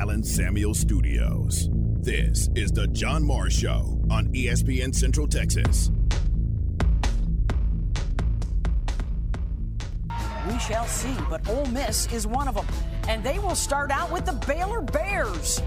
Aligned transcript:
Allen 0.00 0.24
Samuel 0.24 0.72
Studios. 0.72 1.68
This 2.00 2.48
is 2.54 2.72
the 2.72 2.86
John 2.86 3.22
Morris 3.22 3.52
Show 3.52 4.00
on 4.10 4.32
ESPN 4.32 4.94
Central 4.94 5.28
Texas. 5.28 5.90
We 10.50 10.58
shall 10.58 10.86
see, 10.86 11.14
but 11.28 11.46
Ole 11.50 11.66
Miss 11.66 12.10
is 12.14 12.26
one 12.26 12.48
of 12.48 12.54
them. 12.54 12.64
And 13.08 13.22
they 13.22 13.38
will 13.40 13.54
start 13.54 13.90
out 13.90 14.10
with 14.10 14.24
the 14.24 14.32
Baylor 14.46 14.80
Bears. 14.80 15.60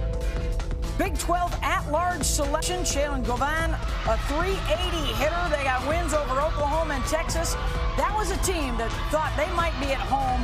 Big 0.97 1.15
12 1.19 1.55
at-large 1.61 2.23
selection, 2.23 2.79
Shaylon 2.79 3.23
Govan, 3.23 3.69
a 4.07 4.17
380 4.29 5.13
hitter. 5.13 5.55
They 5.55 5.63
got 5.63 5.87
wins 5.87 6.15
over 6.15 6.41
Oklahoma 6.41 6.95
and 6.95 7.05
Texas. 7.05 7.53
That 7.97 8.11
was 8.17 8.31
a 8.31 8.37
team 8.37 8.79
that 8.79 8.91
thought 9.11 9.31
they 9.37 9.53
might 9.55 9.79
be 9.79 9.93
at 9.93 10.01
home, 10.01 10.41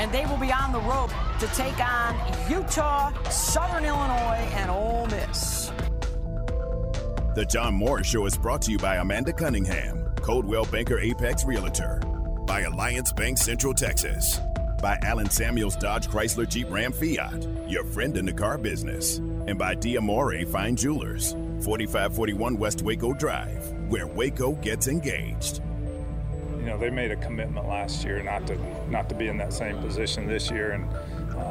and 0.00 0.10
they 0.10 0.26
will 0.26 0.36
be 0.36 0.50
on 0.50 0.72
the 0.72 0.80
rope 0.80 1.12
to 1.40 1.46
take 1.48 1.78
on 1.80 2.16
Utah, 2.50 3.12
Southern 3.28 3.84
Illinois, 3.84 4.48
and 4.54 4.70
Ole 4.70 5.06
Miss. 5.06 5.72
The 7.34 7.44
John 7.44 7.74
Morris 7.74 8.06
Show 8.06 8.26
is 8.26 8.36
brought 8.36 8.62
to 8.62 8.70
you 8.70 8.78
by 8.78 8.96
Amanda 8.96 9.32
Cunningham, 9.32 10.12
Coldwell 10.20 10.66
Banker 10.66 11.00
Apex 11.00 11.44
Realtor, 11.44 12.00
by 12.46 12.60
Alliance 12.60 13.12
Bank 13.12 13.38
Central 13.38 13.74
Texas, 13.74 14.38
by 14.80 14.96
Allen 15.02 15.28
Samuels 15.28 15.76
Dodge 15.76 16.06
Chrysler 16.06 16.48
Jeep 16.48 16.70
Ram 16.70 16.92
Fiat, 16.92 17.48
your 17.68 17.84
friend 17.84 18.16
in 18.16 18.26
the 18.26 18.32
car 18.32 18.56
business, 18.56 19.16
and 19.16 19.58
by 19.58 19.74
Diamore 19.74 20.46
Fine 20.46 20.76
Jewelers, 20.76 21.32
4541 21.64 22.56
West 22.56 22.82
Waco 22.82 23.12
Drive, 23.14 23.72
where 23.88 24.06
Waco 24.06 24.52
gets 24.52 24.86
engaged. 24.86 25.60
You 26.58 26.66
know, 26.66 26.78
they 26.78 26.90
made 26.90 27.10
a 27.10 27.16
commitment 27.16 27.66
last 27.66 28.04
year 28.04 28.22
not 28.22 28.46
to 28.46 28.58
not 28.88 29.08
to 29.08 29.14
be 29.14 29.28
in 29.28 29.36
that 29.38 29.52
same 29.52 29.78
position 29.80 30.26
this 30.26 30.50
year, 30.50 30.72
and 30.72 30.88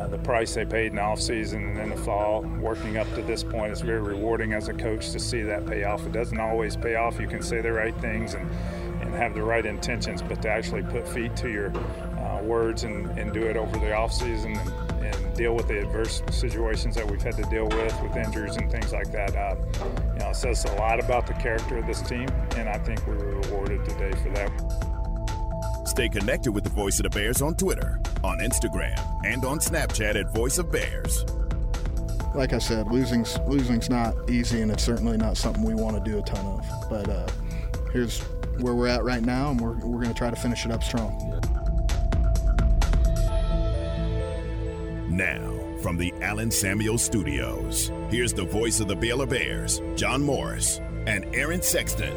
uh, 0.03 0.07
the 0.07 0.17
price 0.17 0.53
they 0.53 0.65
paid 0.65 0.87
in 0.87 0.95
the 0.95 1.01
offseason 1.01 1.69
and 1.69 1.79
in 1.79 1.89
the 1.89 1.97
fall, 1.97 2.41
working 2.59 2.97
up 2.97 3.11
to 3.15 3.21
this 3.21 3.43
point, 3.43 3.71
is 3.71 3.81
very 3.81 4.01
rewarding 4.01 4.53
as 4.53 4.67
a 4.67 4.73
coach 4.73 5.11
to 5.11 5.19
see 5.19 5.41
that 5.41 5.65
pay 5.65 5.83
off. 5.83 6.05
It 6.05 6.11
doesn't 6.11 6.39
always 6.39 6.75
pay 6.75 6.95
off. 6.95 7.19
You 7.19 7.27
can 7.27 7.41
say 7.41 7.61
the 7.61 7.71
right 7.71 7.95
things 8.01 8.33
and, 8.33 8.49
and 9.01 9.13
have 9.13 9.33
the 9.33 9.43
right 9.43 9.65
intentions, 9.65 10.21
but 10.21 10.41
to 10.41 10.49
actually 10.49 10.83
put 10.83 11.07
feet 11.07 11.35
to 11.37 11.49
your 11.49 11.71
uh, 12.17 12.41
words 12.43 12.83
and, 12.83 13.07
and 13.17 13.33
do 13.33 13.43
it 13.43 13.55
over 13.55 13.71
the 13.79 13.87
offseason 13.87 14.57
and, 14.57 15.05
and 15.05 15.35
deal 15.35 15.55
with 15.55 15.67
the 15.67 15.79
adverse 15.79 16.21
situations 16.31 16.95
that 16.95 17.09
we've 17.09 17.21
had 17.21 17.35
to 17.37 17.43
deal 17.43 17.67
with, 17.67 18.01
with 18.01 18.15
injuries 18.15 18.55
and 18.55 18.71
things 18.71 18.91
like 18.91 19.11
that, 19.11 19.35
uh, 19.35 19.55
you 20.13 20.19
know, 20.19 20.29
it 20.29 20.35
says 20.35 20.65
a 20.65 20.73
lot 20.75 20.99
about 20.99 21.27
the 21.27 21.33
character 21.33 21.77
of 21.77 21.87
this 21.87 22.01
team, 22.01 22.27
and 22.57 22.67
I 22.67 22.77
think 22.79 23.05
we 23.07 23.15
were 23.15 23.39
rewarded 23.39 23.83
today 23.85 24.11
for 24.21 24.29
that. 24.31 25.02
Stay 25.85 26.07
connected 26.09 26.51
with 26.51 26.63
the 26.63 26.69
Voice 26.69 26.99
of 26.99 27.03
the 27.03 27.09
Bears 27.09 27.41
on 27.41 27.55
Twitter, 27.55 27.99
on 28.23 28.39
Instagram, 28.39 28.97
and 29.25 29.43
on 29.43 29.59
Snapchat 29.59 30.15
at 30.15 30.33
Voice 30.33 30.57
of 30.57 30.71
Bears. 30.71 31.25
Like 32.33 32.53
I 32.53 32.57
said, 32.57 32.87
losing's 32.87 33.37
losing's 33.47 33.89
not 33.89 34.15
easy, 34.29 34.61
and 34.61 34.71
it's 34.71 34.83
certainly 34.83 35.17
not 35.17 35.37
something 35.37 35.63
we 35.63 35.75
want 35.75 36.03
to 36.03 36.11
do 36.11 36.17
a 36.17 36.21
ton 36.23 36.45
of. 36.45 36.89
But 36.89 37.09
uh, 37.09 37.27
here's 37.91 38.21
where 38.59 38.73
we're 38.73 38.87
at 38.87 39.03
right 39.03 39.21
now, 39.21 39.51
and 39.51 39.59
we're, 39.59 39.73
we're 39.85 40.01
going 40.01 40.13
to 40.13 40.17
try 40.17 40.29
to 40.29 40.35
finish 40.35 40.65
it 40.65 40.71
up 40.71 40.83
strong. 40.83 41.11
Now, 45.09 45.77
from 45.81 45.97
the 45.97 46.13
Allen 46.21 46.49
Samuel 46.49 46.97
Studios, 46.97 47.91
here's 48.09 48.33
the 48.33 48.45
voice 48.45 48.79
of 48.79 48.87
the 48.87 48.95
Baylor 48.95 49.27
Bears, 49.27 49.81
John 49.95 50.23
Morris, 50.23 50.79
and 51.05 51.25
Aaron 51.35 51.61
Sexton. 51.61 52.13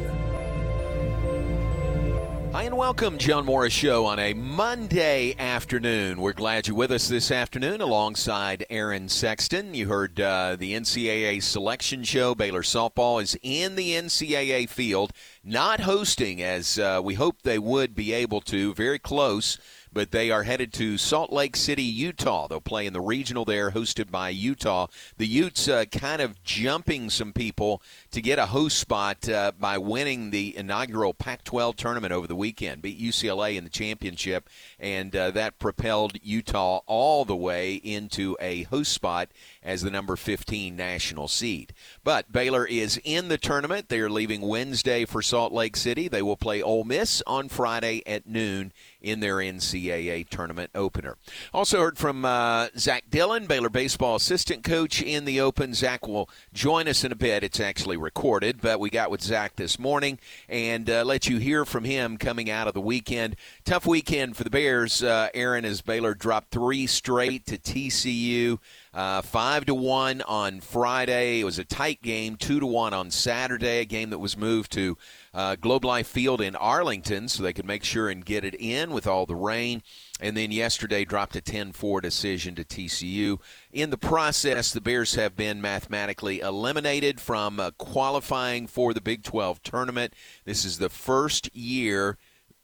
Hi 2.56 2.62
and 2.62 2.78
welcome, 2.78 3.18
John 3.18 3.44
Morris 3.44 3.74
Show 3.74 4.06
on 4.06 4.18
a 4.18 4.32
Monday 4.32 5.34
afternoon. 5.38 6.22
We're 6.22 6.32
glad 6.32 6.66
you're 6.66 6.74
with 6.74 6.90
us 6.90 7.06
this 7.06 7.30
afternoon 7.30 7.82
alongside 7.82 8.64
Aaron 8.70 9.10
Sexton. 9.10 9.74
You 9.74 9.88
heard 9.88 10.18
uh, 10.18 10.56
the 10.58 10.72
NCAA 10.72 11.42
selection 11.42 12.02
show. 12.02 12.34
Baylor 12.34 12.62
softball 12.62 13.22
is 13.22 13.38
in 13.42 13.74
the 13.74 13.90
NCAA 13.90 14.70
field, 14.70 15.12
not 15.44 15.80
hosting 15.80 16.40
as 16.42 16.78
uh, 16.78 17.02
we 17.04 17.12
hoped 17.12 17.44
they 17.44 17.58
would 17.58 17.94
be 17.94 18.14
able 18.14 18.40
to. 18.40 18.72
Very 18.72 18.98
close 18.98 19.58
but 19.96 20.10
they 20.10 20.30
are 20.30 20.42
headed 20.42 20.74
to 20.74 20.98
Salt 20.98 21.32
Lake 21.32 21.56
City, 21.56 21.82
Utah. 21.82 22.46
They'll 22.46 22.60
play 22.60 22.84
in 22.84 22.92
the 22.92 23.00
regional 23.00 23.46
there, 23.46 23.70
hosted 23.70 24.10
by 24.10 24.28
Utah. 24.28 24.88
The 25.16 25.26
Utes 25.26 25.68
uh, 25.68 25.86
kind 25.86 26.20
of 26.20 26.44
jumping 26.44 27.08
some 27.08 27.32
people 27.32 27.80
to 28.10 28.20
get 28.20 28.38
a 28.38 28.44
host 28.44 28.78
spot 28.78 29.26
uh, 29.26 29.52
by 29.58 29.78
winning 29.78 30.28
the 30.28 30.54
inaugural 30.54 31.14
Pac 31.14 31.44
12 31.44 31.76
tournament 31.76 32.12
over 32.12 32.26
the 32.26 32.36
weekend, 32.36 32.82
beat 32.82 33.00
UCLA 33.00 33.56
in 33.56 33.64
the 33.64 33.70
championship, 33.70 34.50
and 34.78 35.16
uh, 35.16 35.30
that 35.30 35.58
propelled 35.58 36.18
Utah 36.22 36.80
all 36.84 37.24
the 37.24 37.34
way 37.34 37.76
into 37.76 38.36
a 38.38 38.64
host 38.64 38.92
spot 38.92 39.30
as 39.62 39.80
the 39.80 39.90
number 39.90 40.14
15 40.16 40.76
national 40.76 41.26
seed. 41.26 41.72
But 42.04 42.30
Baylor 42.30 42.66
is 42.66 43.00
in 43.02 43.28
the 43.28 43.38
tournament. 43.38 43.88
They 43.88 44.00
are 44.00 44.10
leaving 44.10 44.42
Wednesday 44.42 45.06
for 45.06 45.22
Salt 45.22 45.54
Lake 45.54 45.74
City. 45.74 46.06
They 46.06 46.20
will 46.20 46.36
play 46.36 46.60
Ole 46.60 46.84
Miss 46.84 47.22
on 47.26 47.48
Friday 47.48 48.02
at 48.06 48.26
noon 48.26 48.74
in 49.06 49.20
their 49.20 49.36
NCAA 49.36 50.28
tournament 50.28 50.70
opener. 50.74 51.16
Also 51.54 51.80
heard 51.80 51.96
from 51.96 52.24
uh, 52.24 52.68
Zach 52.76 53.04
Dillon, 53.08 53.46
Baylor 53.46 53.70
baseball 53.70 54.16
assistant 54.16 54.64
coach 54.64 55.00
in 55.00 55.24
the 55.24 55.40
Open. 55.40 55.74
Zach 55.74 56.08
will 56.08 56.28
join 56.52 56.88
us 56.88 57.04
in 57.04 57.12
a 57.12 57.14
bit. 57.14 57.44
It's 57.44 57.60
actually 57.60 57.96
recorded, 57.96 58.60
but 58.60 58.80
we 58.80 58.90
got 58.90 59.12
with 59.12 59.22
Zach 59.22 59.54
this 59.54 59.78
morning 59.78 60.18
and 60.48 60.90
uh, 60.90 61.04
let 61.04 61.28
you 61.28 61.38
hear 61.38 61.64
from 61.64 61.84
him 61.84 62.16
coming 62.16 62.50
out 62.50 62.66
of 62.66 62.74
the 62.74 62.80
weekend. 62.80 63.36
Tough 63.64 63.86
weekend 63.86 64.36
for 64.36 64.42
the 64.42 64.50
Bears. 64.50 65.04
Uh, 65.04 65.28
Aaron 65.34 65.64
as 65.64 65.82
Baylor 65.82 66.14
dropped 66.14 66.50
three 66.50 66.88
straight 66.88 67.46
to 67.46 67.58
TCU. 67.58 68.58
Uh, 68.92 69.20
five 69.20 69.66
to 69.66 69.74
one 69.74 70.22
on 70.22 70.58
Friday. 70.60 71.40
It 71.40 71.44
was 71.44 71.58
a 71.58 71.64
tight 71.64 72.00
game. 72.02 72.34
Two 72.34 72.58
to 72.60 72.66
one 72.66 72.94
on 72.94 73.10
Saturday. 73.10 73.80
A 73.80 73.84
game 73.84 74.10
that 74.10 74.18
was 74.18 74.36
moved 74.36 74.72
to 74.72 74.96
uh, 75.36 75.54
Globe 75.54 75.84
Life 75.84 76.06
Field 76.06 76.40
in 76.40 76.56
Arlington 76.56 77.28
so 77.28 77.42
they 77.42 77.52
could 77.52 77.66
make 77.66 77.84
sure 77.84 78.08
and 78.08 78.24
get 78.24 78.42
it 78.42 78.54
in 78.54 78.90
with 78.90 79.06
all 79.06 79.26
the 79.26 79.36
rain. 79.36 79.82
And 80.18 80.34
then 80.34 80.50
yesterday 80.50 81.04
dropped 81.04 81.36
a 81.36 81.42
10 81.42 81.72
4 81.72 82.00
decision 82.00 82.54
to 82.54 82.64
TCU. 82.64 83.38
In 83.70 83.90
the 83.90 83.98
process, 83.98 84.72
the 84.72 84.80
Bears 84.80 85.14
have 85.14 85.36
been 85.36 85.60
mathematically 85.60 86.40
eliminated 86.40 87.20
from 87.20 87.60
uh, 87.60 87.72
qualifying 87.72 88.66
for 88.66 88.94
the 88.94 89.02
Big 89.02 89.22
12 89.24 89.62
tournament. 89.62 90.14
This 90.46 90.64
is 90.64 90.78
the 90.78 90.88
first 90.88 91.54
year 91.54 92.16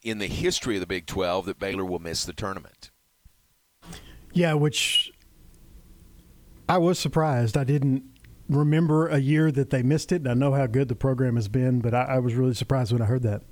in 0.02 0.18
the 0.18 0.26
history 0.26 0.76
of 0.76 0.80
the 0.80 0.86
Big 0.86 1.04
12 1.04 1.44
that 1.44 1.58
Baylor 1.58 1.84
will 1.84 1.98
miss 1.98 2.24
the 2.24 2.32
tournament. 2.32 2.90
Yeah, 4.32 4.54
which 4.54 5.12
I 6.70 6.78
was 6.78 6.98
surprised. 6.98 7.58
I 7.58 7.64
didn't 7.64 8.11
remember 8.56 9.08
a 9.08 9.18
year 9.18 9.50
that 9.52 9.70
they 9.70 9.82
missed 9.82 10.12
it. 10.12 10.22
And 10.22 10.28
I 10.28 10.34
know 10.34 10.52
how 10.52 10.66
good 10.66 10.88
the 10.88 10.94
program 10.94 11.36
has 11.36 11.48
been, 11.48 11.80
but 11.80 11.94
I, 11.94 12.02
I 12.04 12.18
was 12.18 12.34
really 12.34 12.54
surprised 12.54 12.92
when 12.92 13.02
I 13.02 13.06
heard 13.06 13.22
that. 13.22 13.42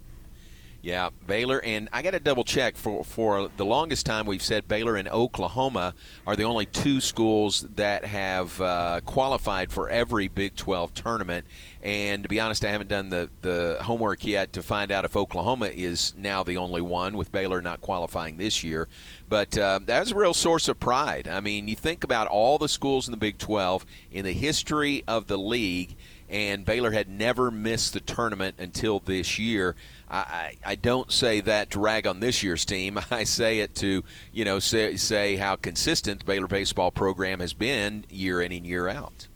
Yeah, 0.82 1.10
Baylor 1.26 1.60
and 1.62 1.90
I 1.92 2.00
got 2.00 2.12
to 2.12 2.20
double 2.20 2.42
check 2.42 2.76
for 2.76 3.04
for 3.04 3.50
the 3.58 3.66
longest 3.66 4.06
time 4.06 4.24
we've 4.24 4.42
said 4.42 4.66
Baylor 4.66 4.96
and 4.96 5.08
Oklahoma 5.08 5.94
are 6.26 6.36
the 6.36 6.44
only 6.44 6.64
two 6.64 7.02
schools 7.02 7.66
that 7.76 8.06
have 8.06 8.58
uh, 8.62 9.00
qualified 9.04 9.72
for 9.72 9.90
every 9.90 10.28
Big 10.28 10.56
12 10.56 10.94
tournament. 10.94 11.44
And 11.82 12.22
to 12.22 12.30
be 12.30 12.40
honest, 12.40 12.64
I 12.64 12.70
haven't 12.70 12.88
done 12.88 13.10
the 13.10 13.28
the 13.42 13.76
homework 13.82 14.24
yet 14.24 14.54
to 14.54 14.62
find 14.62 14.90
out 14.90 15.04
if 15.04 15.16
Oklahoma 15.16 15.66
is 15.66 16.14
now 16.16 16.42
the 16.42 16.56
only 16.56 16.80
one 16.80 17.14
with 17.14 17.30
Baylor 17.30 17.60
not 17.60 17.82
qualifying 17.82 18.38
this 18.38 18.64
year. 18.64 18.88
But 19.28 19.58
uh, 19.58 19.80
that's 19.84 20.12
a 20.12 20.16
real 20.16 20.34
source 20.34 20.66
of 20.66 20.80
pride. 20.80 21.28
I 21.28 21.40
mean, 21.40 21.68
you 21.68 21.76
think 21.76 22.04
about 22.04 22.26
all 22.26 22.56
the 22.56 22.68
schools 22.68 23.06
in 23.06 23.12
the 23.12 23.18
Big 23.18 23.36
12 23.36 23.84
in 24.12 24.24
the 24.24 24.32
history 24.32 25.04
of 25.06 25.26
the 25.26 25.38
league, 25.38 25.94
and 26.30 26.64
Baylor 26.64 26.92
had 26.92 27.08
never 27.08 27.50
missed 27.50 27.92
the 27.92 28.00
tournament 28.00 28.54
until 28.58 29.00
this 29.00 29.38
year. 29.38 29.74
I, 30.08 30.56
I 30.64 30.74
don't 30.76 31.10
say 31.10 31.40
that 31.40 31.70
to 31.72 31.80
rag 31.80 32.06
on 32.06 32.20
this 32.20 32.42
year's 32.42 32.64
team. 32.64 32.98
I 33.10 33.24
say 33.24 33.60
it 33.60 33.74
to, 33.76 34.04
you 34.32 34.44
know, 34.44 34.60
say, 34.60 34.96
say 34.96 35.36
how 35.36 35.56
consistent 35.56 36.20
the 36.20 36.24
Baylor 36.24 36.46
baseball 36.46 36.90
program 36.90 37.40
has 37.40 37.52
been 37.52 38.04
year 38.08 38.40
in 38.40 38.52
and 38.52 38.64
year 38.64 38.88
out. 38.88 39.26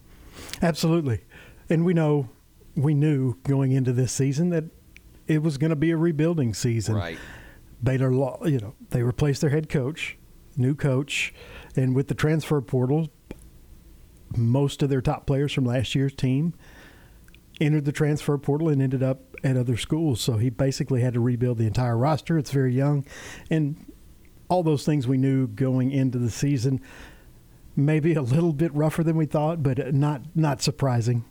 Absolutely. 0.62 1.22
And 1.68 1.84
we 1.84 1.94
know, 1.94 2.28
we 2.76 2.94
knew 2.94 3.34
going 3.42 3.72
into 3.72 3.92
this 3.92 4.12
season 4.12 4.50
that 4.50 4.64
it 5.26 5.42
was 5.42 5.58
going 5.58 5.70
to 5.70 5.76
be 5.76 5.90
a 5.90 5.96
rebuilding 5.96 6.54
season. 6.54 6.94
Right. 6.94 7.18
Baylor, 7.82 8.12
you 8.48 8.58
know, 8.58 8.74
they 8.90 9.02
replaced 9.02 9.40
their 9.40 9.50
head 9.50 9.68
coach, 9.68 10.16
new 10.56 10.74
coach, 10.74 11.34
and 11.76 11.94
with 11.94 12.08
the 12.08 12.14
transfer 12.14 12.60
portal, 12.60 13.10
most 14.36 14.82
of 14.82 14.90
their 14.90 15.00
top 15.00 15.26
players 15.26 15.52
from 15.52 15.64
last 15.64 15.94
year's 15.94 16.14
team 16.14 16.54
entered 17.60 17.84
the 17.84 17.92
transfer 17.92 18.36
portal 18.38 18.68
and 18.68 18.82
ended 18.82 19.02
up 19.02 19.20
at 19.44 19.56
other 19.56 19.76
schools. 19.76 20.20
So 20.20 20.36
he 20.36 20.50
basically 20.50 21.00
had 21.02 21.14
to 21.14 21.20
rebuild 21.20 21.58
the 21.58 21.66
entire 21.66 21.96
roster. 21.96 22.38
It's 22.38 22.50
very 22.50 22.74
young. 22.74 23.04
And 23.50 23.92
all 24.48 24.62
those 24.62 24.84
things 24.84 25.06
we 25.06 25.18
knew 25.18 25.46
going 25.46 25.90
into 25.90 26.18
the 26.18 26.30
season, 26.30 26.80
maybe 27.76 28.14
a 28.14 28.22
little 28.22 28.52
bit 28.52 28.74
rougher 28.74 29.02
than 29.02 29.16
we 29.16 29.26
thought, 29.26 29.62
but 29.62 29.94
not 29.94 30.22
not 30.34 30.62
surprising. 30.62 31.24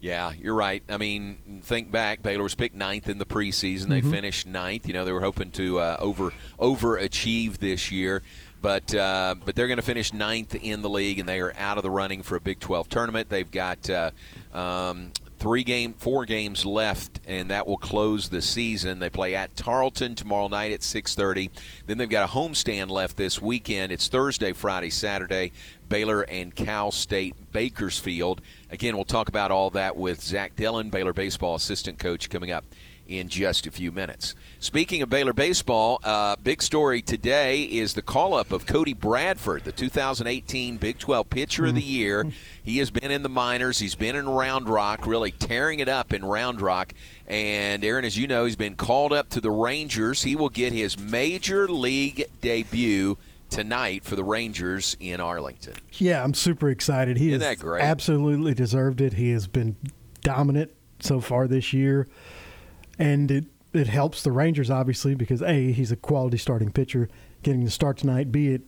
Yeah, 0.00 0.32
you're 0.32 0.54
right. 0.54 0.82
I 0.88 0.96
mean, 0.96 1.60
think 1.62 1.90
back. 1.90 2.22
Baylor 2.22 2.44
was 2.44 2.54
picked 2.54 2.74
ninth 2.74 3.08
in 3.08 3.18
the 3.18 3.26
preseason. 3.26 3.88
They 3.88 4.00
mm-hmm. 4.00 4.10
finished 4.10 4.46
ninth. 4.46 4.86
You 4.86 4.94
know, 4.94 5.04
they 5.04 5.12
were 5.12 5.20
hoping 5.20 5.50
to 5.52 5.80
uh, 5.80 5.96
over 5.98 6.32
overachieve 6.58 7.58
this 7.58 7.90
year. 7.90 8.22
But 8.60 8.92
uh, 8.94 9.36
but 9.44 9.54
they're 9.54 9.68
going 9.68 9.78
to 9.78 9.82
finish 9.82 10.12
ninth 10.12 10.54
in 10.54 10.82
the 10.82 10.90
league, 10.90 11.18
and 11.18 11.28
they 11.28 11.40
are 11.40 11.54
out 11.56 11.76
of 11.76 11.82
the 11.84 11.90
running 11.90 12.22
for 12.22 12.36
a 12.36 12.40
Big 12.40 12.58
12 12.58 12.88
tournament. 12.88 13.28
They've 13.28 13.50
got 13.50 13.88
uh, 13.88 14.10
um, 14.52 15.12
three 15.38 15.64
game, 15.64 15.94
four 15.94 16.24
games 16.24 16.66
left, 16.66 17.20
and 17.26 17.50
that 17.50 17.66
will 17.66 17.76
close 17.76 18.28
the 18.28 18.42
season. 18.42 18.98
They 18.98 19.10
play 19.10 19.34
at 19.34 19.56
Tarleton 19.56 20.14
tomorrow 20.14 20.48
night 20.48 20.72
at 20.72 20.82
6:30. 20.82 21.50
Then 21.86 21.98
they've 21.98 22.08
got 22.08 22.28
a 22.28 22.32
homestand 22.32 22.90
left 22.90 23.16
this 23.16 23.40
weekend. 23.40 23.92
It's 23.92 24.08
Thursday, 24.08 24.52
Friday, 24.52 24.90
Saturday. 24.90 25.52
Baylor 25.88 26.22
and 26.22 26.54
Cal 26.54 26.90
State 26.90 27.34
Bakersfield. 27.52 28.42
Again, 28.70 28.94
we'll 28.94 29.06
talk 29.06 29.28
about 29.28 29.50
all 29.50 29.70
that 29.70 29.96
with 29.96 30.20
Zach 30.20 30.54
Dillon, 30.54 30.90
Baylor 30.90 31.14
baseball 31.14 31.54
assistant 31.54 31.98
coach, 31.98 32.28
coming 32.28 32.50
up 32.50 32.64
in 33.08 33.28
just 33.28 33.66
a 33.66 33.70
few 33.70 33.90
minutes. 33.90 34.34
Speaking 34.60 35.02
of 35.02 35.08
Baylor 35.08 35.32
baseball, 35.32 35.98
uh, 36.04 36.36
big 36.36 36.62
story 36.62 37.00
today 37.00 37.62
is 37.62 37.94
the 37.94 38.02
call 38.02 38.34
up 38.34 38.52
of 38.52 38.66
Cody 38.66 38.92
Bradford, 38.92 39.64
the 39.64 39.72
2018 39.72 40.76
Big 40.76 40.98
12 40.98 41.30
Pitcher 41.30 41.66
of 41.66 41.74
the 41.74 41.80
mm-hmm. 41.80 41.90
Year. 41.90 42.26
He 42.62 42.78
has 42.78 42.90
been 42.90 43.10
in 43.10 43.22
the 43.22 43.28
minors, 43.28 43.78
he's 43.78 43.94
been 43.94 44.14
in 44.14 44.28
Round 44.28 44.68
Rock, 44.68 45.06
really 45.06 45.32
tearing 45.32 45.80
it 45.80 45.88
up 45.88 46.12
in 46.12 46.24
Round 46.24 46.60
Rock. 46.60 46.92
And 47.26 47.82
Aaron, 47.82 48.04
as 48.04 48.16
you 48.18 48.26
know, 48.26 48.44
he's 48.44 48.56
been 48.56 48.76
called 48.76 49.12
up 49.12 49.30
to 49.30 49.40
the 49.40 49.50
Rangers. 49.50 50.22
He 50.22 50.36
will 50.36 50.50
get 50.50 50.72
his 50.72 50.98
major 50.98 51.66
league 51.66 52.26
debut 52.42 53.16
tonight 53.48 54.04
for 54.04 54.16
the 54.16 54.24
Rangers 54.24 54.96
in 55.00 55.20
Arlington. 55.20 55.74
Yeah, 55.92 56.22
I'm 56.22 56.34
super 56.34 56.68
excited. 56.68 57.16
He 57.16 57.32
Isn't 57.32 57.40
has 57.40 57.80
absolutely 57.80 58.52
deserved 58.52 59.00
it. 59.00 59.14
He 59.14 59.30
has 59.30 59.46
been 59.46 59.76
dominant 60.22 60.72
so 61.00 61.20
far 61.20 61.46
this 61.46 61.72
year 61.72 62.06
and 62.98 63.30
it 63.30 63.44
it 63.72 63.86
helps 63.86 64.22
the 64.22 64.32
Rangers 64.32 64.70
obviously 64.70 65.14
because 65.14 65.42
a 65.42 65.72
he's 65.72 65.92
a 65.92 65.96
quality 65.96 66.38
starting 66.38 66.72
pitcher 66.72 67.08
getting 67.42 67.64
to 67.64 67.70
start 67.70 67.98
tonight. 67.98 68.32
B 68.32 68.48
it 68.48 68.62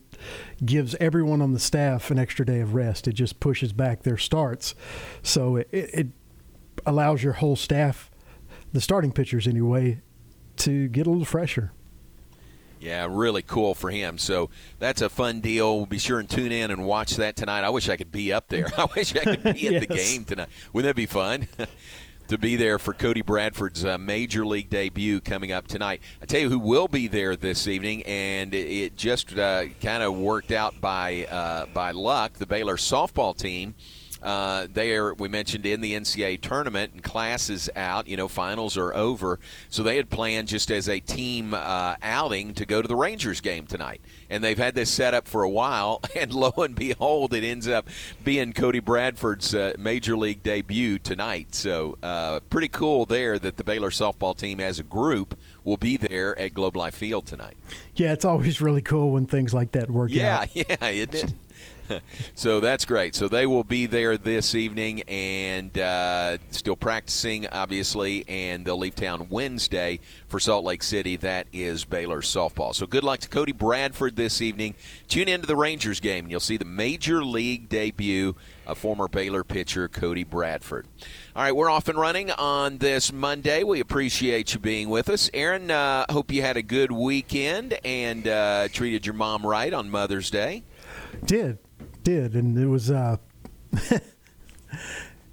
gives 0.65 0.95
everyone 0.97 1.43
on 1.43 1.53
the 1.53 1.59
staff 1.59 2.11
an 2.11 2.19
extra 2.19 2.45
day 2.45 2.61
of 2.61 2.75
rest. 2.75 3.09
It 3.09 3.15
just 3.15 3.41
pushes 3.41 3.73
back 3.73 4.03
their 4.03 4.19
starts, 4.19 4.75
so 5.23 5.57
it, 5.57 5.69
it 5.73 6.07
allows 6.87 7.23
your 7.23 7.35
whole 7.35 7.57
staff, 7.57 8.11
the 8.73 8.81
starting 8.81 9.13
pitchers 9.13 9.47
anyway, 9.47 10.03
to 10.59 10.89
get 10.89 11.07
a 11.07 11.11
little 11.11 11.25
fresher. 11.25 11.73
Yeah, 12.81 13.07
really 13.11 13.43
cool 13.43 13.75
for 13.75 13.91
him. 13.91 14.17
So 14.17 14.49
that's 14.79 15.03
a 15.03 15.11
fun 15.11 15.41
deal. 15.41 15.77
We'll 15.77 15.87
be 15.87 15.99
sure 15.99 16.19
and 16.19 16.29
tune 16.29 16.51
in 16.51 16.71
and 16.71 16.87
watch 16.87 17.17
that 17.17 17.37
tonight. 17.37 17.63
I 17.63 17.69
wish 17.69 17.91
I 17.91 17.97
could 17.97 18.11
be 18.11 18.33
up 18.33 18.49
there. 18.49 18.69
I 18.79 18.87
wish 18.97 19.15
I 19.15 19.25
could 19.25 19.43
be 19.43 19.51
at 19.51 19.57
yes. 19.59 19.87
the 19.87 19.95
game 19.95 20.25
tonight. 20.25 20.49
Wouldn't 20.73 20.89
that 20.89 20.97
be 20.97 21.07
fun? 21.07 21.47
to 22.31 22.39
be 22.39 22.55
there 22.55 22.79
for 22.79 22.95
Cody 22.95 23.23
Bradford's 23.23 23.85
uh, 23.85 23.99
major 23.99 24.47
league 24.47 24.71
debut 24.71 25.21
coming 25.21 25.51
up 25.51 25.67
tonight. 25.67 26.01
I 26.23 26.27
tell 26.27 26.41
you 26.41 26.49
who 26.49 26.61
will 26.61 26.87
be 26.87 27.09
there 27.09 27.35
this 27.35 27.67
evening, 27.67 28.05
and 28.05 28.55
it 28.55 28.97
just 28.97 29.37
uh, 29.37 29.65
kind 29.83 30.05
of 30.05 30.17
worked 30.17 30.53
out 30.53 30.81
by 30.81 31.27
uh, 31.27 31.67
by 31.75 31.91
luck. 31.91 32.35
The 32.35 32.47
Baylor 32.47 32.77
softball 32.77 33.37
team 33.37 33.75
uh, 34.23 34.67
they 34.73 34.95
are, 34.95 35.15
we 35.15 35.29
mentioned, 35.29 35.67
in 35.67 35.81
the 35.81 35.95
NCAA 35.95 36.41
tournament, 36.41 36.93
and 36.93 37.03
classes 37.03 37.71
out. 37.75 38.07
You 38.07 38.17
know, 38.17 38.29
finals 38.29 38.77
are 38.77 38.95
over, 38.95 39.39
so 39.69 39.83
they 39.83 39.97
had 39.97 40.11
planned 40.11 40.49
just 40.49 40.71
as 40.71 40.89
a 40.89 41.01
team 41.01 41.55
uh, 41.55 41.97
outing 42.03 42.55
to 42.55 42.67
go 42.67 42.83
to 42.83 42.89
the 42.89 42.97
Rangers 42.97 43.41
game 43.41 43.67
tonight, 43.67 44.01
and 44.29 44.45
they've 44.45 44.59
had 44.59 44.75
this 44.75 44.91
set 44.91 45.15
up 45.15 45.27
for 45.27 45.43
a 45.43 45.51
while. 45.51 46.01
And 46.21 46.35
lo 46.35 46.53
and 46.59 46.75
behold, 46.75 47.33
it 47.33 47.45
ends 47.45 47.67
up 47.67 47.89
being 48.25 48.53
Cody 48.53 48.81
Bradford's 48.81 49.55
uh, 49.55 49.73
major 49.79 50.19
league 50.19 50.43
debut 50.43 50.99
tonight. 50.99 51.55
So, 51.55 51.97
uh, 52.03 52.41
pretty 52.51 52.69
cool 52.69 53.07
there 53.07 53.39
that 53.39 53.57
the 53.57 53.65
Baylor 53.65 53.89
softball 53.89 54.37
team, 54.37 54.61
as 54.61 54.79
a 54.79 54.83
group, 54.83 55.39
will 55.65 55.77
be 55.77 55.97
there 55.97 56.39
at 56.39 56.53
Globe 56.53 56.77
Life 56.77 56.95
Field 56.95 57.27
tonight. 57.27 57.57
Yeah, 57.95 58.13
it's 58.13 58.25
always 58.25 58.61
really 58.61 58.83
cool 58.83 59.13
when 59.13 59.27
things 59.27 59.55
like 59.55 59.73
that 59.73 59.91
work 59.91 60.11
yeah, 60.13 60.41
out. 60.41 60.49
Yeah, 60.55 60.65
yeah, 60.69 60.89
isn't 60.89 61.15
it? 61.15 61.35
so 62.35 62.61
that's 62.61 62.85
great. 62.85 63.15
So 63.15 63.29
they 63.29 63.47
will 63.47 63.65
be 63.65 63.87
there 63.87 64.17
this 64.17 64.55
evening 64.55 65.03
and 65.03 65.77
uh, 65.79 66.39
still 66.51 66.77
practicing, 66.77 67.47
obviously, 67.49 68.25
and 68.29 68.65
they'll 68.65 68.79
leave 68.79 68.95
town 68.95 69.27
Wednesday 69.31 70.01
for 70.29 70.41
Salt 70.41 70.65
Lake 70.65 70.83
City. 70.83 71.17
That 71.17 71.47
is 71.53 71.85
Baylor 71.85 72.21
softball. 72.21 72.75
So 72.75 72.87
good 72.87 73.05
luck 73.05 73.21
to 73.21 73.29
Cody 73.29 73.53
Bradford 73.53 74.17
this 74.17 74.41
evening. 74.41 74.75
Tune 75.09 75.29
into 75.29 75.47
the 75.47 75.57
Rangers 75.57 76.01
game, 76.01 76.25
and 76.25 76.31
you'll 76.31 76.41
see 76.41 76.57
the 76.57 76.65
major 76.65 77.25
league 77.25 77.69
debut 77.69 78.35
of 78.67 78.79
former 78.79 79.09
Baylor 79.09 79.45
pitcher 79.45 79.89
Cody 79.89 80.25
Bradford. 80.25 80.87
All 81.35 81.43
right, 81.43 81.55
we're 81.55 81.71
off 81.71 81.89
and 81.89 81.99
running 81.99 82.31
on 82.31 82.79
this 82.79 83.13
Monday. 83.13 83.65
We 83.65 83.81
appreciate 83.81 84.55
you 84.55 84.61
being 84.61 84.89
with 84.89 85.09
us. 85.09 85.31
Aaron, 85.35 85.71
uh, 85.71 86.07
hope 86.11 86.31
you 86.33 86.43
had 86.43 86.57
a 86.57 86.63
good 86.63 86.93
weekend 86.93 87.79
and 87.85 88.27
uh, 88.27 88.69
treated 88.69 89.07
your 89.07 89.15
mom 89.15 89.45
right 89.45 89.73
on 89.73 89.91
Mother's 89.91 90.31
Day. 90.31 90.63
Did 91.25 91.59
did, 92.03 92.35
and 92.35 92.59
it 92.59 92.67
was 92.67 92.91
uh, 92.91 93.17
it 93.73 94.03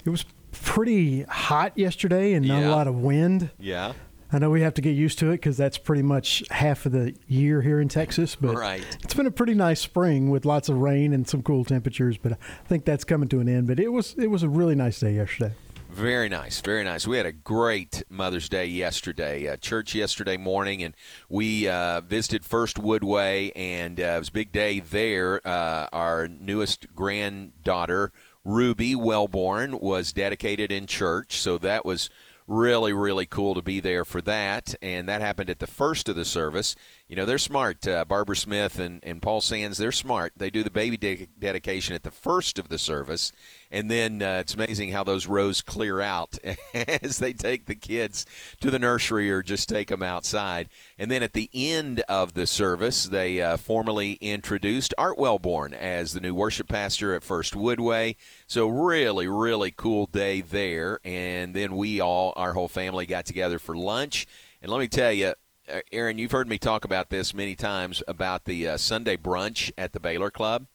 was 0.05 0.25
pretty 0.51 1.23
hot 1.23 1.77
yesterday 1.77 2.33
and 2.33 2.47
not 2.47 2.61
yeah. 2.61 2.69
a 2.69 2.71
lot 2.71 2.87
of 2.87 2.95
wind. 2.95 3.49
Yeah. 3.59 3.93
I 4.31 4.39
know 4.39 4.49
we 4.49 4.61
have 4.61 4.73
to 4.73 4.81
get 4.81 4.91
used 4.91 5.19
to 5.19 5.29
it 5.29 5.37
because 5.37 5.55
that's 5.55 5.77
pretty 5.77 6.01
much 6.01 6.43
half 6.51 6.85
of 6.85 6.91
the 6.91 7.15
year 7.27 7.61
here 7.61 7.79
in 7.79 7.87
Texas. 7.87 8.35
But 8.35 8.55
right. 8.55 8.83
it's 9.01 9.13
been 9.13 9.25
a 9.25 9.31
pretty 9.31 9.53
nice 9.53 9.79
spring 9.79 10.29
with 10.29 10.43
lots 10.43 10.67
of 10.67 10.77
rain 10.77 11.13
and 11.13 11.25
some 11.27 11.41
cool 11.41 11.63
temperatures. 11.63 12.17
But 12.17 12.33
I 12.33 12.67
think 12.67 12.83
that's 12.83 13.05
coming 13.05 13.29
to 13.29 13.39
an 13.39 13.47
end. 13.47 13.67
But 13.67 13.79
it 13.79 13.87
was 13.87 14.15
it 14.17 14.27
was 14.27 14.43
a 14.43 14.49
really 14.49 14.75
nice 14.75 14.99
day 14.99 15.15
yesterday. 15.15 15.53
Very 15.97 16.29
nice, 16.29 16.61
very 16.61 16.83
nice. 16.83 17.07
We 17.07 17.17
had 17.17 17.25
a 17.25 17.31
great 17.31 18.03
Mother's 18.07 18.49
Day 18.49 18.67
yesterday. 18.67 19.47
Uh, 19.47 19.57
church 19.57 19.95
yesterday 19.95 20.37
morning, 20.37 20.83
and 20.83 20.93
we 21.27 21.67
uh, 21.67 22.01
visited 22.01 22.45
First 22.45 22.77
Woodway, 22.77 23.51
and 23.55 23.99
uh, 23.99 24.03
it 24.03 24.19
was 24.19 24.29
a 24.29 24.31
big 24.31 24.51
day 24.51 24.79
there. 24.79 25.41
Uh, 25.43 25.87
our 25.91 26.27
newest 26.27 26.93
granddaughter, 26.93 28.11
Ruby 28.45 28.93
Wellborn, 28.93 29.79
was 29.79 30.13
dedicated 30.13 30.71
in 30.71 30.85
church, 30.85 31.39
so 31.39 31.57
that 31.57 31.83
was 31.83 32.11
really, 32.45 32.93
really 32.93 33.25
cool 33.25 33.55
to 33.55 33.63
be 33.63 33.79
there 33.79 34.05
for 34.05 34.21
that. 34.21 34.75
And 34.83 35.09
that 35.09 35.21
happened 35.21 35.49
at 35.49 35.57
the 35.57 35.65
first 35.65 36.07
of 36.09 36.15
the 36.15 36.25
service. 36.25 36.75
You 37.07 37.15
know, 37.15 37.25
they're 37.25 37.37
smart. 37.37 37.87
Uh, 37.87 38.03
Barbara 38.05 38.35
Smith 38.35 38.79
and, 38.79 38.99
and 39.03 39.21
Paul 39.21 39.39
Sands, 39.41 39.77
they're 39.77 39.91
smart. 39.91 40.33
They 40.35 40.49
do 40.49 40.63
the 40.63 40.69
baby 40.69 40.97
de- 40.97 41.27
dedication 41.39 41.95
at 41.95 42.03
the 42.03 42.11
first 42.11 42.59
of 42.59 42.69
the 42.69 42.77
service 42.77 43.31
and 43.71 43.91
then 43.91 44.21
uh, 44.21 44.37
it's 44.39 44.53
amazing 44.53 44.91
how 44.91 45.03
those 45.03 45.27
rows 45.27 45.61
clear 45.61 45.99
out 45.99 46.37
as 46.73 47.19
they 47.19 47.33
take 47.33 47.65
the 47.65 47.75
kids 47.75 48.25
to 48.61 48.71
the 48.71 48.79
nursery 48.79 49.29
or 49.29 49.43
just 49.43 49.67
take 49.67 49.89
them 49.89 50.03
outside. 50.03 50.69
And 50.97 51.11
then 51.11 51.23
at 51.23 51.33
the 51.33 51.49
end 51.53 52.01
of 52.07 52.33
the 52.33 52.47
service, 52.47 53.05
they 53.05 53.41
uh, 53.41 53.57
formally 53.57 54.13
introduced 54.13 54.93
Art 54.97 55.17
Wellborn 55.17 55.73
as 55.73 56.13
the 56.13 56.21
new 56.21 56.33
worship 56.33 56.69
pastor 56.69 57.13
at 57.13 57.23
First 57.23 57.53
Woodway. 57.53 58.15
So 58.47 58.67
really, 58.67 59.27
really 59.27 59.71
cool 59.71 60.05
day 60.05 60.41
there. 60.41 60.99
And 61.03 61.53
then 61.53 61.75
we 61.75 61.99
all, 61.99 62.33
our 62.35 62.53
whole 62.53 62.69
family, 62.69 63.05
got 63.05 63.25
together 63.25 63.59
for 63.59 63.75
lunch. 63.75 64.27
And 64.61 64.71
let 64.71 64.79
me 64.79 64.87
tell 64.87 65.11
you, 65.11 65.33
Aaron, 65.91 66.17
you've 66.17 66.31
heard 66.31 66.47
me 66.47 66.57
talk 66.57 66.85
about 66.85 67.09
this 67.09 67.33
many 67.33 67.55
times 67.55 68.01
about 68.07 68.45
the 68.45 68.67
uh, 68.67 68.77
Sunday 68.77 69.17
brunch 69.17 69.71
at 69.77 69.93
the 69.93 69.99
Baylor 69.99 70.31
Club. 70.31 70.67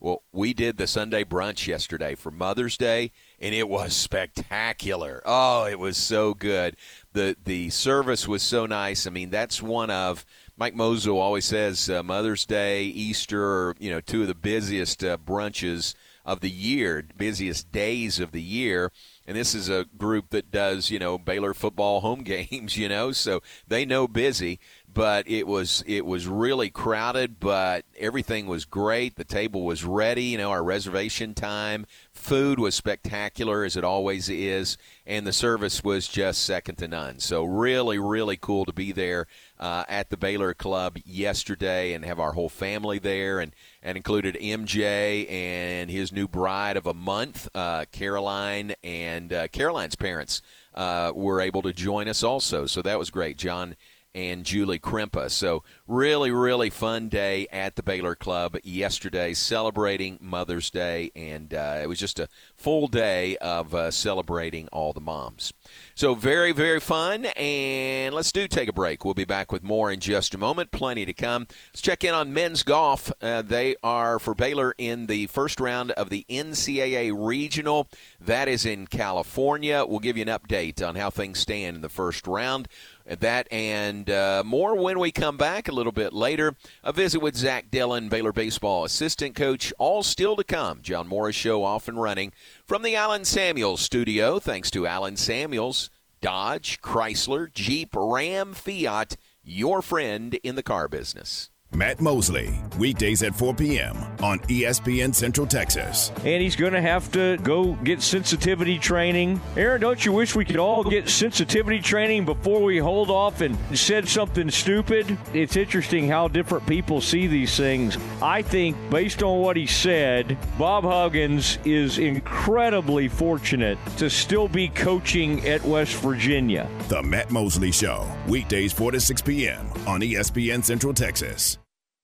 Well, 0.00 0.22
we 0.30 0.54
did 0.54 0.76
the 0.76 0.86
Sunday 0.86 1.24
brunch 1.24 1.66
yesterday 1.66 2.14
for 2.14 2.30
Mother's 2.30 2.76
Day, 2.76 3.10
and 3.40 3.52
it 3.52 3.68
was 3.68 3.94
spectacular. 3.94 5.22
Oh, 5.26 5.64
it 5.64 5.80
was 5.80 5.96
so 5.96 6.34
good. 6.34 6.76
the 7.12 7.36
The 7.44 7.70
service 7.70 8.28
was 8.28 8.42
so 8.42 8.64
nice. 8.64 9.08
I 9.08 9.10
mean, 9.10 9.30
that's 9.30 9.60
one 9.60 9.90
of 9.90 10.24
Mike 10.56 10.76
Mozo 10.76 11.18
always 11.18 11.46
says 11.46 11.90
uh, 11.90 12.04
Mother's 12.04 12.46
Day, 12.46 12.84
Easter, 12.84 13.74
you 13.80 13.90
know, 13.90 14.00
two 14.00 14.22
of 14.22 14.28
the 14.28 14.34
busiest 14.36 15.02
uh, 15.02 15.16
brunches 15.16 15.94
of 16.28 16.40
the 16.40 16.50
year, 16.50 17.02
busiest 17.16 17.72
days 17.72 18.20
of 18.20 18.32
the 18.32 18.42
year. 18.42 18.92
And 19.26 19.34
this 19.34 19.54
is 19.54 19.70
a 19.70 19.86
group 19.96 20.28
that 20.30 20.50
does, 20.50 20.90
you 20.90 20.98
know, 20.98 21.16
Baylor 21.16 21.54
football 21.54 22.00
home 22.00 22.22
games, 22.22 22.76
you 22.76 22.88
know, 22.88 23.12
so 23.12 23.40
they 23.66 23.86
know 23.86 24.06
busy 24.06 24.60
but 24.92 25.28
it 25.28 25.46
was 25.46 25.84
it 25.86 26.04
was 26.04 26.26
really 26.26 26.70
crowded 26.70 27.38
but 27.38 27.84
everything 27.98 28.46
was 28.46 28.64
great. 28.64 29.16
The 29.16 29.24
table 29.24 29.62
was 29.64 29.84
ready 29.84 30.24
you 30.24 30.38
know 30.38 30.50
our 30.50 30.64
reservation 30.64 31.34
time. 31.34 31.86
Food 32.12 32.58
was 32.58 32.74
spectacular 32.74 33.64
as 33.64 33.76
it 33.76 33.84
always 33.84 34.28
is 34.28 34.76
and 35.06 35.26
the 35.26 35.32
service 35.32 35.84
was 35.84 36.08
just 36.08 36.42
second 36.42 36.76
to 36.78 36.88
none. 36.88 37.20
So 37.20 37.44
really 37.44 37.98
really 37.98 38.36
cool 38.36 38.64
to 38.64 38.72
be 38.72 38.92
there 38.92 39.26
uh, 39.58 39.84
at 39.88 40.10
the 40.10 40.16
baylor 40.16 40.54
club 40.54 40.96
yesterday 41.04 41.92
and 41.92 42.04
have 42.04 42.20
our 42.20 42.32
whole 42.32 42.48
family 42.48 42.98
there 42.98 43.40
and 43.40 43.54
and 43.82 43.96
included 43.96 44.34
mj 44.36 45.30
and 45.30 45.90
his 45.90 46.12
new 46.12 46.28
bride 46.28 46.76
of 46.76 46.86
a 46.86 46.94
month 46.94 47.48
uh, 47.54 47.84
caroline 47.92 48.74
and 48.82 49.32
uh, 49.32 49.48
caroline's 49.48 49.96
parents 49.96 50.42
uh, 50.74 51.12
were 51.14 51.40
able 51.40 51.62
to 51.62 51.72
join 51.72 52.08
us 52.08 52.22
also 52.22 52.66
so 52.66 52.82
that 52.82 52.98
was 52.98 53.10
great 53.10 53.36
john 53.36 53.74
and 54.14 54.44
Julie 54.44 54.78
Krempa. 54.78 55.30
So 55.30 55.62
really, 55.86 56.30
really 56.30 56.70
fun 56.70 57.08
day 57.08 57.46
at 57.52 57.76
the 57.76 57.82
Baylor 57.82 58.14
Club 58.14 58.56
yesterday, 58.64 59.34
celebrating 59.34 60.18
Mother's 60.20 60.70
Day, 60.70 61.12
and 61.14 61.52
uh, 61.52 61.78
it 61.82 61.88
was 61.88 61.98
just 61.98 62.18
a 62.18 62.28
full 62.56 62.88
day 62.88 63.36
of 63.36 63.74
uh, 63.74 63.90
celebrating 63.90 64.68
all 64.72 64.92
the 64.92 65.00
moms. 65.00 65.52
So 65.98 66.14
very, 66.14 66.52
very 66.52 66.78
fun, 66.78 67.24
and 67.24 68.14
let's 68.14 68.30
do 68.30 68.46
take 68.46 68.68
a 68.68 68.72
break. 68.72 69.04
We'll 69.04 69.14
be 69.14 69.24
back 69.24 69.50
with 69.50 69.64
more 69.64 69.90
in 69.90 69.98
just 69.98 70.32
a 70.32 70.38
moment. 70.38 70.70
Plenty 70.70 71.04
to 71.04 71.12
come. 71.12 71.48
Let's 71.72 71.80
check 71.80 72.04
in 72.04 72.14
on 72.14 72.32
men's 72.32 72.62
golf. 72.62 73.10
Uh, 73.20 73.42
they 73.42 73.74
are 73.82 74.20
for 74.20 74.32
Baylor 74.32 74.76
in 74.78 75.06
the 75.06 75.26
first 75.26 75.58
round 75.58 75.90
of 75.90 76.08
the 76.08 76.24
NCAA 76.30 77.12
Regional. 77.12 77.88
That 78.20 78.46
is 78.46 78.64
in 78.64 78.86
California. 78.86 79.84
We'll 79.84 79.98
give 79.98 80.16
you 80.16 80.22
an 80.22 80.28
update 80.28 80.86
on 80.86 80.94
how 80.94 81.10
things 81.10 81.40
stand 81.40 81.74
in 81.74 81.82
the 81.82 81.88
first 81.88 82.28
round. 82.28 82.68
That 83.04 83.48
and 83.50 84.08
uh, 84.10 84.42
more 84.44 84.76
when 84.76 84.98
we 84.98 85.10
come 85.10 85.36
back 85.38 85.66
a 85.66 85.72
little 85.72 85.92
bit 85.92 86.12
later. 86.12 86.54
A 86.84 86.92
visit 86.92 87.20
with 87.20 87.34
Zach 87.34 87.70
Dillon, 87.70 88.08
Baylor 88.08 88.32
baseball 88.32 88.84
assistant 88.84 89.34
coach. 89.34 89.72
All 89.78 90.02
still 90.02 90.36
to 90.36 90.44
come. 90.44 90.80
John 90.82 91.08
Morris 91.08 91.34
Show 91.34 91.64
off 91.64 91.88
and 91.88 92.00
running 92.00 92.32
from 92.68 92.82
the 92.82 92.94
Allen 92.94 93.24
Samuels 93.24 93.80
studio. 93.80 94.38
Thanks 94.38 94.70
to 94.72 94.86
Allen 94.86 95.16
Samuels, 95.16 95.88
Dodge, 96.20 96.82
Chrysler, 96.82 97.50
Jeep, 97.50 97.96
Ram, 97.96 98.52
Fiat, 98.52 99.16
your 99.42 99.80
friend 99.80 100.34
in 100.42 100.54
the 100.54 100.62
car 100.62 100.86
business. 100.86 101.48
Matt 101.74 102.00
Mosley, 102.00 102.58
weekdays 102.78 103.22
at 103.22 103.34
4 103.34 103.54
p.m. 103.54 103.96
on 104.20 104.38
ESPN 104.40 105.14
Central 105.14 105.46
Texas. 105.46 106.10
And 106.24 106.42
he's 106.42 106.56
going 106.56 106.72
to 106.72 106.80
have 106.80 107.12
to 107.12 107.36
go 107.42 107.74
get 107.84 108.00
sensitivity 108.00 108.78
training. 108.78 109.38
Aaron, 109.54 109.80
don't 109.80 110.02
you 110.02 110.12
wish 110.12 110.34
we 110.34 110.46
could 110.46 110.56
all 110.56 110.82
get 110.82 111.10
sensitivity 111.10 111.78
training 111.78 112.24
before 112.24 112.62
we 112.62 112.78
hold 112.78 113.10
off 113.10 113.42
and 113.42 113.56
said 113.78 114.08
something 114.08 114.50
stupid? 114.50 115.16
It's 115.34 115.56
interesting 115.56 116.08
how 116.08 116.26
different 116.26 116.66
people 116.66 117.02
see 117.02 117.26
these 117.26 117.54
things. 117.54 117.98
I 118.22 118.40
think, 118.40 118.74
based 118.90 119.22
on 119.22 119.40
what 119.40 119.56
he 119.56 119.66
said, 119.66 120.38
Bob 120.58 120.84
Huggins 120.84 121.58
is 121.66 121.98
incredibly 121.98 123.08
fortunate 123.08 123.78
to 123.98 124.08
still 124.08 124.48
be 124.48 124.68
coaching 124.68 125.46
at 125.46 125.62
West 125.64 125.96
Virginia. 125.96 126.68
The 126.88 127.02
Matt 127.02 127.30
Mosley 127.30 127.72
Show, 127.72 128.10
weekdays 128.26 128.72
4 128.72 128.92
to 128.92 129.00
6 129.00 129.20
p.m. 129.22 129.68
on 129.86 130.00
ESPN 130.00 130.64
Central 130.64 130.94
Texas. 130.94 131.57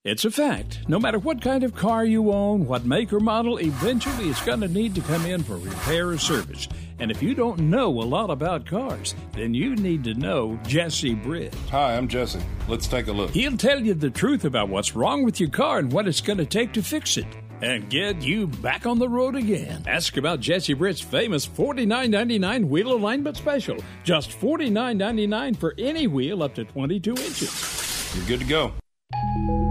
It's 0.05 0.27
a 0.27 0.31
fact. 0.31 0.81
No 0.87 1.01
matter 1.01 1.19
what 1.19 1.41
kind 1.41 1.65
of 1.65 1.75
car 1.75 2.05
you 2.05 2.31
own, 2.31 2.67
what 2.67 2.85
make 2.85 3.11
or 3.11 3.21
model, 3.21 3.57
eventually 3.57 4.29
it's 4.29 4.45
going 4.45 4.61
to 4.61 4.69
need 4.69 4.95
to 4.97 5.01
come 5.01 5.25
in 5.25 5.43
for 5.43 5.57
repair 5.57 6.09
or 6.09 6.19
service. 6.19 6.69
And 6.99 7.11
if 7.11 7.23
you 7.23 7.35
don't 7.35 7.59
know 7.59 7.89
a 7.89 8.05
lot 8.05 8.29
about 8.29 8.67
cars, 8.67 9.15
then 9.33 9.55
you 9.55 9.75
need 9.77 10.05
to 10.05 10.13
know 10.13 10.61
Jesse 10.67 11.15
Britt. 11.15 11.55
Hi, 11.71 11.97
I'm 11.97 12.07
Jesse. 12.07 12.43
Let's 12.69 12.87
take 12.87 13.07
a 13.07 13.13
look. 13.13 13.31
He'll 13.31 13.57
tell 13.57 13.81
you 13.81 13.95
the 13.95 14.11
truth 14.11 14.45
about 14.45 14.69
what's 14.69 14.95
wrong 14.95 15.25
with 15.25 15.41
your 15.41 15.49
car 15.49 15.79
and 15.79 15.91
what 15.91 16.07
it's 16.07 16.21
going 16.21 16.37
to 16.37 16.45
take 16.45 16.75
to 16.75 16.83
fix 16.83 17.17
it. 17.17 17.27
And 17.63 17.89
get 17.89 18.21
you 18.21 18.47
back 18.47 18.85
on 18.85 18.99
the 18.99 19.09
road 19.09 19.37
again. 19.37 19.85
Ask 19.87 20.19
about 20.19 20.41
Jesse 20.41 20.75
Britt's 20.75 21.01
famous 21.01 21.47
$49.99 21.47 22.69
wheel 22.69 22.93
alignment 22.93 23.39
special. 23.39 23.79
Just 24.03 24.39
$49.99 24.39 25.57
for 25.57 25.75
any 25.79 26.09
wheel 26.09 26.43
up 26.43 26.55
to 26.57 26.65
22 26.65 27.13
inches. 27.13 28.15
You're 28.15 28.27
good 28.27 28.41
to 28.41 28.47
go. 28.47 29.64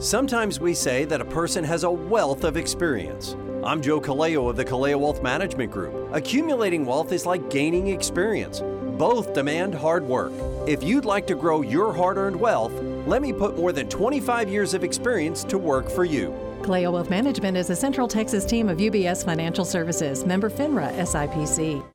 Sometimes 0.00 0.58
we 0.58 0.72
say 0.72 1.04
that 1.04 1.20
a 1.20 1.26
person 1.26 1.62
has 1.62 1.84
a 1.84 1.90
wealth 1.90 2.44
of 2.44 2.56
experience. 2.56 3.36
I'm 3.62 3.82
Joe 3.82 4.00
Kaleo 4.00 4.48
of 4.48 4.56
the 4.56 4.64
Kaleo 4.64 4.98
Wealth 4.98 5.22
Management 5.22 5.70
Group. 5.70 6.14
Accumulating 6.14 6.86
wealth 6.86 7.12
is 7.12 7.26
like 7.26 7.50
gaining 7.50 7.88
experience. 7.88 8.62
Both 8.96 9.34
demand 9.34 9.74
hard 9.74 10.02
work. 10.02 10.32
If 10.66 10.82
you'd 10.82 11.04
like 11.04 11.26
to 11.26 11.34
grow 11.34 11.60
your 11.60 11.92
hard 11.92 12.16
earned 12.16 12.40
wealth, 12.40 12.72
let 13.06 13.20
me 13.20 13.30
put 13.30 13.58
more 13.58 13.72
than 13.72 13.90
25 13.90 14.48
years 14.48 14.72
of 14.72 14.84
experience 14.84 15.44
to 15.44 15.58
work 15.58 15.90
for 15.90 16.06
you. 16.06 16.30
Kaleo 16.62 16.92
Wealth 16.92 17.10
Management 17.10 17.58
is 17.58 17.68
a 17.68 17.76
Central 17.76 18.08
Texas 18.08 18.46
team 18.46 18.70
of 18.70 18.78
UBS 18.78 19.22
Financial 19.22 19.66
Services, 19.66 20.24
member 20.24 20.48
FINRA 20.48 20.94
SIPC. 20.96 21.89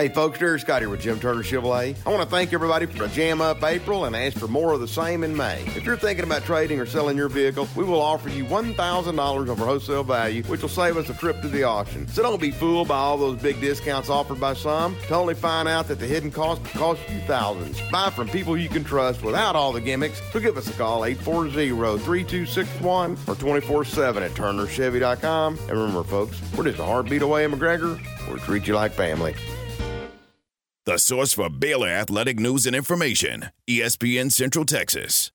Hey 0.00 0.08
folks, 0.08 0.38
Derek 0.38 0.62
Scott 0.62 0.80
here 0.80 0.88
with 0.88 1.02
Jim 1.02 1.20
Turner 1.20 1.42
Chevrolet. 1.42 1.94
I 2.06 2.08
want 2.08 2.22
to 2.22 2.28
thank 2.30 2.54
everybody 2.54 2.86
for 2.86 3.04
a 3.04 3.08
jam 3.08 3.42
up 3.42 3.62
April 3.62 4.06
and 4.06 4.16
ask 4.16 4.38
for 4.38 4.48
more 4.48 4.72
of 4.72 4.80
the 4.80 4.88
same 4.88 5.22
in 5.22 5.36
May. 5.36 5.60
If 5.76 5.84
you're 5.84 5.98
thinking 5.98 6.24
about 6.24 6.42
trading 6.44 6.80
or 6.80 6.86
selling 6.86 7.18
your 7.18 7.28
vehicle, 7.28 7.68
we 7.76 7.84
will 7.84 8.00
offer 8.00 8.30
you 8.30 8.46
$1,000 8.46 9.48
over 9.48 9.66
wholesale 9.66 10.02
value, 10.02 10.42
which 10.44 10.62
will 10.62 10.70
save 10.70 10.96
us 10.96 11.10
a 11.10 11.14
trip 11.14 11.42
to 11.42 11.48
the 11.48 11.64
auction. 11.64 12.08
So 12.08 12.22
don't 12.22 12.40
be 12.40 12.50
fooled 12.50 12.88
by 12.88 12.96
all 12.96 13.18
those 13.18 13.42
big 13.42 13.60
discounts 13.60 14.08
offered 14.08 14.40
by 14.40 14.54
some 14.54 14.96
to 15.08 15.14
only 15.14 15.34
find 15.34 15.68
out 15.68 15.86
that 15.88 15.98
the 15.98 16.06
hidden 16.06 16.30
cost 16.30 16.64
can 16.64 16.80
cost 16.80 17.02
you 17.10 17.20
thousands. 17.26 17.78
Buy 17.90 18.08
from 18.08 18.26
people 18.26 18.56
you 18.56 18.70
can 18.70 18.84
trust 18.84 19.22
without 19.22 19.54
all 19.54 19.70
the 19.70 19.82
gimmicks. 19.82 20.22
So 20.32 20.40
give 20.40 20.56
us 20.56 20.66
a 20.70 20.72
call 20.72 21.02
840-3261 21.02 23.28
or 23.28 23.34
24-7 23.34 24.22
at 24.22 24.30
turnerchevy.com. 24.30 25.58
And 25.58 25.70
remember 25.70 26.04
folks, 26.04 26.40
we're 26.56 26.64
just 26.64 26.78
a 26.78 26.86
heartbeat 26.86 27.20
away 27.20 27.44
in 27.44 27.52
McGregor. 27.52 28.00
We'll 28.26 28.38
treat 28.38 28.66
you 28.66 28.74
like 28.74 28.92
family. 28.92 29.34
The 30.90 30.98
source 30.98 31.32
for 31.32 31.48
Baylor 31.48 31.86
athletic 31.86 32.40
news 32.40 32.66
and 32.66 32.74
information, 32.74 33.50
ESPN 33.68 34.32
Central 34.32 34.64
Texas. 34.64 35.30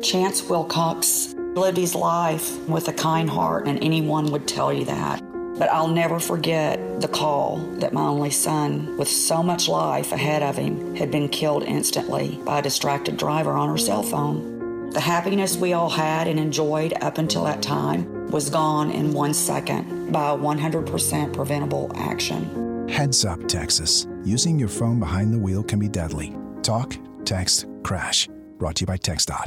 Chance 0.00 0.44
Wilcox 0.44 1.34
lived 1.56 1.76
his 1.76 1.96
life 1.96 2.56
with 2.68 2.86
a 2.86 2.92
kind 2.92 3.28
heart, 3.28 3.66
and 3.66 3.82
anyone 3.82 4.30
would 4.30 4.46
tell 4.46 4.72
you 4.72 4.84
that. 4.84 5.20
But 5.58 5.72
I'll 5.72 5.88
never 5.88 6.20
forget 6.20 7.00
the 7.00 7.08
call 7.08 7.56
that 7.80 7.92
my 7.92 8.06
only 8.06 8.30
son, 8.30 8.96
with 8.96 9.08
so 9.08 9.42
much 9.42 9.66
life 9.66 10.12
ahead 10.12 10.44
of 10.44 10.56
him, 10.56 10.94
had 10.94 11.10
been 11.10 11.28
killed 11.28 11.64
instantly 11.64 12.38
by 12.44 12.60
a 12.60 12.62
distracted 12.62 13.16
driver 13.16 13.54
on 13.54 13.70
her 13.70 13.78
cell 13.78 14.04
phone. 14.04 14.90
The 14.90 15.00
happiness 15.00 15.56
we 15.56 15.72
all 15.72 15.90
had 15.90 16.28
and 16.28 16.38
enjoyed 16.38 16.94
up 17.00 17.18
until 17.18 17.42
that 17.42 17.60
time 17.60 18.30
was 18.30 18.50
gone 18.50 18.92
in 18.92 19.12
one 19.12 19.34
second 19.34 20.12
by 20.12 20.30
a 20.30 20.38
100% 20.38 21.32
preventable 21.32 21.90
action. 21.96 22.88
Heads 22.88 23.24
up, 23.24 23.48
Texas. 23.48 24.06
Using 24.24 24.58
your 24.58 24.68
phone 24.68 25.00
behind 25.00 25.32
the 25.32 25.38
wheel 25.38 25.62
can 25.62 25.78
be 25.78 25.88
deadly. 25.88 26.36
Talk, 26.62 26.96
text, 27.24 27.66
crash. 27.82 28.28
Brought 28.58 28.76
to 28.76 28.82
you 28.82 28.86
by 28.86 28.98
TxDOT. 28.98 29.46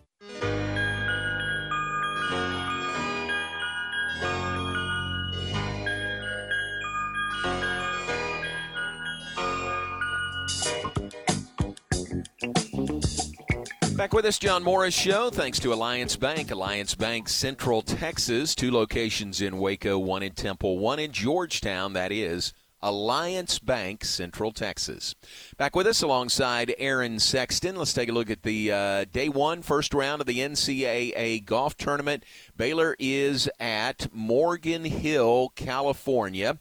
Back 14.01 14.13
with 14.13 14.25
us, 14.25 14.39
John 14.39 14.63
Morris 14.63 14.95
Show. 14.95 15.29
Thanks 15.29 15.59
to 15.59 15.71
Alliance 15.71 16.15
Bank. 16.15 16.49
Alliance 16.49 16.95
Bank, 16.95 17.29
Central 17.29 17.83
Texas. 17.83 18.55
Two 18.55 18.71
locations 18.71 19.41
in 19.41 19.59
Waco, 19.59 19.99
one 19.99 20.23
in 20.23 20.31
Temple, 20.31 20.79
one 20.79 20.97
in 20.97 21.11
Georgetown. 21.11 21.93
That 21.93 22.11
is 22.11 22.51
Alliance 22.81 23.59
Bank, 23.59 24.03
Central 24.03 24.51
Texas. 24.51 25.13
Back 25.59 25.75
with 25.75 25.85
us 25.85 26.01
alongside 26.01 26.73
Aaron 26.79 27.19
Sexton. 27.19 27.75
Let's 27.75 27.93
take 27.93 28.09
a 28.09 28.11
look 28.11 28.31
at 28.31 28.41
the 28.41 28.71
uh, 28.71 29.05
day 29.05 29.29
one, 29.29 29.61
first 29.61 29.93
round 29.93 30.19
of 30.19 30.25
the 30.25 30.39
NCAA 30.39 31.45
golf 31.45 31.77
tournament. 31.77 32.23
Baylor 32.57 32.95
is 32.97 33.47
at 33.59 34.07
Morgan 34.11 34.83
Hill, 34.83 35.49
California. 35.55 36.57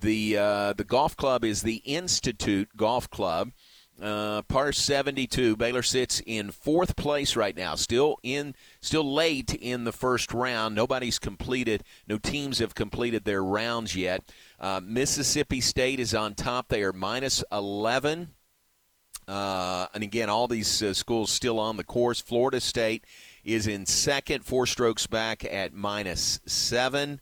The 0.00 0.38
uh, 0.38 0.72
the 0.74 0.84
golf 0.84 1.16
club 1.16 1.44
is 1.44 1.62
the 1.62 1.82
Institute 1.84 2.68
Golf 2.76 3.10
Club. 3.10 3.50
Uh, 4.02 4.42
par 4.42 4.72
72. 4.72 5.56
Baylor 5.56 5.82
sits 5.82 6.20
in 6.26 6.50
fourth 6.50 6.96
place 6.96 7.36
right 7.36 7.56
now, 7.56 7.76
still 7.76 8.18
in, 8.24 8.56
still 8.80 9.14
late 9.14 9.54
in 9.54 9.84
the 9.84 9.92
first 9.92 10.34
round. 10.34 10.74
Nobody's 10.74 11.20
completed. 11.20 11.84
No 12.08 12.18
teams 12.18 12.58
have 12.58 12.74
completed 12.74 13.24
their 13.24 13.42
rounds 13.42 13.94
yet. 13.94 14.32
Uh, 14.58 14.80
Mississippi 14.82 15.60
State 15.60 16.00
is 16.00 16.12
on 16.12 16.34
top. 16.34 16.68
They 16.68 16.82
are 16.82 16.92
minus 16.92 17.44
11. 17.52 18.30
Uh, 19.26 19.86
and 19.94 20.02
again, 20.02 20.28
all 20.28 20.48
these 20.48 20.82
uh, 20.82 20.92
schools 20.92 21.30
still 21.30 21.58
on 21.58 21.76
the 21.76 21.84
course. 21.84 22.20
Florida 22.20 22.60
State 22.60 23.04
is 23.44 23.66
in 23.66 23.86
second, 23.86 24.44
four 24.44 24.66
strokes 24.66 25.06
back 25.06 25.44
at 25.44 25.72
minus 25.72 26.40
seven. 26.46 27.20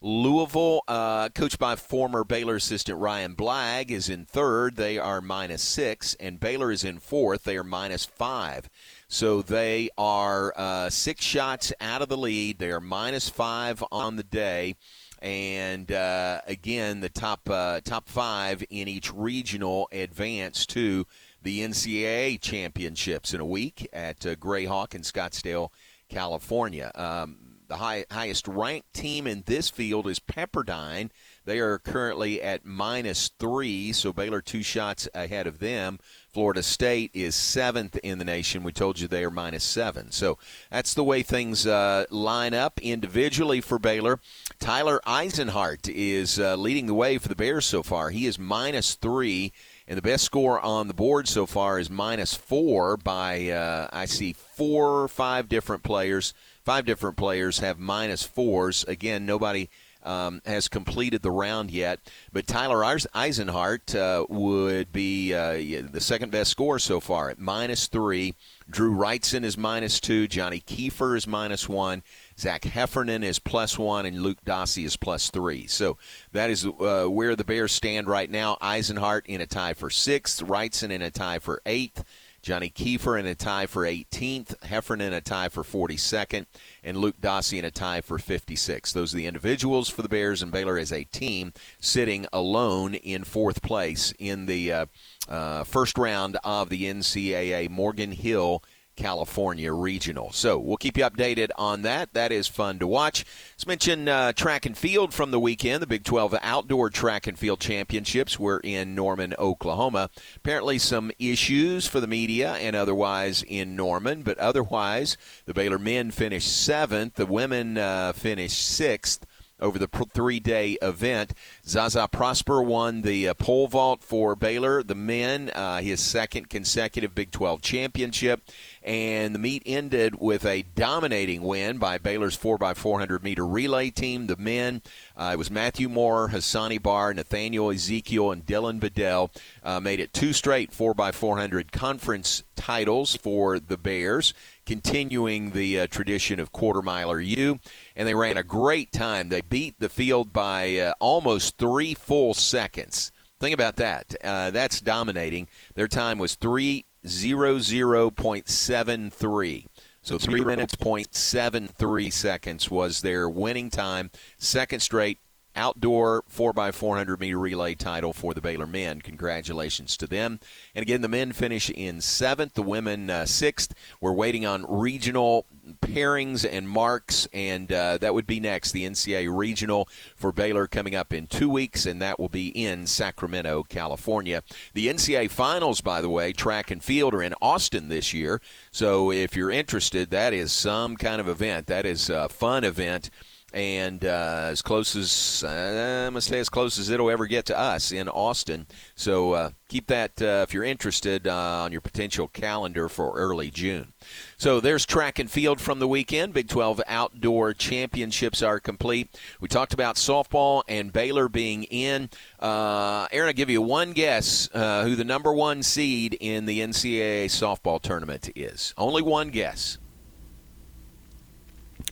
Louisville, 0.00 0.82
uh, 0.86 1.30
coached 1.30 1.58
by 1.58 1.76
former 1.76 2.24
Baylor 2.24 2.56
assistant 2.56 2.98
Ryan 2.98 3.34
Blagg, 3.34 3.90
is 3.90 4.10
in 4.10 4.26
third. 4.26 4.76
They 4.76 4.98
are 4.98 5.22
minus 5.22 5.62
six, 5.62 6.14
and 6.20 6.38
Baylor 6.38 6.70
is 6.70 6.84
in 6.84 6.98
fourth. 6.98 7.44
They 7.44 7.56
are 7.56 7.64
minus 7.64 8.04
five. 8.04 8.68
So 9.08 9.40
they 9.40 9.88
are 9.96 10.52
uh, 10.56 10.90
six 10.90 11.24
shots 11.24 11.72
out 11.80 12.02
of 12.02 12.08
the 12.08 12.18
lead. 12.18 12.58
They 12.58 12.70
are 12.70 12.80
minus 12.80 13.28
five 13.28 13.82
on 13.90 14.16
the 14.16 14.22
day. 14.22 14.76
And 15.22 15.90
uh, 15.90 16.42
again, 16.46 17.00
the 17.00 17.08
top 17.08 17.48
uh, 17.48 17.80
top 17.80 18.10
five 18.10 18.62
in 18.68 18.88
each 18.88 19.10
regional 19.10 19.88
advance 19.90 20.66
to 20.66 21.06
the 21.42 21.60
NCAA 21.60 22.40
championships 22.42 23.32
in 23.32 23.40
a 23.40 23.46
week 23.46 23.88
at 23.92 24.26
uh, 24.26 24.34
Grayhawk 24.34 24.94
in 24.94 25.00
Scottsdale, 25.00 25.70
California. 26.10 26.90
Um, 26.94 27.36
the 27.74 27.78
high, 27.78 28.04
highest 28.08 28.46
ranked 28.46 28.94
team 28.94 29.26
in 29.26 29.42
this 29.46 29.68
field 29.68 30.06
is 30.06 30.20
Pepperdine. 30.20 31.10
They 31.44 31.58
are 31.58 31.78
currently 31.78 32.40
at 32.40 32.64
minus 32.64 33.30
three, 33.40 33.92
so 33.92 34.12
Baylor 34.12 34.40
two 34.40 34.62
shots 34.62 35.08
ahead 35.12 35.48
of 35.48 35.58
them. 35.58 35.98
Florida 36.32 36.62
State 36.62 37.10
is 37.14 37.34
seventh 37.34 37.98
in 38.04 38.18
the 38.18 38.24
nation. 38.24 38.62
We 38.62 38.72
told 38.72 39.00
you 39.00 39.08
they 39.08 39.24
are 39.24 39.30
minus 39.30 39.64
seven. 39.64 40.12
So 40.12 40.38
that's 40.70 40.94
the 40.94 41.04
way 41.04 41.22
things 41.22 41.66
uh, 41.66 42.06
line 42.10 42.54
up 42.54 42.80
individually 42.80 43.60
for 43.60 43.80
Baylor. 43.80 44.20
Tyler 44.60 45.00
Eisenhart 45.04 45.88
is 45.92 46.38
uh, 46.38 46.54
leading 46.54 46.86
the 46.86 46.94
way 46.94 47.18
for 47.18 47.28
the 47.28 47.36
Bears 47.36 47.66
so 47.66 47.82
far. 47.82 48.10
He 48.10 48.26
is 48.26 48.38
minus 48.38 48.94
three. 48.94 49.52
And 49.86 49.98
the 49.98 50.02
best 50.02 50.24
score 50.24 50.58
on 50.60 50.88
the 50.88 50.94
board 50.94 51.28
so 51.28 51.44
far 51.44 51.78
is 51.78 51.90
minus 51.90 52.34
four 52.34 52.96
by, 52.96 53.50
uh, 53.50 53.88
I 53.92 54.06
see, 54.06 54.32
four 54.32 55.02
or 55.02 55.08
five 55.08 55.46
different 55.46 55.82
players. 55.82 56.32
Five 56.64 56.86
different 56.86 57.16
players 57.16 57.58
have 57.58 57.78
minus 57.78 58.22
fours. 58.22 58.84
Again, 58.88 59.26
nobody 59.26 59.68
um, 60.04 60.42
has 60.44 60.68
completed 60.68 61.22
the 61.22 61.30
round 61.30 61.70
yet. 61.70 62.00
But 62.32 62.46
Tyler 62.46 62.78
Eisenhart 62.78 63.94
uh, 63.94 64.26
would 64.28 64.92
be 64.92 65.34
uh, 65.34 65.52
the 65.90 66.00
second 66.00 66.30
best 66.30 66.50
score 66.50 66.78
so 66.78 67.00
far 67.00 67.30
at 67.30 67.38
minus 67.38 67.86
three. 67.86 68.34
Drew 68.68 68.94
Wrightson 68.94 69.44
is 69.44 69.58
minus 69.58 70.00
two. 70.00 70.26
Johnny 70.26 70.60
Keefer 70.60 71.16
is 71.16 71.26
minus 71.26 71.68
one. 71.68 72.02
Zach 72.38 72.64
Heffernan 72.64 73.22
is 73.22 73.38
plus 73.38 73.78
one, 73.78 74.06
and 74.06 74.22
Luke 74.22 74.44
Dossie 74.44 74.84
is 74.84 74.96
plus 74.96 75.30
three. 75.30 75.66
So 75.66 75.98
that 76.32 76.50
is 76.50 76.66
uh, 76.66 77.06
where 77.06 77.36
the 77.36 77.44
Bears 77.44 77.72
stand 77.72 78.06
right 78.06 78.30
now. 78.30 78.56
Eisenhart 78.60 79.26
in 79.26 79.40
a 79.40 79.46
tie 79.46 79.74
for 79.74 79.90
sixth, 79.90 80.42
Wrightson 80.42 80.90
in 80.90 81.02
a 81.02 81.10
tie 81.10 81.38
for 81.38 81.60
eighth. 81.66 82.04
Johnny 82.44 82.68
Keefer 82.68 83.18
in 83.18 83.24
a 83.24 83.34
tie 83.34 83.64
for 83.64 83.84
18th, 83.84 84.62
Heffernan 84.64 85.08
in 85.08 85.12
a 85.14 85.22
tie 85.22 85.48
for 85.48 85.62
42nd, 85.62 86.44
and 86.82 86.98
Luke 86.98 87.18
Dossie 87.18 87.58
in 87.58 87.64
a 87.64 87.70
tie 87.70 88.02
for 88.02 88.18
56th. 88.18 88.92
Those 88.92 89.14
are 89.14 89.16
the 89.16 89.26
individuals 89.26 89.88
for 89.88 90.02
the 90.02 90.10
Bears, 90.10 90.42
and 90.42 90.52
Baylor 90.52 90.76
as 90.76 90.92
a 90.92 91.04
team 91.04 91.54
sitting 91.80 92.26
alone 92.34 92.92
in 92.96 93.24
fourth 93.24 93.62
place 93.62 94.12
in 94.18 94.44
the 94.44 94.70
uh, 94.70 94.86
uh, 95.26 95.64
first 95.64 95.96
round 95.96 96.36
of 96.44 96.68
the 96.68 96.84
NCAA 96.84 97.70
Morgan 97.70 98.12
Hill 98.12 98.62
California 98.96 99.72
Regional. 99.72 100.32
So 100.32 100.58
we'll 100.58 100.76
keep 100.76 100.96
you 100.96 101.04
updated 101.04 101.50
on 101.56 101.82
that. 101.82 102.12
That 102.14 102.32
is 102.32 102.48
fun 102.48 102.78
to 102.78 102.86
watch. 102.86 103.24
Let's 103.54 103.66
mention 103.66 104.08
uh, 104.08 104.32
track 104.32 104.66
and 104.66 104.76
field 104.76 105.12
from 105.12 105.30
the 105.30 105.40
weekend. 105.40 105.82
The 105.82 105.86
Big 105.86 106.04
12 106.04 106.36
Outdoor 106.42 106.90
Track 106.90 107.26
and 107.26 107.38
Field 107.38 107.60
Championships 107.60 108.38
were 108.38 108.60
in 108.62 108.94
Norman, 108.94 109.34
Oklahoma. 109.38 110.10
Apparently, 110.36 110.78
some 110.78 111.10
issues 111.18 111.86
for 111.86 112.00
the 112.00 112.06
media 112.06 112.54
and 112.54 112.76
otherwise 112.76 113.42
in 113.46 113.76
Norman, 113.76 114.22
but 114.22 114.38
otherwise, 114.38 115.16
the 115.46 115.54
Baylor 115.54 115.78
men 115.78 116.10
finished 116.10 116.64
seventh, 116.64 117.14
the 117.14 117.26
women 117.26 117.78
uh, 117.78 118.12
finished 118.12 118.64
sixth 118.66 119.26
over 119.60 119.78
the 119.78 119.88
three 120.12 120.40
day 120.40 120.76
event. 120.82 121.32
Zaza 121.66 122.08
Prosper 122.10 122.62
won 122.62 123.02
the 123.02 123.28
uh, 123.28 123.34
pole 123.34 123.68
vault 123.68 124.02
for 124.02 124.34
Baylor, 124.36 124.82
the 124.82 124.94
men, 124.94 125.50
uh, 125.54 125.80
his 125.80 126.00
second 126.00 126.48
consecutive 126.48 127.14
Big 127.14 127.30
12 127.30 127.62
championship. 127.62 128.42
And 128.82 129.34
the 129.34 129.38
meet 129.38 129.62
ended 129.64 130.20
with 130.20 130.44
a 130.44 130.62
dominating 130.74 131.42
win 131.42 131.78
by 131.78 131.98
Baylor's 131.98 132.36
4x400 132.36 133.22
meter 133.22 133.46
relay 133.46 133.90
team. 133.90 134.26
The 134.26 134.36
men, 134.36 134.82
uh, 135.16 135.30
it 135.32 135.38
was 135.38 135.50
Matthew 135.50 135.88
Moore, 135.88 136.28
Hassani 136.28 136.82
Barr, 136.82 137.14
Nathaniel 137.14 137.70
Ezekiel, 137.70 138.30
and 138.30 138.44
Dylan 138.44 138.80
Bedell 138.80 139.30
uh, 139.62 139.80
made 139.80 140.00
it 140.00 140.12
two 140.12 140.32
straight 140.32 140.72
4x400 140.72 141.72
conference 141.72 142.42
titles 142.56 143.16
for 143.16 143.58
the 143.58 143.76
Bears, 143.76 144.34
continuing 144.64 145.50
the 145.50 145.80
uh, 145.80 145.86
tradition 145.86 146.40
of 146.40 146.52
quarter 146.52 146.82
miler 146.82 147.20
U. 147.20 147.58
And 147.96 148.08
they 148.08 148.14
ran 148.14 148.36
a 148.36 148.42
great 148.42 148.92
time. 148.92 149.28
They 149.28 149.40
beat 149.40 149.78
the 149.78 149.88
field 149.88 150.32
by 150.32 150.76
uh, 150.76 150.92
almost 151.00 151.58
three 151.58 151.94
full 151.94 152.34
seconds. 152.34 153.12
Think 153.40 153.54
about 153.54 153.76
that. 153.76 154.14
Uh, 154.22 154.50
that's 154.50 154.80
dominating. 154.80 155.48
Their 155.74 155.88
time 155.88 156.18
was 156.18 156.34
three 156.34 156.86
zero 157.06 157.58
zero 157.58 158.10
point 158.10 158.48
seven 158.48 159.10
three. 159.10 159.66
So 160.02 160.18
three 160.18 160.44
minutes 160.44 160.74
point 160.74 161.14
seven 161.14 161.66
three 161.66 162.10
seconds 162.10 162.70
was 162.70 163.00
their 163.00 163.28
winning 163.28 163.70
time. 163.70 164.10
Second 164.38 164.80
straight 164.80 165.18
outdoor 165.56 166.22
4x400 166.22 167.20
meter 167.20 167.38
relay 167.38 167.74
title 167.74 168.12
for 168.12 168.34
the 168.34 168.40
Baylor 168.40 168.66
men. 168.66 169.00
Congratulations 169.00 169.96
to 169.96 170.06
them. 170.06 170.40
And 170.74 170.82
again, 170.82 171.00
the 171.00 171.08
men 171.08 171.32
finish 171.32 171.70
in 171.70 172.00
seventh, 172.00 172.54
the 172.54 172.62
women 172.62 173.10
uh, 173.10 173.26
sixth. 173.26 173.74
We're 174.00 174.12
waiting 174.12 174.44
on 174.46 174.64
regional 174.68 175.46
pairings 175.80 176.46
and 176.50 176.68
marks, 176.68 177.26
and 177.32 177.72
uh, 177.72 177.98
that 177.98 178.14
would 178.14 178.26
be 178.26 178.40
next. 178.40 178.72
The 178.72 178.84
NCAA 178.84 179.34
regional 179.34 179.88
for 180.16 180.32
Baylor 180.32 180.66
coming 180.66 180.94
up 180.94 181.12
in 181.12 181.26
two 181.26 181.48
weeks, 181.48 181.86
and 181.86 182.00
that 182.02 182.18
will 182.18 182.28
be 182.28 182.48
in 182.48 182.86
Sacramento, 182.86 183.64
California. 183.64 184.42
The 184.74 184.88
NCAA 184.88 185.30
finals, 185.30 185.80
by 185.80 186.00
the 186.00 186.10
way, 186.10 186.32
track 186.32 186.70
and 186.70 186.82
field 186.82 187.14
are 187.14 187.22
in 187.22 187.34
Austin 187.40 187.88
this 187.88 188.12
year. 188.12 188.40
So 188.70 189.10
if 189.10 189.36
you're 189.36 189.50
interested, 189.50 190.10
that 190.10 190.32
is 190.32 190.52
some 190.52 190.96
kind 190.96 191.20
of 191.20 191.28
event. 191.28 191.66
That 191.66 191.86
is 191.86 192.10
a 192.10 192.28
fun 192.28 192.64
event 192.64 193.10
and 193.54 194.04
uh, 194.04 194.48
as 194.50 194.62
close 194.62 194.96
as 194.96 195.44
uh, 195.46 196.06
I'm 196.06 196.12
gonna 196.12 196.20
say 196.20 196.40
as 196.40 196.48
close 196.48 196.76
as 196.76 196.90
it'll 196.90 197.08
ever 197.08 197.26
get 197.26 197.46
to 197.46 197.58
us 197.58 197.92
in 197.92 198.08
Austin. 198.08 198.66
So 198.96 199.32
uh, 199.32 199.50
keep 199.68 199.86
that 199.86 200.20
uh, 200.20 200.44
if 200.46 200.52
you're 200.52 200.64
interested 200.64 201.28
uh, 201.28 201.62
on 201.62 201.70
your 201.70 201.80
potential 201.80 202.26
calendar 202.26 202.88
for 202.88 203.16
early 203.16 203.52
June. 203.52 203.92
So 204.36 204.60
there's 204.60 204.84
track 204.84 205.20
and 205.20 205.30
field 205.30 205.60
from 205.60 205.78
the 205.78 205.86
weekend. 205.86 206.34
Big 206.34 206.48
12 206.48 206.82
outdoor 206.88 207.54
championships 207.54 208.42
are 208.42 208.58
complete. 208.58 209.16
We 209.40 209.46
talked 209.46 209.72
about 209.72 209.94
softball 209.96 210.64
and 210.66 210.92
Baylor 210.92 211.28
being 211.28 211.62
in. 211.64 212.10
Uh, 212.40 213.06
Aaron, 213.12 213.28
I'll 213.28 213.34
give 213.34 213.50
you 213.50 213.62
one 213.62 213.92
guess 213.92 214.48
who 214.52 214.96
the 214.96 215.04
number 215.04 215.32
one 215.32 215.62
seed 215.62 216.16
in 216.18 216.46
the 216.46 216.58
NCAA 216.58 217.26
softball 217.26 217.80
tournament 217.80 218.30
is. 218.34 218.74
Only 218.76 219.00
one 219.02 219.28
guess. 219.28 219.78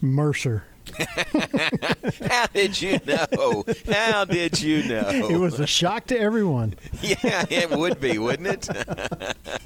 Mercer. 0.01 0.64
How 2.29 2.47
did 2.47 2.81
you 2.81 2.99
know? 3.07 3.64
How 3.90 4.25
did 4.25 4.61
you 4.61 4.83
know? 4.85 5.09
It 5.09 5.38
was 5.38 5.61
a 5.61 5.66
shock 5.66 6.07
to 6.07 6.18
everyone. 6.18 6.75
yeah, 7.03 7.45
it 7.51 7.71
would 7.71 8.01
be, 8.01 8.18
wouldn't 8.18 8.49
it? 8.49 8.68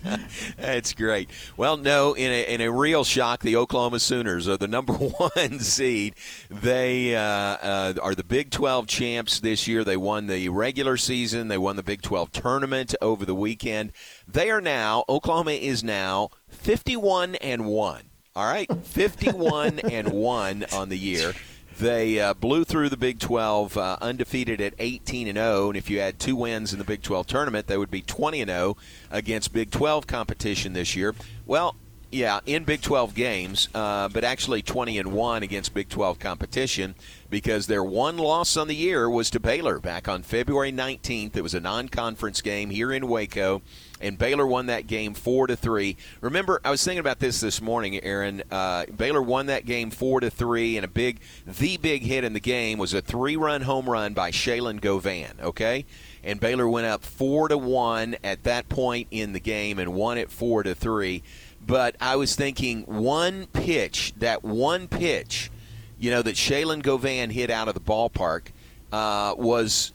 That's 0.57 0.93
great. 0.93 1.31
Well, 1.57 1.77
no, 1.77 2.15
in 2.15 2.31
a, 2.31 2.55
in 2.55 2.61
a 2.61 2.71
real 2.71 3.05
shock, 3.05 3.41
the 3.41 3.57
Oklahoma 3.57 4.01
Sooners 4.01 4.49
are 4.49 4.57
the 4.57 4.69
number 4.69 4.93
one 4.93 5.59
seed. 5.61 6.15
They 6.51 7.17
uh, 7.17 7.21
uh, 7.21 7.95
are 8.03 8.15
the 8.15 8.25
Big 8.25 8.51
12 8.51 8.87
champs 8.87 9.41
this 9.41 9.67
year. 9.67 9.85
They 9.85 9.97
won 9.97 10.27
the 10.27 10.49
regular 10.49 10.97
season, 10.97 11.49
they 11.49 11.59
won 11.59 11.77
the 11.77 11.83
Big 11.83 12.03
12 12.03 12.33
tournament 12.33 12.95
over 13.01 13.25
the 13.25 13.35
weekend. 13.35 13.93
They 14.29 14.51
are 14.51 14.61
now, 14.61 15.05
Oklahoma 15.09 15.53
is 15.53 15.83
now 15.83 16.31
51 16.49 17.37
and 17.37 17.67
1. 17.67 18.06
All 18.37 18.45
right, 18.45 18.71
51 18.85 19.79
and 19.91 20.09
1 20.09 20.67
on 20.71 20.91
the 20.91 20.99
year. 20.99 21.33
They 21.79 22.21
uh, 22.21 22.35
blew 22.35 22.65
through 22.65 22.91
the 22.91 22.97
Big 22.99 23.19
12 23.19 23.79
uh, 23.79 23.97
undefeated 24.03 24.61
at 24.61 24.75
18 24.79 25.27
and 25.27 25.39
0, 25.39 25.69
and 25.69 25.77
if 25.77 25.89
you 25.89 26.01
add 26.01 26.19
two 26.19 26.37
wins 26.37 26.75
in 26.75 26.79
the 26.79 26.85
Big 26.85 27.01
12 27.03 27.27
tournament, 27.27 27.67
they 27.67 27.79
would 27.79 27.91
be 27.91 28.03
20 28.03 28.43
and 28.43 28.51
0 28.51 28.77
against 29.11 29.55
Big 29.55 29.71
12 29.71 30.07
competition 30.07 30.75
this 30.75 30.95
year. 30.95 31.15
Well, 31.47 31.77
Yeah, 32.13 32.41
in 32.47 32.65
Big 32.65 32.83
12 32.83 33.15
games, 33.15 33.69
uh, 33.75 34.09
but 34.09 34.23
actually 34.23 34.63
20 34.63 34.99
and 34.99 35.13
1 35.13 35.43
against 35.43 35.75
Big 35.75 35.89
12 35.89 36.19
competition 36.19 36.95
because 37.29 37.67
their 37.67 37.83
one 37.83 38.17
loss 38.17 38.57
on 38.57 38.69
the 38.69 38.77
year 38.77 39.11
was 39.11 39.29
to 39.31 39.41
Baylor 39.41 39.81
back 39.81 40.09
on 40.09 40.23
February 40.23 40.73
19th. 40.73 41.37
It 41.37 41.43
was 41.43 41.55
a 41.55 41.61
non 41.61 41.89
conference 41.89 42.41
game 42.43 42.71
here 42.71 42.93
in 42.93 43.09
Waco, 43.09 43.61
and 44.01 44.19
Baylor 44.19 44.47
won 44.47 44.67
that 44.67 44.87
game 44.87 45.15
4 45.15 45.49
to 45.49 45.57
3. 45.57 45.97
Remember, 46.21 46.61
I 46.65 46.71
was 46.71 46.85
thinking 46.85 47.01
about 47.01 47.19
this 47.19 47.41
this 47.41 47.61
morning, 47.61 48.03
Aaron. 48.03 48.43
Uh, 48.51 48.87
Baylor 48.87 49.23
won 49.23 49.47
that 49.47 49.65
game 49.65 49.91
4 49.91 50.21
to 50.21 50.31
3, 50.31 50.77
and 50.77 50.85
a 50.85 50.89
big, 50.89 51.21
the 51.47 51.77
big 51.77 52.03
hit 52.03 52.25
in 52.25 52.33
the 52.33 52.41
game 52.41 52.79
was 52.79 52.95
a 52.95 53.01
three 53.01 53.37
run 53.37 53.63
home 53.63 53.89
run 53.89 54.15
by 54.15 54.31
Shaylon 54.31 54.81
Govan, 54.81 55.39
okay? 55.43 55.85
And 56.23 56.41
Baylor 56.41 56.69
went 56.69 56.87
up 56.87 57.03
4 57.05 57.49
to 57.49 57.59
1 57.59 58.17
at 58.25 58.45
that 58.45 58.69
point 58.69 59.09
in 59.11 59.33
the 59.33 59.41
game 59.41 59.79
and 59.79 59.95
won 59.95 60.19
it 60.19 60.31
4 60.31 60.65
to 60.65 60.75
3 60.75 61.23
but 61.67 61.97
I 62.01 62.17
was 62.17 62.37
thinking 62.37 62.83
one 62.83 63.47
pitch, 63.47 64.15
that 64.19 64.45
one 64.45 64.87
pitch, 64.87 65.51
you 65.99 66.11
know, 66.11 66.23
that 66.23 66.37
Shaylon 66.37 66.83
Govan 66.83 67.31
hit 67.31 67.51
out 67.51 67.67
of 67.67 67.75
the 67.75 67.81
ballpark 67.81 68.49
uh, 68.93 69.35
was, 69.37 69.93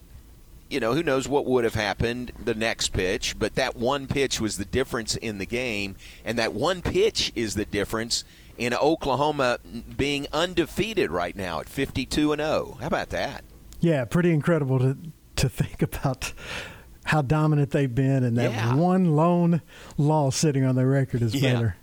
you 0.72 0.80
know, 0.80 0.94
who 0.94 1.04
knows 1.04 1.28
what 1.28 1.46
would 1.46 1.64
have 1.64 1.76
happened 1.76 2.32
the 2.44 2.54
next 2.56 2.90
pitch, 2.94 3.38
but 3.38 3.56
that 3.56 3.76
one 3.76 4.08
pitch 4.08 4.40
was 4.40 4.58
the 4.58 4.66
difference 4.66 5.16
in 5.16 5.38
the 5.38 5.46
game, 5.46 5.96
and 6.26 6.38
that 6.38 6.54
one 6.54 6.82
pitch 6.82 7.32
is 7.36 7.56
the 7.56 7.66
difference 7.66 8.24
in 8.58 8.74
Oklahoma 8.74 9.58
being 9.98 10.28
undefeated 10.32 11.10
right 11.12 11.36
now 11.36 11.60
at 11.60 11.68
52 11.70 12.32
and 12.34 12.42
0. 12.42 12.78
How 12.80 12.88
about 12.88 13.10
that? 13.10 13.44
Yeah, 13.80 14.06
pretty 14.06 14.32
incredible 14.32 14.80
to 14.80 14.98
to 15.38 15.50
think 15.50 15.82
about 15.92 16.34
how 17.06 17.22
dominant 17.22 17.72
they've 17.72 17.94
been, 17.94 18.24
and 18.24 18.38
that 18.38 18.52
Yeah. 18.52 18.76
one 18.76 19.16
lone 19.16 19.62
loss 19.98 20.36
sitting 20.36 20.64
on 20.64 20.76
their 20.76 20.88
record 20.88 21.22
is 21.24 21.34
Yeah. 21.34 21.54
Baylor. 21.54 21.76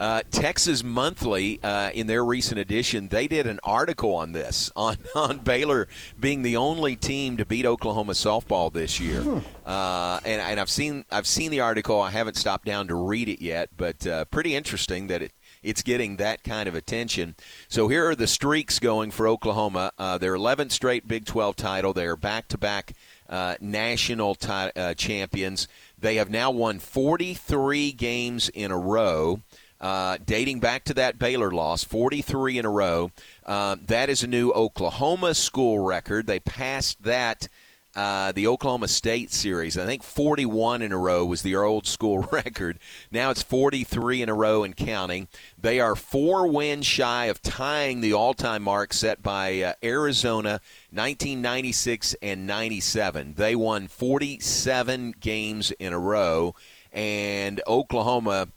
Uh, 0.00 0.22
Texas 0.30 0.82
Monthly, 0.82 1.60
uh, 1.62 1.90
in 1.92 2.06
their 2.06 2.24
recent 2.24 2.58
edition, 2.58 3.08
they 3.08 3.28
did 3.28 3.46
an 3.46 3.60
article 3.62 4.14
on 4.14 4.32
this 4.32 4.72
on 4.76 4.96
on 5.14 5.38
Baylor 5.38 5.88
being 6.18 6.40
the 6.40 6.56
only 6.56 6.96
team 6.96 7.36
to 7.36 7.44
beat 7.44 7.66
Oklahoma 7.66 8.14
softball 8.14 8.72
this 8.72 8.98
year. 8.98 9.22
Uh, 9.66 10.18
and, 10.24 10.40
and 10.40 10.58
I've 10.58 10.70
seen 10.70 11.04
I've 11.10 11.26
seen 11.26 11.50
the 11.50 11.60
article. 11.60 12.00
I 12.00 12.10
haven't 12.10 12.38
stopped 12.38 12.64
down 12.64 12.88
to 12.88 12.94
read 12.94 13.28
it 13.28 13.42
yet, 13.42 13.68
but 13.76 14.06
uh, 14.06 14.24
pretty 14.24 14.56
interesting 14.56 15.08
that 15.08 15.20
it. 15.20 15.32
It's 15.62 15.82
getting 15.82 16.16
that 16.16 16.42
kind 16.42 16.70
of 16.70 16.74
attention. 16.74 17.34
So 17.68 17.88
here 17.88 18.08
are 18.08 18.14
the 18.14 18.26
streaks 18.26 18.78
going 18.78 19.10
for 19.10 19.28
Oklahoma. 19.28 19.92
Uh, 19.98 20.16
their 20.16 20.32
11th 20.32 20.72
straight 20.72 21.06
Big 21.06 21.26
12 21.26 21.54
title. 21.54 21.92
They 21.92 22.06
are 22.06 22.16
back-to-back 22.16 22.94
uh, 23.28 23.56
national 23.60 24.36
ti- 24.36 24.70
uh, 24.74 24.94
champions. 24.94 25.68
They 25.98 26.14
have 26.14 26.30
now 26.30 26.50
won 26.50 26.78
43 26.78 27.92
games 27.92 28.48
in 28.48 28.70
a 28.70 28.78
row 28.78 29.42
uh, 29.80 30.18
dating 30.24 30.60
back 30.60 30.84
to 30.84 30.94
that 30.94 31.18
Baylor 31.18 31.50
loss, 31.50 31.84
43 31.84 32.58
in 32.58 32.64
a 32.66 32.70
row. 32.70 33.10
Uh, 33.46 33.76
that 33.86 34.10
is 34.10 34.22
a 34.22 34.26
new 34.26 34.50
Oklahoma 34.52 35.34
school 35.34 35.78
record. 35.78 36.26
They 36.26 36.40
passed 36.40 37.02
that. 37.02 37.48
Uh, 37.92 38.30
the 38.30 38.46
Oklahoma 38.46 38.86
State 38.86 39.32
series. 39.32 39.76
I 39.76 39.84
think 39.84 40.04
41 40.04 40.80
in 40.80 40.92
a 40.92 40.96
row 40.96 41.26
was 41.26 41.42
the 41.42 41.56
old 41.56 41.88
school 41.88 42.18
record. 42.30 42.78
Now 43.10 43.30
it's 43.30 43.42
43 43.42 44.22
in 44.22 44.28
a 44.28 44.34
row 44.34 44.62
and 44.62 44.76
counting. 44.76 45.26
They 45.58 45.80
are 45.80 45.96
four 45.96 46.46
wins 46.46 46.86
shy 46.86 47.24
of 47.24 47.42
tying 47.42 48.00
the 48.00 48.12
all 48.12 48.32
time 48.32 48.62
mark 48.62 48.92
set 48.92 49.24
by 49.24 49.60
uh, 49.60 49.72
Arizona 49.82 50.60
1996 50.92 52.14
and 52.22 52.46
97. 52.46 53.34
They 53.36 53.56
won 53.56 53.88
47 53.88 55.16
games 55.18 55.72
in 55.72 55.92
a 55.92 55.98
row, 55.98 56.54
and 56.92 57.60
Oklahoma 57.66 58.50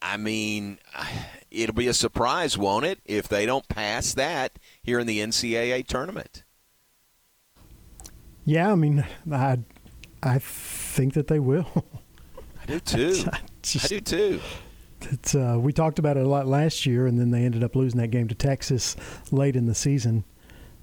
I 0.00 0.16
mean, 0.16 0.78
it'll 1.50 1.74
be 1.74 1.88
a 1.88 1.94
surprise, 1.94 2.56
won't 2.58 2.84
it, 2.84 3.00
if 3.04 3.28
they 3.28 3.46
don't 3.46 3.68
pass 3.68 4.14
that 4.14 4.58
here 4.82 4.98
in 4.98 5.06
the 5.06 5.20
NCAA 5.20 5.86
tournament? 5.86 6.44
Yeah, 8.44 8.72
I 8.72 8.74
mean, 8.76 9.04
I 9.30 9.58
I 10.22 10.38
think 10.38 11.14
that 11.14 11.26
they 11.26 11.38
will. 11.38 11.84
I 12.62 12.66
do 12.66 12.80
too. 12.80 13.24
I 13.32 13.40
do 13.62 14.00
too. 14.00 14.40
It's 15.00 15.34
uh, 15.34 15.56
we 15.60 15.72
talked 15.72 15.98
about 15.98 16.16
it 16.16 16.24
a 16.24 16.28
lot 16.28 16.46
last 16.46 16.84
year, 16.86 17.06
and 17.06 17.18
then 17.18 17.30
they 17.30 17.44
ended 17.44 17.62
up 17.62 17.76
losing 17.76 18.00
that 18.00 18.08
game 18.08 18.26
to 18.28 18.34
Texas 18.34 18.96
late 19.30 19.54
in 19.54 19.66
the 19.66 19.74
season. 19.74 20.24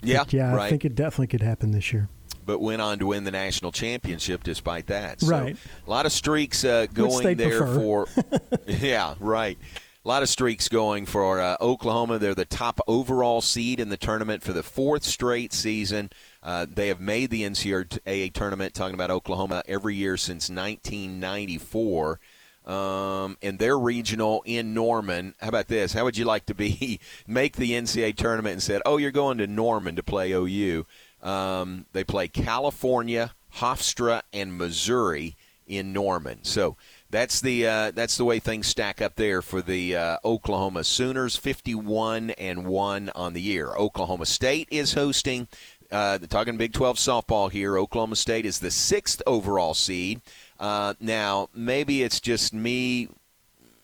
Yeah, 0.01 0.19
But 0.19 0.33
yeah, 0.33 0.51
I 0.51 0.55
right. 0.55 0.69
think 0.69 0.85
it 0.85 0.95
definitely 0.95 1.27
could 1.27 1.41
happen 1.41 1.71
this 1.71 1.91
year. 1.91 2.09
But 2.45 2.59
went 2.59 2.81
on 2.81 2.99
to 2.99 3.07
win 3.07 3.23
the 3.23 3.31
national 3.31 3.71
championship 3.71 4.43
despite 4.43 4.87
that. 4.87 5.21
So, 5.21 5.27
Right. 5.27 5.57
A 5.85 5.89
lot 5.89 6.05
of 6.05 6.11
streaks 6.11 6.63
uh, 6.63 6.85
going 6.93 7.37
there 7.37 7.59
prefer. 7.59 8.05
for. 8.05 8.07
yeah, 8.67 9.15
right. 9.19 9.57
A 10.03 10.07
lot 10.07 10.21
of 10.21 10.29
streaks 10.29 10.69
going 10.69 11.07
for 11.07 11.41
uh, 11.41 11.57
Oklahoma. 11.59 12.19
They're 12.19 12.35
the 12.35 12.45
top 12.45 12.79
overall 12.87 13.41
seed 13.41 13.79
in 13.79 13.89
the 13.89 13.97
tournament 13.97 14.43
for 14.43 14.53
the 14.53 14.61
fourth 14.61 15.03
straight 15.03 15.51
season. 15.51 16.11
Uh, 16.43 16.67
they 16.71 16.89
have 16.89 16.99
made 16.99 17.31
the 17.31 17.41
NCAA 17.41 18.31
tournament, 18.31 18.75
talking 18.75 18.93
about 18.93 19.09
Oklahoma, 19.09 19.63
every 19.67 19.95
year 19.95 20.15
since 20.15 20.47
1994. 20.47 22.19
Um, 22.67 23.37
and 23.41 23.57
they're 23.57 23.79
regional 23.79 24.43
in 24.45 24.75
Norman. 24.75 25.33
How 25.39 25.49
about 25.49 25.67
this? 25.67 25.93
How 25.93 26.03
would 26.03 26.17
you 26.17 26.25
like 26.25 26.45
to 26.47 26.55
be 26.55 26.99
make 27.27 27.55
the 27.55 27.71
NCAA 27.71 28.15
tournament 28.15 28.53
and 28.53 28.63
said, 28.63 28.81
"Oh, 28.85 28.97
you're 28.97 29.11
going 29.11 29.37
to 29.39 29.47
Norman 29.47 29.95
to 29.95 30.03
play 30.03 30.31
OU"? 30.31 30.85
Um, 31.25 31.87
they 31.91 32.03
play 32.03 32.27
California, 32.27 33.33
Hofstra, 33.55 34.21
and 34.31 34.57
Missouri 34.57 35.35
in 35.67 35.91
Norman. 35.91 36.43
So 36.43 36.77
that's 37.09 37.41
the 37.41 37.67
uh, 37.67 37.91
that's 37.91 38.17
the 38.17 38.25
way 38.25 38.39
things 38.39 38.67
stack 38.67 39.01
up 39.01 39.15
there 39.15 39.41
for 39.41 39.61
the 39.61 39.95
uh, 39.95 40.17
Oklahoma 40.23 40.83
Sooners. 40.83 41.35
Fifty-one 41.35 42.29
and 42.31 42.65
one 42.65 43.09
on 43.15 43.33
the 43.33 43.41
year. 43.41 43.69
Oklahoma 43.69 44.25
State 44.25 44.67
is 44.71 44.93
hosting. 44.93 45.47
Uh, 45.91 46.17
talking 46.17 46.57
Big 46.57 46.73
12 46.73 46.97
softball 46.97 47.51
here. 47.51 47.77
Oklahoma 47.77 48.15
State 48.15 48.45
is 48.45 48.59
the 48.59 48.71
sixth 48.71 49.21
overall 49.27 49.75
seed. 49.75 50.19
Uh, 50.59 50.95
now, 50.99 51.47
maybe 51.53 52.01
it's 52.01 52.19
just 52.19 52.53
me 52.53 53.07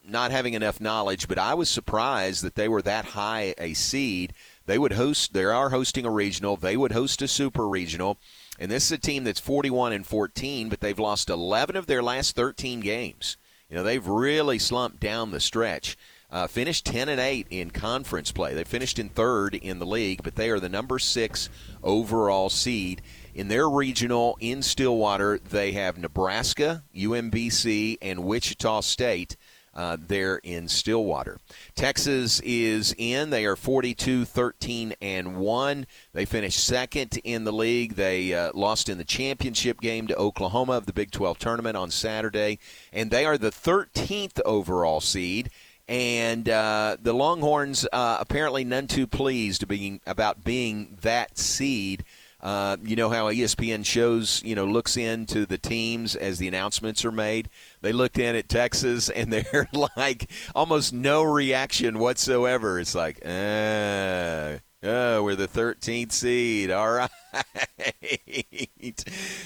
not 0.04 0.32
having 0.32 0.56
enough 0.56 0.82
knowledge, 0.82 1.28
but 1.28 1.38
I 1.38 1.54
was 1.54 1.70
surprised 1.70 2.44
that 2.44 2.56
they 2.56 2.68
were 2.68 2.82
that 2.82 3.06
high 3.06 3.54
a 3.58 3.74
seed. 3.74 4.34
They 4.66 4.78
would 4.78 4.94
host. 4.94 5.34
They 5.34 5.44
are 5.44 5.70
hosting 5.70 6.06
a 6.06 6.12
regional. 6.12 6.56
They 6.56 6.78
would 6.78 6.92
host 6.92 7.22
a 7.22 7.28
super 7.28 7.68
regional, 7.68 8.18
and 8.60 8.72
this 8.72 8.86
is 8.86 8.92
a 8.92 8.98
team 8.98 9.24
that's 9.24 9.40
41 9.40 9.94
and 9.94 10.06
14, 10.06 10.70
but 10.70 10.80
they've 10.80 10.98
lost 11.00 11.30
11 11.30 11.76
of 11.76 11.88
their 11.88 12.04
last 12.04 12.36
13 12.36 12.80
games. 12.80 13.38
You 13.70 13.78
know, 13.78 13.84
they've 13.84 14.06
really 14.06 14.60
slumped 14.60 15.00
down 15.00 15.32
the 15.32 15.40
stretch. 15.40 15.98
Uh, 16.30 16.48
finished 16.48 16.86
10 16.86 17.10
and 17.10 17.20
8 17.20 17.48
in 17.50 17.72
conference 17.72 18.32
play. 18.32 18.54
They 18.54 18.64
finished 18.64 19.00
in 19.00 19.10
third 19.10 19.54
in 19.56 19.80
the 19.80 19.86
league, 19.86 20.24
but 20.24 20.36
they 20.36 20.50
are 20.50 20.62
the 20.62 20.70
number 20.70 20.98
six 20.98 21.50
overall 21.84 22.50
seed. 22.50 23.02
In 23.34 23.50
their 23.50 23.70
regional 23.70 24.38
in 24.40 24.62
Stillwater, 24.62 25.40
they 25.40 25.74
have 25.74 25.98
Nebraska, 25.98 26.84
UMBC, 26.96 27.98
and 28.02 28.24
Wichita 28.24 28.82
State 28.82 29.36
uh, 29.74 29.98
there 30.00 30.38
in 30.38 30.68
Stillwater. 30.68 31.40
Texas 31.76 32.40
is 32.42 32.94
in. 32.98 33.30
They 33.30 33.46
are 33.46 33.56
42 33.56 34.26
13 34.26 34.94
and 35.02 35.38
1. 35.38 35.86
They 36.14 36.26
finished 36.26 36.64
second 36.64 37.20
in 37.24 37.44
the 37.44 37.54
league. 37.54 37.96
They 37.96 38.34
uh, 38.34 38.52
lost 38.54 38.90
in 38.90 38.98
the 38.98 39.04
championship 39.04 39.82
game 39.82 40.08
to 40.08 40.16
Oklahoma 40.16 40.74
of 40.74 40.86
the 40.86 40.94
Big 40.94 41.12
12 41.12 41.40
tournament 41.40 41.78
on 41.78 41.92
Saturday, 41.92 42.60
and 42.92 43.12
they 43.12 43.26
are 43.26 43.38
the 43.38 43.52
13th 43.52 44.40
overall 44.46 45.02
seed. 45.02 45.50
And 45.88 46.48
uh, 46.48 46.96
the 47.02 47.14
Longhorns 47.14 47.86
uh, 47.92 48.18
apparently 48.20 48.64
none 48.64 48.88
too 48.88 49.08
pleased 49.08 49.68
being 49.68 50.00
about 50.06 50.44
being 50.44 50.98
that 51.02 51.38
seed. 51.38 52.06
Uh, 52.42 52.78
you 52.84 52.96
know 52.96 53.10
how 53.10 53.26
ESPN 53.26 53.86
shows, 53.86 54.42
you 54.44 54.56
know, 54.56 54.66
looks 54.66 54.98
into 54.98 55.46
the 55.46 55.58
teams 55.58 56.16
as 56.16 56.40
the 56.40 56.48
announcements 56.48 57.06
are 57.06 57.12
made. 57.12 57.50
They 57.82 57.94
looked 57.94 58.18
in 58.18 58.36
at 58.36 58.50
Texas, 58.50 59.10
and 59.10 59.32
they're 59.34 59.70
like 59.96 60.30
almost 60.56 60.92
no 60.94 61.22
reaction 61.24 62.00
whatsoever. 62.00 62.80
It's 62.80 62.96
like, 62.96 63.20
uh, 63.24 64.58
oh, 64.84 65.24
we're 65.24 65.36
the 65.36 65.48
13th 65.48 66.12
seed. 66.12 66.72
All 66.72 66.92
right. 66.92 67.10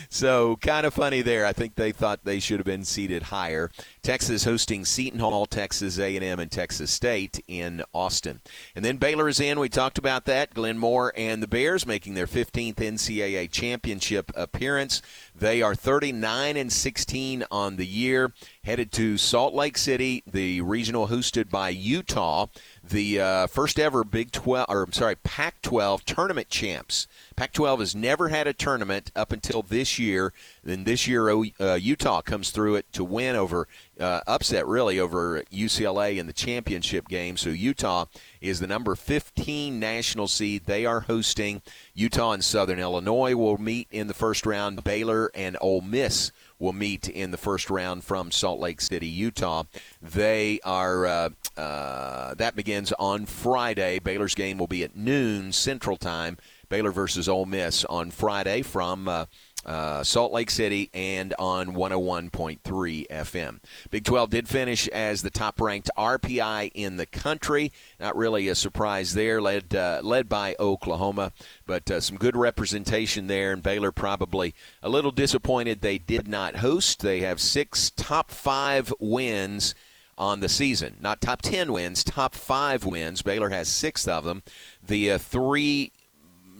so 0.09 0.55
kind 0.57 0.85
of 0.85 0.93
funny 0.93 1.21
there. 1.21 1.45
I 1.45 1.53
think 1.53 1.75
they 1.75 1.91
thought 1.91 2.23
they 2.23 2.39
should 2.39 2.59
have 2.59 2.65
been 2.65 2.85
seated 2.85 3.23
higher. 3.23 3.71
Texas 4.01 4.43
hosting 4.43 4.85
Seton 4.85 5.19
Hall, 5.19 5.45
Texas 5.45 5.99
A&M, 5.99 6.39
and 6.39 6.51
Texas 6.51 6.91
State 6.91 7.43
in 7.47 7.83
Austin. 7.93 8.41
And 8.75 8.83
then 8.83 8.97
Baylor 8.97 9.27
is 9.27 9.39
in. 9.39 9.59
We 9.59 9.69
talked 9.69 9.97
about 9.97 10.25
that. 10.25 10.53
Glenn 10.53 10.77
Moore 10.77 11.13
and 11.15 11.41
the 11.43 11.47
Bears 11.47 11.85
making 11.85 12.13
their 12.13 12.27
15th 12.27 12.75
NCAA 12.75 13.51
championship 13.51 14.31
appearance. 14.35 15.01
They 15.35 15.61
are 15.61 15.75
39 15.75 16.57
and 16.57 16.71
16 16.71 17.45
on 17.51 17.75
the 17.75 17.85
year. 17.85 18.33
Headed 18.63 18.91
to 18.93 19.17
Salt 19.17 19.53
Lake 19.53 19.77
City, 19.77 20.23
the 20.25 20.61
regional 20.61 21.07
hosted 21.07 21.49
by 21.49 21.69
Utah, 21.69 22.47
the 22.89 23.19
uh, 23.19 23.47
first 23.47 23.79
ever 23.79 24.03
Big 24.03 24.31
12 24.31 24.67
or 24.69 24.83
I'm 24.83 24.93
sorry, 24.93 25.15
Pac-12 25.15 26.03
tournament 26.03 26.49
champs 26.49 27.07
Pac 27.35 27.51
12 27.51 27.81
has 27.81 27.95
never 27.95 28.29
had 28.29 28.47
a 28.47 28.53
tournament 28.53 29.11
up 29.13 29.33
until 29.33 29.61
this 29.61 29.99
year. 29.99 30.31
Then 30.63 30.85
this 30.85 31.05
year, 31.05 31.29
uh, 31.29 31.75
Utah 31.75 32.21
comes 32.21 32.49
through 32.49 32.75
it 32.75 32.91
to 32.93 33.03
win 33.03 33.35
over, 33.35 33.67
uh, 33.99 34.21
upset 34.25 34.65
really, 34.65 34.99
over 34.99 35.43
UCLA 35.51 36.17
in 36.17 36.27
the 36.27 36.33
championship 36.33 37.09
game. 37.09 37.35
So 37.35 37.49
Utah 37.49 38.05
is 38.39 38.61
the 38.61 38.67
number 38.67 38.95
15 38.95 39.77
national 39.79 40.29
seed. 40.29 40.63
They 40.65 40.85
are 40.85 41.01
hosting. 41.01 41.61
Utah 41.93 42.31
and 42.31 42.43
Southern 42.43 42.79
Illinois 42.79 43.35
will 43.35 43.57
meet 43.57 43.89
in 43.91 44.07
the 44.07 44.13
first 44.13 44.45
round. 44.45 44.85
Baylor 44.85 45.29
and 45.35 45.57
Ole 45.59 45.81
Miss 45.81 46.31
will 46.59 46.73
meet 46.73 47.07
in 47.07 47.31
the 47.31 47.37
first 47.37 47.69
round 47.69 48.03
from 48.03 48.31
Salt 48.31 48.59
Lake 48.59 48.81
City, 48.81 49.07
Utah. 49.07 49.63
They 50.01 50.59
are 50.63 51.05
uh, 51.05 51.29
uh, 51.57 52.33
that 52.35 52.55
begins 52.55 52.91
on 52.93 53.25
Friday. 53.25 53.99
Baylor's 53.99 54.35
game 54.35 54.57
will 54.57 54.67
be 54.67 54.83
at 54.83 54.95
noon 54.95 55.51
Central 55.51 55.97
Time. 55.97 56.37
Baylor 56.69 56.91
versus 56.91 57.29
Ole 57.29 57.45
Miss 57.45 57.85
on 57.85 58.11
Friday 58.11 58.61
from 58.61 59.07
uh, 59.07 59.25
uh, 59.65 60.03
Salt 60.03 60.31
Lake 60.31 60.51
City 60.51 60.89
and 60.93 61.33
on 61.39 61.73
101.3 61.73 63.07
FM. 63.07 63.59
Big 63.89 64.03
12 64.03 64.29
did 64.29 64.47
finish 64.47 64.87
as 64.89 65.21
the 65.21 65.29
top 65.29 65.59
ranked 65.59 65.89
RPI 65.97 66.71
in 66.73 66.97
the 66.97 67.05
country. 67.05 67.71
Not 67.99 68.15
really 68.15 68.47
a 68.47 68.55
surprise 68.55 69.13
there, 69.13 69.41
led 69.41 69.75
uh, 69.75 70.01
led 70.03 70.29
by 70.29 70.55
Oklahoma, 70.59 71.31
but 71.65 71.89
uh, 71.89 71.99
some 71.99 72.17
good 72.17 72.35
representation 72.35 73.27
there. 73.27 73.51
And 73.51 73.63
Baylor 73.63 73.91
probably 73.91 74.53
a 74.83 74.89
little 74.89 75.11
disappointed 75.11 75.81
they 75.81 75.97
did 75.97 76.27
not 76.27 76.57
host. 76.57 77.01
They 77.01 77.21
have 77.21 77.41
six 77.41 77.89
top 77.89 78.31
five 78.31 78.93
wins 78.99 79.73
on 80.17 80.39
the 80.39 80.49
season. 80.49 80.97
Not 81.01 81.21
top 81.21 81.41
10 81.41 81.73
wins, 81.73 82.03
top 82.03 82.35
five 82.35 82.85
wins. 82.85 83.21
Baylor 83.21 83.49
has 83.49 83.67
six 83.67 84.07
of 84.07 84.23
them. 84.23 84.43
The 84.85 85.11
uh, 85.11 85.17
three 85.17 85.91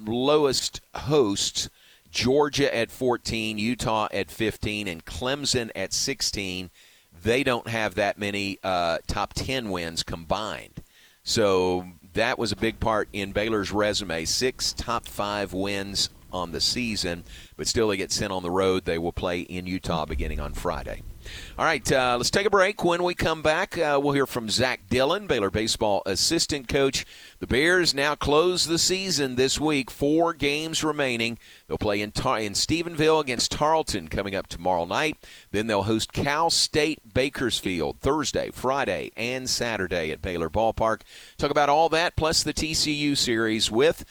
lowest 0.06 0.82
hosts 0.94 1.70
Georgia 2.16 2.74
at 2.74 2.92
14, 2.92 3.58
Utah 3.58 4.08
at 4.14 4.32
15, 4.32 4.88
and 4.88 5.04
Clemson 5.04 5.70
at 5.76 5.92
16. 5.92 6.70
They 7.22 7.44
don't 7.44 7.68
have 7.68 7.96
that 7.96 8.18
many 8.18 8.58
uh, 8.64 9.00
top 9.06 9.34
10 9.34 9.70
wins 9.70 10.02
combined. 10.02 10.82
So 11.24 11.86
that 12.14 12.40
was 12.40 12.54
a 12.54 12.56
big 12.56 12.80
part 12.80 13.10
in 13.12 13.34
Baylor's 13.34 13.74
resume. 13.74 14.24
Six 14.24 14.72
top 14.72 15.10
five 15.10 15.52
wins 15.52 16.10
on 16.32 16.54
the 16.54 16.62
season, 16.62 17.26
but 17.58 17.68
still 17.68 17.90
they 17.90 17.98
get 17.98 18.14
sent 18.14 18.32
on 18.32 18.44
the 18.44 18.52
road. 18.52 18.86
They 18.86 18.98
will 18.98 19.12
play 19.12 19.42
in 19.42 19.68
Utah 19.68 20.06
beginning 20.06 20.40
on 20.40 20.54
Friday. 20.54 21.02
All 21.58 21.66
right, 21.66 21.90
uh, 21.92 22.16
let's 22.18 22.30
take 22.30 22.46
a 22.46 22.50
break. 22.50 22.84
When 22.84 23.04
we 23.04 23.16
come 23.16 23.42
back, 23.42 23.78
uh, 23.78 24.00
we'll 24.02 24.14
hear 24.14 24.26
from 24.26 24.50
Zach 24.50 24.90
Dillon, 24.90 25.28
Baylor 25.28 25.50
baseball 25.50 26.02
assistant 26.06 26.68
coach. 26.68 27.06
The 27.40 27.48
Bears 27.48 27.94
now 27.94 28.16
close 28.16 28.66
the 28.66 28.80
season 28.80 29.36
this 29.36 29.60
week. 29.60 29.90
Four 29.92 30.34
games 30.34 30.84
remaining. 30.84 31.38
They'll 31.68 31.78
play 31.78 32.02
in, 32.02 32.12
Tar- 32.12 32.40
in 32.40 32.54
Stephenville 32.54 33.22
against 33.22 33.52
Tarleton 33.52 34.08
coming 34.08 34.36
up 34.36 34.48
tomorrow 34.48 34.86
night. 34.86 35.18
Then 35.52 35.68
they'll 35.68 35.84
host 35.84 36.14
Cal 36.14 36.50
State 36.50 37.14
Bakersfield 37.14 38.00
Thursday, 38.00 38.52
Friday, 38.52 39.12
and 39.16 39.50
Saturday 39.50 40.12
at 40.12 40.22
Baylor 40.22 40.50
Ballpark. 40.50 41.02
Talk 41.38 41.52
about 41.52 41.70
all 41.70 41.90
that 41.90 42.16
plus 42.16 42.44
the 42.44 42.54
TCU 42.54 43.18
series 43.18 43.72
with. 43.72 44.06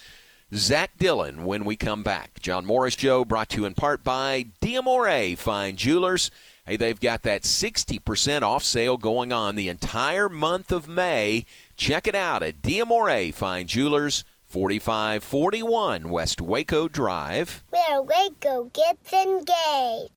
Zach 0.54 0.92
Dillon 0.98 1.44
when 1.44 1.64
we 1.64 1.74
come 1.74 2.02
back. 2.02 2.40
John 2.40 2.64
Morris 2.64 2.94
Show 2.94 3.24
brought 3.24 3.48
to 3.50 3.60
you 3.60 3.64
in 3.64 3.74
part 3.74 4.04
by 4.04 4.46
Diamore 4.60 5.36
Fine 5.36 5.76
Jewelers. 5.76 6.30
Hey, 6.66 6.78
they've 6.78 6.98
got 6.98 7.24
that 7.24 7.42
60% 7.42 8.40
off 8.40 8.64
sale 8.64 8.96
going 8.96 9.34
on 9.34 9.54
the 9.54 9.68
entire 9.68 10.30
month 10.30 10.72
of 10.72 10.88
May. 10.88 11.44
Check 11.76 12.06
it 12.06 12.14
out 12.14 12.42
at 12.42 12.62
Diamore 12.62 13.34
Fine 13.34 13.66
Jewelers, 13.66 14.24
4541 14.46 16.08
West 16.08 16.40
Waco 16.40 16.88
Drive. 16.88 17.62
Where 17.68 18.00
Waco 18.00 18.70
gets 18.72 19.12
engaged. 19.12 20.10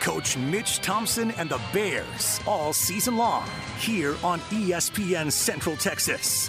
Coach 0.00 0.38
Mitch 0.38 0.80
Thompson 0.80 1.32
and 1.32 1.50
the 1.50 1.60
Bears 1.70 2.40
all 2.46 2.72
season 2.72 3.18
long 3.18 3.46
here 3.78 4.16
on 4.24 4.40
ESPN 4.48 5.30
Central 5.30 5.76
Texas. 5.76 6.48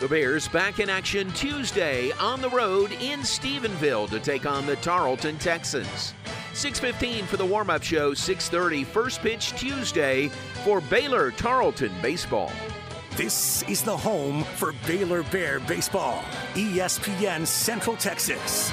The 0.00 0.08
Bears 0.08 0.48
back 0.48 0.80
in 0.80 0.88
action 0.88 1.30
Tuesday 1.32 2.12
on 2.12 2.40
the 2.40 2.48
road 2.48 2.90
in 2.92 3.20
Stephenville 3.20 4.08
to 4.08 4.18
take 4.18 4.46
on 4.46 4.64
the 4.64 4.76
Tarleton 4.76 5.36
Texans. 5.36 6.14
6:15 6.58 7.24
for 7.26 7.36
the 7.36 7.46
warm-up 7.46 7.84
show, 7.84 8.14
6:30 8.14 8.84
first 8.84 9.22
pitch 9.22 9.52
Tuesday 9.52 10.28
for 10.64 10.80
Baylor 10.80 11.30
Tarleton 11.30 11.92
baseball. 12.02 12.50
This 13.16 13.62
is 13.68 13.82
the 13.82 13.96
home 13.96 14.42
for 14.56 14.72
Baylor 14.84 15.22
Bear 15.22 15.60
baseball. 15.60 16.24
ESPN 16.54 17.46
Central 17.46 17.96
Texas. 17.96 18.72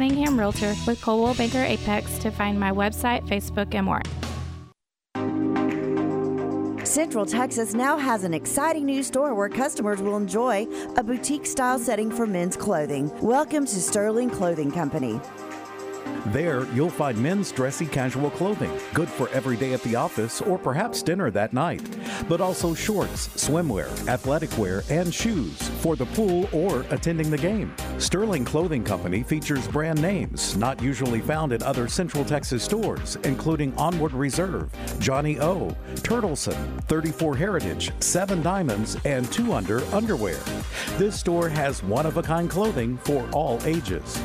Cunningham 0.00 0.38
Realtor 0.38 0.74
with 0.86 0.98
Coldwell 1.02 1.34
Banker 1.34 1.62
Apex 1.62 2.16
to 2.20 2.30
find 2.30 2.58
my 2.58 2.70
website, 2.72 3.22
Facebook, 3.28 3.74
and 3.74 3.84
more. 3.84 4.00
Central 6.86 7.26
Texas 7.26 7.74
now 7.74 7.98
has 7.98 8.24
an 8.24 8.32
exciting 8.32 8.86
new 8.86 9.02
store 9.02 9.34
where 9.34 9.50
customers 9.50 10.00
will 10.00 10.16
enjoy 10.16 10.66
a 10.96 11.04
boutique 11.04 11.44
style 11.44 11.78
setting 11.78 12.10
for 12.10 12.26
men's 12.26 12.56
clothing. 12.56 13.10
Welcome 13.20 13.66
to 13.66 13.78
Sterling 13.78 14.30
Clothing 14.30 14.72
Company. 14.72 15.20
There, 16.26 16.66
you'll 16.74 16.90
find 16.90 17.16
men's 17.18 17.50
dressy 17.50 17.86
casual 17.86 18.30
clothing, 18.30 18.70
good 18.92 19.08
for 19.08 19.28
every 19.30 19.56
day 19.56 19.72
at 19.72 19.82
the 19.82 19.96
office 19.96 20.42
or 20.42 20.58
perhaps 20.58 21.02
dinner 21.02 21.30
that 21.30 21.52
night, 21.52 21.82
but 22.28 22.40
also 22.40 22.74
shorts, 22.74 23.28
swimwear, 23.28 23.88
athletic 24.06 24.56
wear, 24.58 24.82
and 24.90 25.12
shoes 25.12 25.68
for 25.80 25.96
the 25.96 26.04
pool 26.06 26.48
or 26.52 26.84
attending 26.90 27.30
the 27.30 27.38
game. 27.38 27.74
Sterling 27.98 28.44
Clothing 28.44 28.84
Company 28.84 29.22
features 29.22 29.66
brand 29.68 30.00
names 30.00 30.56
not 30.56 30.82
usually 30.82 31.20
found 31.20 31.52
in 31.52 31.62
other 31.62 31.88
Central 31.88 32.24
Texas 32.24 32.62
stores, 32.62 33.16
including 33.24 33.74
Onward 33.76 34.12
Reserve, 34.12 34.70
johnnie-O, 35.00 35.74
Turtleson, 35.96 36.84
34 36.84 37.34
Heritage, 37.36 37.92
7 38.00 38.42
Diamonds, 38.42 38.96
and 39.06 39.30
2 39.32 39.54
Under 39.54 39.82
Underwear. 39.86 40.38
This 40.98 41.18
store 41.18 41.48
has 41.48 41.82
one 41.82 42.04
of 42.04 42.18
a 42.18 42.22
kind 42.22 42.50
clothing 42.50 42.98
for 42.98 43.26
all 43.32 43.58
ages. 43.64 44.20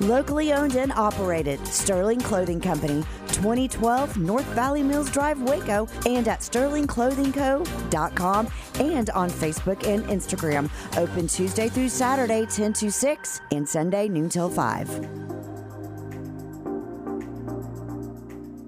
Locally 0.00 0.52
owned 0.52 0.76
and 0.76 0.92
operated, 0.92 1.66
Sterling 1.66 2.20
Clothing 2.20 2.60
Company, 2.60 3.02
2012 3.28 4.16
North 4.16 4.44
Valley 4.46 4.84
Mills 4.84 5.10
Drive, 5.10 5.42
Waco, 5.42 5.88
and 6.06 6.28
at 6.28 6.38
sterlingclothingco.com 6.40 8.48
and 8.74 9.10
on 9.10 9.28
Facebook 9.28 9.84
and 9.86 10.04
Instagram. 10.04 10.70
Open 10.96 11.26
Tuesday 11.26 11.68
through 11.68 11.88
Saturday, 11.88 12.46
10 12.46 12.72
to 12.74 12.92
6, 12.92 13.40
and 13.50 13.68
Sunday, 13.68 14.06
noon 14.08 14.28
till 14.28 14.48
5. 14.48 15.27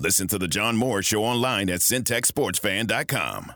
Listen 0.00 0.28
to 0.28 0.38
the 0.38 0.46
John 0.46 0.76
Moore 0.76 1.02
Show 1.02 1.24
online 1.24 1.68
at 1.68 1.80
syntechsportsfan.com. 1.80 3.52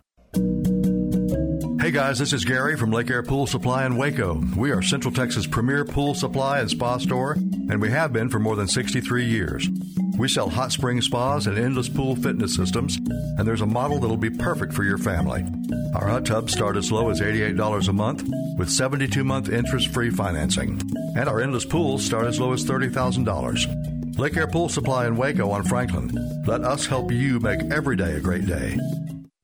Hey 1.81 1.93
guys, 1.93 2.19
this 2.19 2.33
is 2.33 2.45
Gary 2.45 2.77
from 2.77 2.91
Lake 2.91 3.11
Air 3.11 3.23
Pool 3.23 3.47
Supply 3.47 3.87
in 3.87 3.97
Waco. 3.97 4.43
We 4.57 4.73
are 4.73 4.83
Central 4.83 5.15
Texas' 5.15 5.47
premier 5.47 5.85
pool 5.85 6.17
supply 6.17 6.59
and 6.59 6.69
spa 6.69 6.99
store, 6.99 7.35
and 7.35 7.81
we 7.81 7.93
have 7.93 8.13
been 8.13 8.29
for 8.29 8.41
more 8.41 8.57
than 8.57 8.67
63 8.67 9.25
years. 9.25 9.69
We 10.19 10.29
sell 10.29 10.51
hot 10.51 10.73
spring 10.73 11.01
spas 11.01 11.47
and 11.47 11.57
endless 11.57 11.89
pool 11.89 12.17
fitness 12.17 12.57
systems, 12.57 12.97
and 12.97 13.47
there's 13.47 13.61
a 13.61 13.67
model 13.67 14.01
that'll 14.01 14.17
be 14.17 14.31
perfect 14.31 14.73
for 14.73 14.83
your 14.83 14.99
family. 14.99 15.45
Our 15.95 16.09
hot 16.09 16.27
tubs 16.27 16.53
start 16.53 16.77
as 16.77 16.91
low 16.91 17.11
as 17.11 17.21
$88 17.21 17.87
a 17.87 17.93
month 17.93 18.29
with 18.59 18.69
72 18.69 19.23
month 19.23 19.49
interest 19.49 19.95
free 19.95 20.11
financing. 20.11 20.81
And 21.17 21.29
our 21.29 21.41
endless 21.41 21.65
pools 21.65 22.05
start 22.05 22.27
as 22.27 22.41
low 22.41 22.53
as 22.53 22.65
$30,000. 22.65 24.02
Lake 24.19 24.37
Air 24.37 24.47
Pool 24.47 24.69
Supply 24.69 25.07
in 25.07 25.17
Waco 25.17 25.51
on 25.51 25.65
Franklin. 25.65 26.11
Let 26.47 26.63
us 26.63 26.87
help 26.87 27.11
you 27.11 27.41
make 27.41 27.61
every 27.73 27.97
day 27.97 28.15
a 28.15 28.21
great 28.21 28.47
day. 28.47 28.79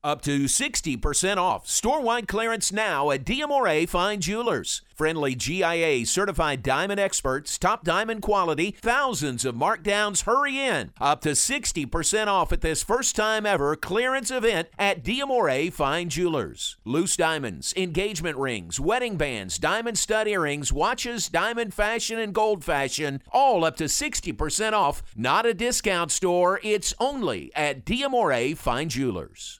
Up 0.01 0.21
to 0.21 0.45
60% 0.45 1.35
off. 1.35 1.67
Store 1.67 2.01
wide 2.01 2.25
clearance 2.25 2.71
now 2.71 3.11
at 3.11 3.25
Diamore 3.25 3.85
Fine 3.85 4.21
Jewelers. 4.21 4.81
Friendly 4.95 5.35
GIA 5.35 6.05
certified 6.05 6.63
diamond 6.63 7.01
experts, 7.01 7.57
top 7.57 7.83
diamond 7.83 8.21
quality, 8.21 8.77
thousands 8.79 9.43
of 9.43 9.55
markdowns. 9.55 10.23
Hurry 10.23 10.57
in. 10.57 10.91
Up 11.01 11.19
to 11.21 11.31
60% 11.31 12.27
off 12.27 12.53
at 12.53 12.61
this 12.61 12.81
first 12.81 13.13
time 13.13 13.45
ever 13.45 13.75
clearance 13.75 14.31
event 14.31 14.69
at 14.79 15.03
Diamore 15.03 15.71
Fine 15.73 16.07
Jewelers. 16.07 16.77
Loose 16.85 17.17
diamonds, 17.17 17.73
engagement 17.75 18.37
rings, 18.37 18.79
wedding 18.79 19.17
bands, 19.17 19.57
diamond 19.57 19.97
stud 19.97 20.29
earrings, 20.29 20.71
watches, 20.71 21.27
diamond 21.27 21.73
fashion, 21.73 22.17
and 22.19 22.33
gold 22.33 22.63
fashion, 22.63 23.21
all 23.33 23.65
up 23.65 23.75
to 23.75 23.85
60% 23.85 24.71
off. 24.71 25.03
Not 25.13 25.45
a 25.45 25.53
discount 25.53 26.09
store, 26.09 26.61
it's 26.63 26.93
only 27.01 27.51
at 27.53 27.83
Diamore 27.83 28.55
Fine 28.55 28.87
Jewelers. 28.87 29.59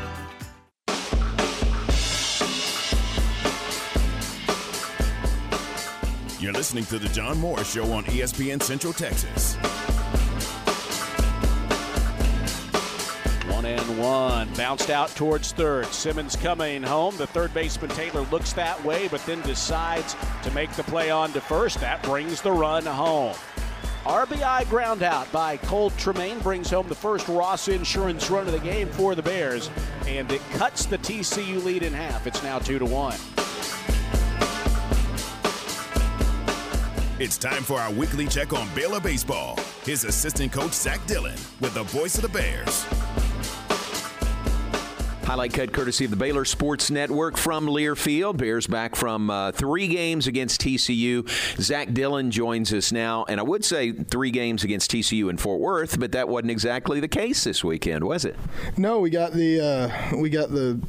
You're 6.41 6.53
listening 6.53 6.85
to 6.85 6.97
The 6.97 7.07
John 7.09 7.37
Morris 7.37 7.71
Show 7.71 7.91
on 7.91 8.03
ESPN 8.05 8.63
Central 8.63 8.93
Texas. 8.93 9.53
One 13.47 13.63
and 13.65 13.99
one. 13.99 14.51
Bounced 14.55 14.89
out 14.89 15.09
towards 15.09 15.51
third. 15.51 15.85
Simmons 15.85 16.35
coming 16.35 16.81
home. 16.81 17.15
The 17.17 17.27
third 17.27 17.53
baseman 17.53 17.91
Taylor 17.91 18.21
looks 18.31 18.53
that 18.53 18.83
way, 18.83 19.07
but 19.07 19.23
then 19.27 19.39
decides 19.43 20.15
to 20.41 20.49
make 20.55 20.71
the 20.71 20.81
play 20.81 21.11
on 21.11 21.31
to 21.33 21.41
first. 21.41 21.79
That 21.79 22.01
brings 22.01 22.41
the 22.41 22.51
run 22.51 22.87
home. 22.87 23.35
RBI 24.05 24.67
ground 24.67 25.03
out 25.03 25.31
by 25.31 25.57
Cole 25.57 25.91
Tremaine 25.91 26.39
brings 26.39 26.71
home 26.71 26.87
the 26.87 26.95
first 26.95 27.27
Ross 27.27 27.67
Insurance 27.67 28.31
run 28.31 28.47
of 28.47 28.53
the 28.53 28.59
game 28.59 28.87
for 28.87 29.13
the 29.13 29.21
Bears, 29.21 29.69
and 30.07 30.31
it 30.31 30.41
cuts 30.53 30.87
the 30.87 30.97
TCU 30.97 31.63
lead 31.63 31.83
in 31.83 31.93
half. 31.93 32.25
It's 32.25 32.41
now 32.41 32.57
two 32.57 32.79
to 32.79 32.85
one. 32.85 33.19
It's 37.21 37.37
time 37.37 37.61
for 37.61 37.79
our 37.79 37.93
weekly 37.93 38.25
check 38.25 38.51
on 38.51 38.67
Baylor 38.73 38.99
Baseball. 38.99 39.55
His 39.83 40.05
assistant 40.05 40.51
coach, 40.51 40.73
Zach 40.73 41.05
Dillon, 41.05 41.35
with 41.59 41.75
the 41.75 41.83
voice 41.83 42.15
of 42.15 42.23
the 42.23 42.29
Bears. 42.29 42.83
Highlight 45.23 45.53
cut 45.53 45.71
courtesy 45.71 46.05
of 46.05 46.09
the 46.09 46.17
Baylor 46.17 46.45
Sports 46.45 46.89
Network 46.89 47.37
from 47.37 47.67
Learfield. 47.67 48.37
Bears 48.37 48.65
back 48.65 48.95
from 48.95 49.29
uh, 49.29 49.51
three 49.51 49.87
games 49.87 50.25
against 50.25 50.61
TCU. 50.61 51.29
Zach 51.61 51.93
Dillon 51.93 52.31
joins 52.31 52.73
us 52.73 52.91
now, 52.91 53.23
and 53.29 53.39
I 53.39 53.43
would 53.43 53.63
say 53.63 53.91
three 53.91 54.31
games 54.31 54.63
against 54.63 54.89
TCU 54.89 55.29
in 55.29 55.37
Fort 55.37 55.59
Worth, 55.59 55.99
but 55.99 56.13
that 56.13 56.27
wasn't 56.27 56.49
exactly 56.49 56.99
the 56.99 57.07
case 57.07 57.43
this 57.43 57.63
weekend, 57.63 58.03
was 58.03 58.25
it? 58.25 58.35
No, 58.77 58.97
we 58.97 59.11
got 59.11 59.33
the 59.33 59.61
uh, 60.11 60.17
we 60.17 60.31
got 60.31 60.49
the 60.49 60.81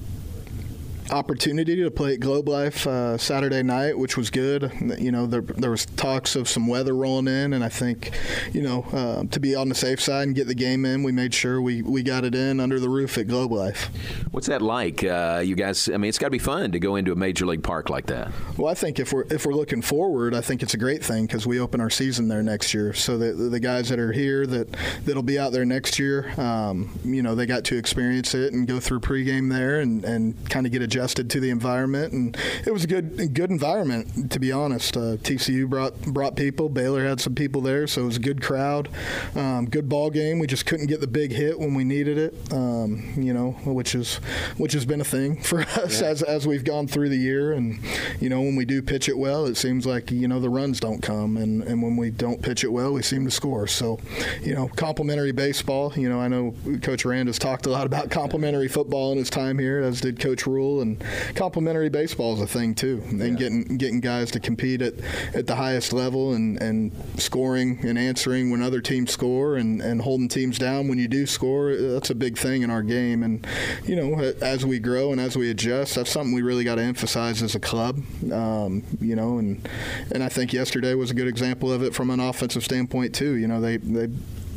opportunity 1.13 1.77
to 1.77 1.91
play 1.91 2.15
at 2.15 2.21
Globe 2.21 2.49
Life 2.49 2.87
uh, 2.87 3.19
Saturday 3.19 3.63
night, 3.63 3.99
which 3.99 4.17
was 4.17 4.31
good. 4.31 4.73
You 4.99 5.13
know, 5.13 5.27
there, 5.27 5.43
there 5.43 5.71
was 5.71 5.85
talks 5.85 6.35
of 6.35 6.49
some 6.49 6.67
weather 6.67 6.95
rolling 6.95 7.29
in, 7.29 7.53
and 7.53 7.63
I 7.63 7.69
think, 7.69 8.11
you 8.53 8.63
know, 8.63 8.87
uh, 8.93 9.25
to 9.31 9.39
be 9.39 9.55
on 9.55 9.69
the 9.69 9.75
safe 9.75 10.01
side 10.01 10.27
and 10.27 10.35
get 10.35 10.47
the 10.47 10.55
game 10.55 10.85
in, 10.85 11.03
we 11.03 11.13
made 11.13 11.35
sure 11.35 11.61
we, 11.61 11.83
we 11.83 12.03
got 12.03 12.25
it 12.25 12.35
in 12.35 12.61
under 12.61 12.81
the 12.81 12.89
roof 12.89 13.19
at 13.19 13.29
Globe 13.29 13.53
Life. 13.53 13.91
What's 14.31 14.47
that 14.47 14.63
like, 14.63 15.05
uh, 15.05 15.43
you 15.45 15.55
guys? 15.55 15.89
I 15.89 15.99
mean, 15.99 16.09
it's 16.09 16.19
got 16.19 16.29
to 16.29 16.33
be 16.33 16.39
fun 16.39 16.73
to 16.73 16.81
go 16.81 16.97
into 16.97 17.13
a 17.13 17.17
major 17.17 17.45
league 17.45 17.63
park 17.63 17.91
like 17.91 18.07
that. 18.07 18.33
Well, 18.57 18.71
I 18.71 18.75
think 18.75 18.99
if 18.99 19.13
we're 19.13 19.27
if 19.31 19.45
we're 19.45 19.55
looking 19.55 19.83
forward, 19.83 20.35
I 20.35 20.41
think 20.41 20.63
it's 20.63 20.75
a 20.75 20.79
great 20.79 21.05
thing 21.05 21.27
because 21.27 21.47
we 21.47 21.61
open 21.61 21.81
our 21.81 21.91
season 21.91 22.29
there 22.29 22.43
next 22.43 22.73
year. 22.73 22.95
So 22.95 23.19
the, 23.19 23.33
the 23.33 23.61
guys 23.61 23.91
that 23.91 23.99
are 23.99 24.13
here 24.13 24.47
that 24.47 24.75
that'll 25.05 25.23
be 25.23 25.39
out 25.39 25.53
there 25.53 25.67
next 25.67 25.99
year, 25.99 26.33
um, 26.41 26.99
you 27.05 27.23
know, 27.23 27.35
they 27.35 27.45
got 27.45 27.65
to 27.67 27.77
experience 27.77 28.35
it 28.35 28.55
and 28.55 28.67
go 28.67 28.81
through 28.81 29.01
pregame 29.01 29.51
there 29.51 29.81
and, 29.81 30.05
and 30.05 30.49
kind 30.49 30.65
of 30.65 30.73
get 30.73 30.81
adjusted 30.81 31.02
adjusted 31.03 31.29
to 31.31 31.41
the 31.41 31.51
environment, 31.51 32.13
and 32.13 32.37
it 32.65 32.73
was 32.73 32.85
a 32.85 32.87
good 32.87 33.35
good 33.35 33.51
environment 33.51 34.31
to 34.31 34.39
be 34.39 34.53
honest. 34.53 34.97
Uh, 34.97 35.17
TCU 35.17 35.69
brought 35.69 36.01
brought 36.03 36.37
people. 36.37 36.69
Baylor 36.69 37.05
had 37.05 37.21
some 37.21 37.35
people 37.35 37.61
there, 37.61 37.89
so 37.89 38.03
it 38.03 38.05
was 38.05 38.17
a 38.19 38.21
good 38.21 38.41
crowd, 38.41 38.89
um, 39.35 39.69
good 39.69 39.89
ball 39.89 40.11
game. 40.11 40.39
We 40.39 40.47
just 40.47 40.65
couldn't 40.65 40.87
get 40.87 41.01
the 41.01 41.09
big 41.09 41.33
hit 41.33 41.59
when 41.59 41.75
we 41.75 41.83
needed 41.83 42.19
it, 42.19 42.53
um, 42.53 43.15
you 43.17 43.35
know, 43.35 43.53
which 43.65 43.97
is 43.97 44.17
which 44.59 44.75
has 44.75 44.85
been 44.85 45.01
a 45.01 45.05
thing 45.05 45.43
for 45.43 45.63
us 45.63 46.01
yeah. 46.01 46.07
as 46.07 46.23
as 46.23 46.47
we've 46.47 46.63
gone 46.63 46.87
through 46.87 47.09
the 47.09 47.17
year. 47.17 47.53
And 47.53 47.81
you 48.21 48.29
know, 48.29 48.41
when 48.41 48.55
we 48.55 48.65
do 48.65 48.81
pitch 48.81 49.09
it 49.09 49.19
well, 49.19 49.47
it 49.47 49.57
seems 49.57 49.85
like 49.85 50.13
you 50.13 50.29
know 50.29 50.39
the 50.39 50.51
runs 50.51 50.79
don't 50.79 51.03
come, 51.03 51.37
and 51.37 51.65
and 51.65 51.83
when 51.83 51.97
we 51.97 52.11
don't 52.11 52.41
pitch 52.41 52.63
it 52.63 52.73
well, 52.73 52.93
we 52.93 53.03
seem 53.03 53.25
to 53.25 53.31
score. 53.33 53.67
So, 53.67 53.99
you 54.41 54.55
know, 54.55 54.69
complimentary 54.77 55.33
baseball. 55.33 55.93
You 55.97 56.09
know, 56.09 56.21
I 56.21 56.29
know 56.29 56.55
Coach 56.81 57.05
Aranda 57.05 57.31
has 57.31 57.41
talked 57.41 57.67
a 57.67 57.71
lot 57.71 57.87
about 57.87 58.09
complimentary 58.09 58.69
football 58.69 59.11
in 59.11 59.19
his 59.19 59.31
time 59.31 59.59
here, 59.59 59.81
as 59.81 60.01
did 60.01 60.21
Coach 60.21 60.47
Rhule, 60.47 60.81
and 60.83 61.03
complementary 61.35 61.89
baseball 61.89 62.35
is 62.35 62.41
a 62.41 62.47
thing 62.47 62.75
too, 62.75 63.03
and 63.09 63.21
yeah. 63.21 63.31
getting 63.31 63.77
getting 63.79 64.01
guys 64.01 64.31
to 64.33 64.41
compete 64.41 64.83
at, 64.83 64.95
at 65.35 65.47
the 65.47 65.55
highest 65.55 65.93
level 65.93 66.35
and, 66.35 66.61
and 66.61 66.93
scoring 67.17 67.79
and 67.85 67.99
answering 67.99 68.51
when 68.51 68.63
other 68.63 68.81
teams 68.81 69.11
score 69.11 69.57
and, 69.57 69.81
and 69.81 70.03
holding 70.03 70.29
teams 70.29 70.59
down 70.59 70.89
when 70.89 70.99
you 70.99 71.09
do 71.09 71.27
score. 71.27 71.75
That's 71.75 72.11
a 72.11 72.15
big 72.15 72.37
thing 72.37 72.63
in 72.63 72.71
our 72.71 72.83
game, 72.83 73.23
and 73.23 73.47
you 73.85 73.97
know 73.97 74.19
as 74.41 74.67
we 74.67 74.79
grow 74.79 75.13
and 75.13 75.21
as 75.21 75.37
we 75.37 75.51
adjust, 75.51 75.95
that's 75.95 76.11
something 76.11 76.35
we 76.35 76.43
really 76.43 76.65
got 76.65 76.77
to 76.77 76.83
emphasize 76.83 77.43
as 77.43 77.55
a 77.55 77.61
club. 77.61 78.01
Um, 78.31 78.83
you 79.01 79.17
know, 79.17 79.39
and 79.39 79.67
and 80.13 80.23
I 80.23 80.29
think 80.29 80.53
yesterday 80.53 80.95
was 80.95 81.11
a 81.11 81.15
good 81.15 81.29
example 81.29 81.73
of 81.73 81.83
it 81.83 81.95
from 81.95 82.11
an 82.11 82.21
offensive 82.21 82.65
standpoint 82.65 83.15
too. 83.15 83.37
You 83.37 83.49
know, 83.49 83.61
they 83.61 83.79
they 83.79 84.09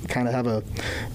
kind 0.07 0.27
of 0.27 0.33
have 0.33 0.47
a. 0.47 0.63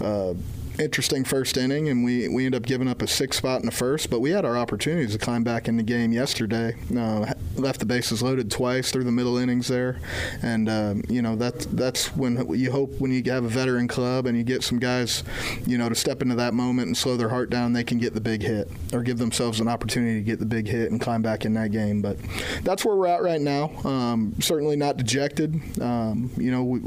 Uh, 0.03 0.35
interesting 0.81 1.25
first 1.25 1.57
inning, 1.57 1.89
and 1.89 2.05
we, 2.05 2.29
we 2.29 2.47
end 2.47 2.55
up 2.55 2.65
giving 2.65 2.89
up 2.89 3.03
a 3.03 3.07
six 3.07 3.37
spot 3.37 3.61
in 3.61 3.67
the 3.67 3.73
first. 3.73 4.11
But 4.11 4.21
we 4.21 4.31
had 4.31 4.45
our 4.45 4.57
opportunities 4.57 5.13
to 5.13 5.19
climb 5.19 5.45
back 5.45 5.69
in 5.69 5.77
the 5.77 5.83
game 5.83 6.13
yesterday. 6.13 6.75
Uh, 6.97 7.33
left 7.57 7.81
the 7.81 7.87
bases 7.87 8.23
loaded 8.23 8.51
twice 8.51 8.91
through 8.91 9.05
the 9.05 9.13
middle 9.13 9.37
innings 9.37 9.69
there, 9.69 10.01
and 10.43 10.69
uh, 10.69 10.95
you 11.09 11.23
know 11.23 11.37
that 11.37 11.61
that's 11.73 12.17
when 12.17 12.49
you 12.55 12.71
hope 12.71 12.93
when 12.99 13.11
you 13.13 13.23
have 13.31 13.45
a 13.45 13.49
veteran 13.49 13.87
club 13.87 14.27
and 14.27 14.37
you 14.37 14.43
get 14.43 14.63
some 14.63 14.79
guys, 14.79 15.23
you 15.67 15.77
know, 15.79 15.89
to 15.89 15.95
step 15.95 16.23
into 16.23 16.35
that 16.35 16.55
moment 16.55 16.87
and 16.87 16.97
slow 16.97 17.17
their 17.17 17.29
heart 17.29 17.51
down, 17.51 17.73
they 17.73 17.85
can 17.85 17.99
get 17.99 18.15
the 18.15 18.21
big 18.21 18.43
hit 18.43 18.71
or 18.93 19.03
give 19.03 19.19
themselves 19.19 19.61
an 19.61 19.69
opportunity 19.69 20.15
to 20.15 20.25
get 20.25 20.39
the 20.39 20.47
big 20.47 20.67
hit 20.67 20.91
and 20.91 21.01
climb 21.01 21.23
back 21.23 21.45
in 21.45 21.55
that 21.55 21.71
game. 21.71 22.01
But 22.01 22.17
that's 22.63 22.85
where 22.85 22.97
we're 22.97 23.07
at 23.09 23.23
right 23.23 23.41
now. 23.41 23.71
Um, 23.85 24.35
certainly 24.41 24.77
not 24.77 24.97
dejected. 24.97 25.61
Um, 25.81 26.31
you 26.37 26.51
know, 26.51 26.65
we, 26.65 26.81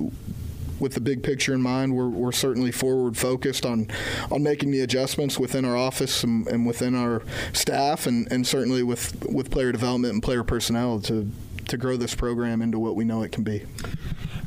with 0.80 0.94
the 0.94 1.02
big 1.02 1.24
picture 1.24 1.54
in 1.54 1.62
mind, 1.62 1.96
we're, 1.96 2.10
we're 2.10 2.32
certainly 2.32 2.72
forward 2.72 3.18
focused 3.18 3.66
on 3.66 3.88
on 4.32 4.44
making 4.44 4.72
the 4.72 4.82
adjustments 4.82 5.40
within 5.40 5.66
our 5.66 5.78
office 5.78 6.24
and, 6.24 6.48
and 6.48 6.66
within 6.66 6.96
our 6.96 7.24
staff, 7.54 8.06
and, 8.06 8.32
and 8.32 8.46
certainly 8.46 8.84
with 8.84 9.26
with 9.30 9.52
player 9.52 9.72
development 9.72 10.14
and 10.14 10.24
player 10.24 10.44
personnel 10.44 11.00
to 11.02 11.30
to 11.68 11.78
grow 11.78 11.98
this 11.98 12.16
program 12.16 12.62
into 12.62 12.80
what 12.80 12.96
we 12.96 13.06
know 13.06 13.24
it 13.24 13.32
can 13.32 13.44
be. 13.44 13.64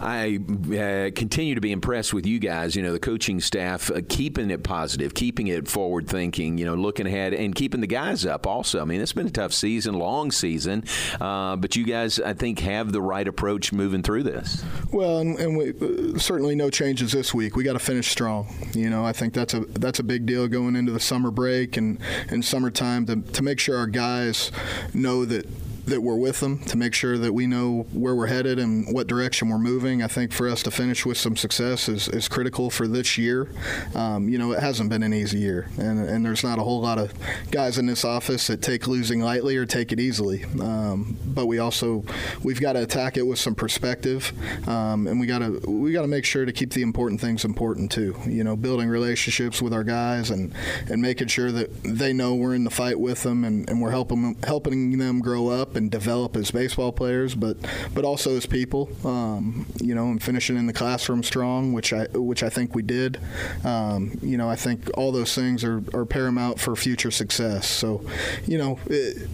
I 0.01 0.37
uh, 0.37 1.11
continue 1.15 1.55
to 1.55 1.61
be 1.61 1.73
impressed 1.73 2.13
with 2.13 2.27
you 2.27 2.39
guys, 2.39 2.77
you 2.77 2.83
know, 2.83 2.93
the 2.93 2.99
coaching 2.99 3.41
staff, 3.41 3.91
uh, 3.91 4.01
keeping 4.09 4.51
it 4.51 4.63
positive, 4.63 5.15
keeping 5.15 5.47
it 5.47 5.69
forward 5.69 6.09
thinking, 6.09 6.59
you 6.59 6.67
know, 6.67 6.75
looking 6.75 7.07
ahead 7.07 7.33
and 7.33 7.55
keeping 7.55 7.81
the 7.81 7.87
guys 7.87 8.27
up 8.27 8.47
also. 8.47 8.81
I 8.81 8.85
mean, 8.85 9.01
it's 9.01 9.13
been 9.13 9.27
a 9.27 9.31
tough 9.31 9.53
season, 9.53 9.95
long 9.95 10.31
season, 10.31 10.85
uh, 11.21 11.57
but 11.57 11.77
you 11.77 11.85
guys, 11.85 12.21
I 12.21 12.35
think, 12.35 12.59
have 12.61 12.93
the 12.93 13.01
right 13.01 13.27
approach 13.27 13.73
moving 13.73 14.03
through 14.03 14.25
this. 14.25 14.65
Well, 14.93 15.19
and, 15.19 15.39
and 15.39 15.57
we, 15.57 15.71
uh, 15.71 16.19
certainly 16.19 16.55
no 16.55 16.71
changes 16.71 17.13
this 17.13 17.33
week. 17.33 17.57
We 17.57 17.65
got 17.65 17.75
to 17.75 17.79
finish 17.79 18.09
strong. 18.11 18.55
You 18.73 18.91
know, 18.91 19.05
I 19.05 19.13
think 19.13 19.33
that's 19.33 19.55
a 19.55 19.61
that's 19.61 19.99
a 19.99 20.05
big 20.05 20.27
deal 20.27 20.49
going 20.49 20.77
into 20.77 20.93
the 20.93 21.01
summer 21.01 21.31
break 21.31 21.77
and, 21.77 21.99
and 22.29 22.45
summertime 22.45 23.07
to, 23.07 23.17
to 23.23 23.43
make 23.43 23.59
sure 23.59 23.77
our 23.77 23.87
guys 23.87 24.53
know 24.93 25.25
that 25.25 25.47
that 25.87 26.03
we're 26.03 26.17
with 26.17 26.41
them 26.41 26.59
to 26.65 26.77
make 26.77 26.95
sure 26.95 27.17
that 27.17 27.33
we 27.33 27.47
know 27.47 27.87
where 27.93 28.15
we're 28.15 28.27
headed 28.27 28.59
and 28.59 28.93
what 28.93 29.07
direction 29.07 29.49
we're 29.49 29.59
moving. 29.59 30.03
I 30.03 30.09
think 30.09 30.33
for 30.33 30.49
us 30.49 30.63
to 30.65 30.71
finish 30.71 31.07
with 31.07 31.17
some 31.17 31.37
success 31.37 31.89
is, 31.89 32.09
is 32.09 32.29
critical 32.29 32.71
for 32.71 32.89
this 32.89 33.17
year. 33.17 33.49
Um, 33.95 34.29
you 34.29 34.37
know, 34.37 34.53
it 34.53 34.61
hasn't 34.61 34.91
been 34.91 35.03
an 35.03 35.15
easy 35.15 35.39
year, 35.39 35.69
and, 35.79 36.09
and 36.09 36.25
there's 36.25 36.43
not 36.43 36.59
a 36.59 36.63
whole 36.63 36.81
lot 36.81 36.99
of 36.99 37.13
guys 37.51 37.79
in 37.79 37.87
this 37.87 38.05
office 38.05 38.49
that 38.49 38.63
take 38.63 38.89
losing 38.89 39.21
lightly 39.21 39.57
or 39.57 39.65
take 39.65 39.93
it 39.93 40.01
easily. 40.01 40.45
Um, 40.61 41.17
but 41.25 41.47
we 41.47 41.59
also 41.59 42.05
we've 42.43 42.61
got 42.61 42.73
to 42.73 42.83
attack 42.83 43.17
it 43.17 43.23
with 43.23 43.39
some 43.39 43.55
perspective, 43.55 44.33
um, 44.69 45.07
and 45.07 45.21
we 45.21 45.27
got 45.27 45.39
to 45.39 45.61
we 45.71 45.93
got 45.93 46.03
to 46.03 46.09
make 46.09 46.25
sure 46.25 46.45
to 46.45 46.53
keep 46.53 46.73
the 46.73 46.83
important 46.83 47.21
things 47.21 47.45
important 47.45 47.93
too. 47.93 48.17
You 48.27 48.43
know, 48.43 48.57
building 48.57 48.89
relationships 48.89 49.63
with 49.63 49.73
our 49.73 49.85
guys 49.85 50.31
and 50.31 50.53
and 50.91 51.01
making 51.01 51.29
sure 51.29 51.53
that 51.53 51.71
they 51.85 52.13
know 52.13 52.35
we're 52.35 52.55
in 52.55 52.65
the 52.65 52.71
fight 52.71 52.99
with 52.99 53.23
them 53.23 53.45
and, 53.45 53.69
and 53.71 53.81
we're 53.81 53.91
helping 53.91 54.37
helping 54.43 54.99
them 54.99 55.21
grow 55.21 55.49
up 55.49 55.76
and 55.77 55.91
develop 55.91 56.37
as 56.37 56.51
baseball 56.51 56.93
players, 56.93 57.35
but 57.35 57.57
but 57.95 58.05
also 58.05 58.37
as 58.37 58.47
people. 58.47 58.91
Um, 59.05 59.67
you 59.81 59.95
know, 59.95 60.07
and 60.07 60.23
finishing 60.23 60.57
in 60.57 60.67
the 60.67 60.73
classroom 60.73 61.23
strong, 61.23 61.73
which 61.73 61.93
I 61.93 62.07
which 62.15 62.43
I 62.43 62.49
think 62.49 62.75
we 62.75 62.83
did. 62.83 63.21
Um, 63.65 64.19
you 64.23 64.37
know, 64.37 64.49
I 64.49 64.57
think 64.57 64.91
all 64.95 65.13
those 65.13 65.35
things 65.35 65.63
are, 65.65 65.83
are 65.95 66.05
paramount 66.05 66.59
for 66.59 66.75
future 66.77 67.11
success. 67.11 67.69
So, 67.69 68.05
you 68.47 68.59
know. 68.59 68.79
It, 68.87 69.29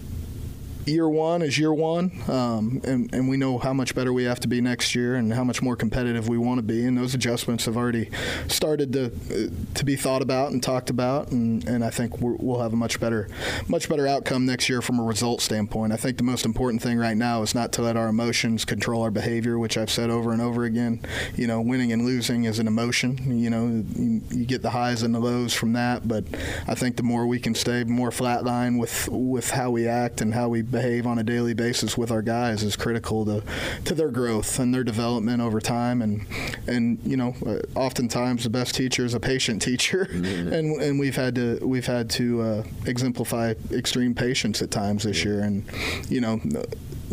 year 0.85 1.07
one 1.07 1.41
is 1.41 1.57
year 1.57 1.73
one, 1.73 2.11
um, 2.27 2.81
and, 2.83 3.13
and 3.13 3.29
we 3.29 3.37
know 3.37 3.57
how 3.57 3.73
much 3.73 3.95
better 3.95 4.11
we 4.11 4.23
have 4.23 4.39
to 4.41 4.47
be 4.47 4.61
next 4.61 4.95
year 4.95 5.15
and 5.15 5.33
how 5.33 5.43
much 5.43 5.61
more 5.61 5.75
competitive 5.75 6.27
we 6.27 6.37
want 6.37 6.57
to 6.59 6.63
be. 6.63 6.85
And 6.85 6.97
those 6.97 7.13
adjustments 7.13 7.65
have 7.65 7.77
already 7.77 8.09
started 8.47 8.93
to 8.93 9.05
uh, 9.05 9.73
to 9.75 9.85
be 9.85 9.95
thought 9.95 10.21
about 10.21 10.51
and 10.51 10.61
talked 10.61 10.89
about, 10.89 11.31
and, 11.31 11.67
and 11.67 11.83
I 11.83 11.89
think 11.89 12.19
we 12.19 12.35
will 12.39 12.61
have 12.61 12.73
a 12.73 12.75
much 12.75 12.99
better 12.99 13.27
much 13.67 13.89
better 13.89 14.07
outcome 14.07 14.45
next 14.45 14.69
year 14.69 14.81
from 14.81 14.99
a 14.99 15.03
result 15.03 15.41
standpoint. 15.41 15.93
I 15.93 15.97
think 15.97 16.17
the 16.17 16.23
most 16.23 16.45
important 16.45 16.81
thing 16.81 16.97
right 16.97 17.17
now 17.17 17.41
is 17.41 17.55
not 17.55 17.71
to 17.73 17.81
let 17.81 17.97
our 17.97 18.07
emotions 18.07 18.65
control 18.65 19.01
our 19.01 19.11
behavior, 19.11 19.57
which 19.57 19.77
I've 19.77 19.91
said 19.91 20.09
over 20.09 20.31
and 20.31 20.41
over 20.41 20.63
again. 20.63 21.01
You 21.35 21.47
know, 21.47 21.61
winning 21.61 21.91
and 21.91 22.05
losing 22.05 22.45
is 22.45 22.59
an 22.59 22.67
emotion. 22.67 23.39
You 23.39 23.49
know, 23.49 23.67
you, 23.67 24.21
you 24.29 24.45
get 24.45 24.61
the 24.61 24.69
highs 24.71 25.03
and 25.03 25.13
the 25.13 25.19
lows 25.19 25.53
from 25.53 25.73
that, 25.73 26.07
but 26.07 26.25
I 26.67 26.75
think 26.75 26.97
the 26.97 27.03
more 27.03 27.27
we 27.27 27.39
can 27.39 27.55
stay 27.55 27.83
more 27.83 28.09
flatline 28.09 28.79
with 28.79 29.07
with 29.09 29.51
how 29.51 29.71
we 29.71 29.87
act 29.87 30.21
and 30.21 30.33
how 30.33 30.49
we 30.49 30.61
behave 30.73 31.07
on 31.07 31.17
a 31.17 31.23
daily 31.23 31.53
basis 31.53 31.97
with 31.97 32.11
our 32.11 32.21
guys 32.21 32.63
is 32.63 32.75
critical 32.75 33.23
to, 33.25 33.43
to 33.85 33.93
their 33.93 34.09
growth 34.09 34.59
and 34.59 34.73
their 34.73 34.83
development 34.83 35.41
over 35.41 35.61
time. 35.61 36.01
And 36.01 36.25
and 36.67 36.99
you 37.03 37.15
know, 37.15 37.35
uh, 37.45 37.59
oftentimes 37.75 38.43
the 38.43 38.49
best 38.49 38.75
teacher 38.75 39.05
is 39.05 39.13
a 39.13 39.19
patient 39.19 39.61
teacher, 39.61 40.05
mm-hmm. 40.11 40.51
and 40.51 40.81
and 40.81 40.99
we've 40.99 41.15
had 41.15 41.35
to 41.35 41.59
we've 41.61 41.85
had 41.85 42.09
to 42.11 42.41
uh, 42.41 42.63
exemplify 42.85 43.53
extreme 43.71 44.13
patience 44.13 44.61
at 44.61 44.71
times 44.71 45.03
this 45.03 45.23
year. 45.23 45.39
And 45.39 45.65
you 46.09 46.19
know, 46.19 46.41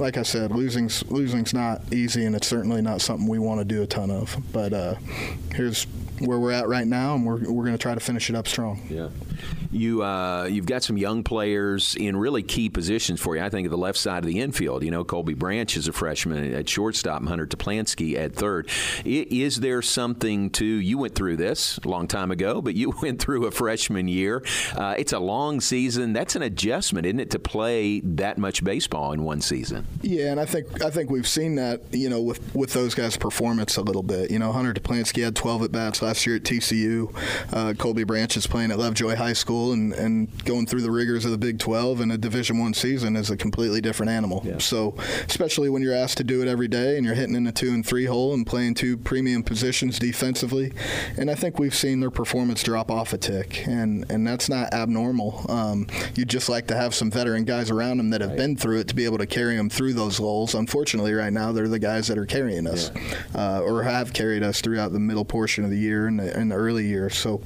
like 0.00 0.16
I 0.16 0.22
said, 0.22 0.50
losing's 0.50 1.08
losing's 1.10 1.54
not 1.54 1.92
easy, 1.92 2.24
and 2.24 2.34
it's 2.34 2.46
certainly 2.46 2.82
not 2.82 3.00
something 3.00 3.28
we 3.28 3.38
want 3.38 3.60
to 3.60 3.64
do 3.64 3.82
a 3.82 3.86
ton 3.86 4.10
of. 4.10 4.36
But 4.52 4.72
uh, 4.72 4.94
here's 5.54 5.86
where 6.20 6.38
we're 6.38 6.52
at 6.52 6.68
right 6.68 6.86
now, 6.86 7.14
and 7.14 7.24
we're, 7.24 7.38
we're 7.50 7.64
going 7.64 7.72
to 7.72 7.78
try 7.78 7.94
to 7.94 8.00
finish 8.00 8.30
it 8.30 8.36
up 8.36 8.46
strong. 8.46 8.82
Yeah. 8.88 9.08
You, 9.72 10.02
uh, 10.02 10.44
you've 10.44 10.66
got 10.66 10.82
some 10.82 10.96
young 10.96 11.22
players 11.22 11.94
in 11.94 12.16
really 12.16 12.42
key 12.42 12.68
positions 12.68 13.20
for 13.20 13.36
you. 13.36 13.42
I 13.42 13.48
think 13.48 13.66
at 13.66 13.70
the 13.70 13.78
left 13.78 13.98
side 13.98 14.18
of 14.18 14.26
the 14.26 14.40
infield, 14.40 14.82
you 14.82 14.90
know, 14.90 15.04
Colby 15.04 15.34
Branch 15.34 15.74
is 15.76 15.88
a 15.88 15.92
freshman 15.92 16.52
at 16.52 16.68
shortstop, 16.68 17.24
Hunter 17.24 17.46
Teplanszky 17.46 18.16
at 18.16 18.34
third. 18.34 18.68
Is 19.04 19.60
there 19.60 19.80
something 19.80 20.50
to, 20.50 20.64
you 20.64 20.98
went 20.98 21.14
through 21.14 21.36
this 21.36 21.78
a 21.84 21.88
long 21.88 22.06
time 22.06 22.30
ago, 22.30 22.60
but 22.60 22.74
you 22.74 22.92
went 23.02 23.20
through 23.20 23.46
a 23.46 23.50
freshman 23.50 24.08
year. 24.08 24.44
Uh, 24.76 24.94
it's 24.98 25.12
a 25.12 25.20
long 25.20 25.60
season. 25.60 26.12
That's 26.12 26.36
an 26.36 26.42
adjustment, 26.42 27.06
isn't 27.06 27.20
it, 27.20 27.30
to 27.30 27.38
play 27.38 28.00
that 28.00 28.38
much 28.38 28.62
baseball 28.64 29.12
in 29.12 29.22
one 29.22 29.40
season? 29.40 29.86
Yeah, 30.02 30.30
and 30.30 30.40
I 30.40 30.46
think 30.46 30.82
I 30.82 30.90
think 30.90 31.10
we've 31.10 31.28
seen 31.28 31.56
that, 31.56 31.82
you 31.92 32.08
know, 32.08 32.22
with, 32.22 32.54
with 32.54 32.72
those 32.72 32.94
guys' 32.94 33.16
performance 33.16 33.76
a 33.76 33.82
little 33.82 34.02
bit. 34.02 34.30
You 34.30 34.38
know, 34.38 34.50
Hunter 34.50 34.72
Teplanszky 34.72 35.22
had 35.22 35.36
12 35.36 35.64
at 35.64 35.72
bats 35.72 36.00
last 36.00 36.26
year 36.26 36.36
at 36.36 36.42
TCU. 36.42 37.14
Uh, 37.52 37.74
Colby 37.74 38.04
Branch 38.04 38.34
is 38.36 38.46
playing 38.46 38.70
at 38.70 38.78
Lovejoy 38.78 39.16
High 39.16 39.34
School 39.34 39.72
and, 39.72 39.92
and 39.92 40.44
going 40.44 40.66
through 40.66 40.82
the 40.82 40.90
rigors 40.90 41.24
of 41.24 41.30
the 41.32 41.38
Big 41.38 41.58
12 41.58 42.00
and 42.00 42.12
a 42.12 42.18
Division 42.18 42.58
One 42.58 42.72
season 42.72 43.14
is 43.14 43.30
a 43.30 43.36
completely 43.36 43.80
different 43.80 44.10
animal. 44.10 44.42
Yeah. 44.44 44.58
So, 44.58 44.94
especially 45.28 45.68
when 45.68 45.82
you're 45.82 45.94
asked 45.94 46.16
to 46.18 46.24
do 46.24 46.42
it 46.42 46.48
every 46.48 46.68
day 46.68 46.96
and 46.96 47.04
you're 47.04 47.14
hitting 47.14 47.34
in 47.34 47.46
a 47.46 47.52
two 47.52 47.70
and 47.70 47.84
three 47.84 48.06
hole 48.06 48.32
and 48.32 48.46
playing 48.46 48.74
two 48.74 48.96
premium 48.96 49.42
positions 49.42 49.98
defensively, 49.98 50.72
and 51.16 51.30
I 51.30 51.34
think 51.34 51.58
we've 51.58 51.74
seen 51.74 52.00
their 52.00 52.10
performance 52.10 52.62
drop 52.62 52.90
off 52.90 53.12
a 53.12 53.18
tick, 53.18 53.66
and 53.66 54.10
and 54.10 54.26
that's 54.26 54.48
not 54.48 54.72
abnormal. 54.72 55.46
Um, 55.48 55.86
you'd 56.14 56.28
just 56.28 56.48
like 56.48 56.66
to 56.68 56.76
have 56.76 56.94
some 56.94 57.10
veteran 57.10 57.44
guys 57.44 57.70
around 57.70 57.98
them 57.98 58.10
that 58.10 58.20
have 58.20 58.30
right. 58.30 58.38
been 58.38 58.56
through 58.56 58.80
it 58.80 58.88
to 58.88 58.94
be 58.94 59.04
able 59.04 59.18
to 59.18 59.26
carry 59.26 59.56
them 59.56 59.69
through 59.70 59.94
those 59.94 60.18
lulls. 60.18 60.54
Unfortunately, 60.54 61.14
right 61.14 61.32
now 61.32 61.52
they're 61.52 61.68
the 61.68 61.78
guys 61.78 62.08
that 62.08 62.18
are 62.18 62.26
carrying 62.26 62.66
us 62.66 62.90
yeah. 62.94 63.58
uh, 63.58 63.60
or 63.60 63.84
have 63.84 64.12
carried 64.12 64.42
us 64.42 64.60
throughout 64.60 64.92
the 64.92 64.98
middle 64.98 65.24
portion 65.24 65.64
of 65.64 65.70
the 65.70 65.78
year 65.78 66.08
and 66.08 66.18
the, 66.18 66.38
in 66.38 66.48
the 66.48 66.56
early 66.56 66.86
year. 66.86 67.08
So, 67.08 67.40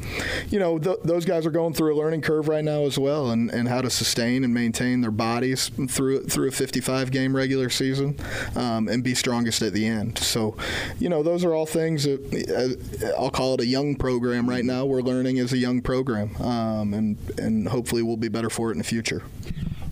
you 0.49 0.59
know, 0.59 0.79
th- 0.79 0.99
those 1.05 1.25
guys 1.25 1.45
are 1.45 1.51
going 1.51 1.75
through 1.75 1.95
a 1.95 1.99
learning 1.99 2.23
curve 2.23 2.49
right 2.49 2.65
now 2.65 2.85
as 2.85 2.99
well, 2.99 3.31
and, 3.31 3.51
and 3.51 3.69
how 3.69 3.83
to 3.83 3.91
sustain 3.91 4.43
and 4.43 4.55
maintain 4.55 5.03
their 5.03 5.11
bodies 5.11 5.71
through 5.89 6.25
through 6.25 6.49
a 6.49 6.53
55 6.53 7.11
game 7.11 7.37
regular 7.37 7.69
season 7.69 8.19
um, 8.57 8.89
and 8.89 9.05
be 9.05 9.15
strongest 9.15 9.61
at 9.63 9.73
the 9.75 9.87
end. 9.87 10.19
So, 10.19 10.57
you 10.99 11.09
know, 11.09 11.23
those 11.23 11.45
are 11.45 11.53
all 11.53 11.67
things 11.67 12.05
that 12.05 12.21
uh, 13.07 13.21
I'll 13.21 13.31
call 13.31 13.55
it 13.55 13.61
a 13.61 13.67
young 13.67 13.97
program 13.97 14.49
right 14.49 14.65
now. 14.65 14.87
We're 14.87 15.03
learning 15.03 15.39
as 15.39 15.53
a 15.53 15.59
young 15.59 15.83
program, 15.83 16.35
um, 16.37 16.95
and 16.95 17.19
and 17.39 17.69
hopefully 17.69 18.03
we'll 18.03 18.17
be 18.17 18.29
better 18.29 18.51
for 18.51 18.71
it 18.71 18.73
in 18.73 18.79
the 18.79 18.85
future. 18.85 19.23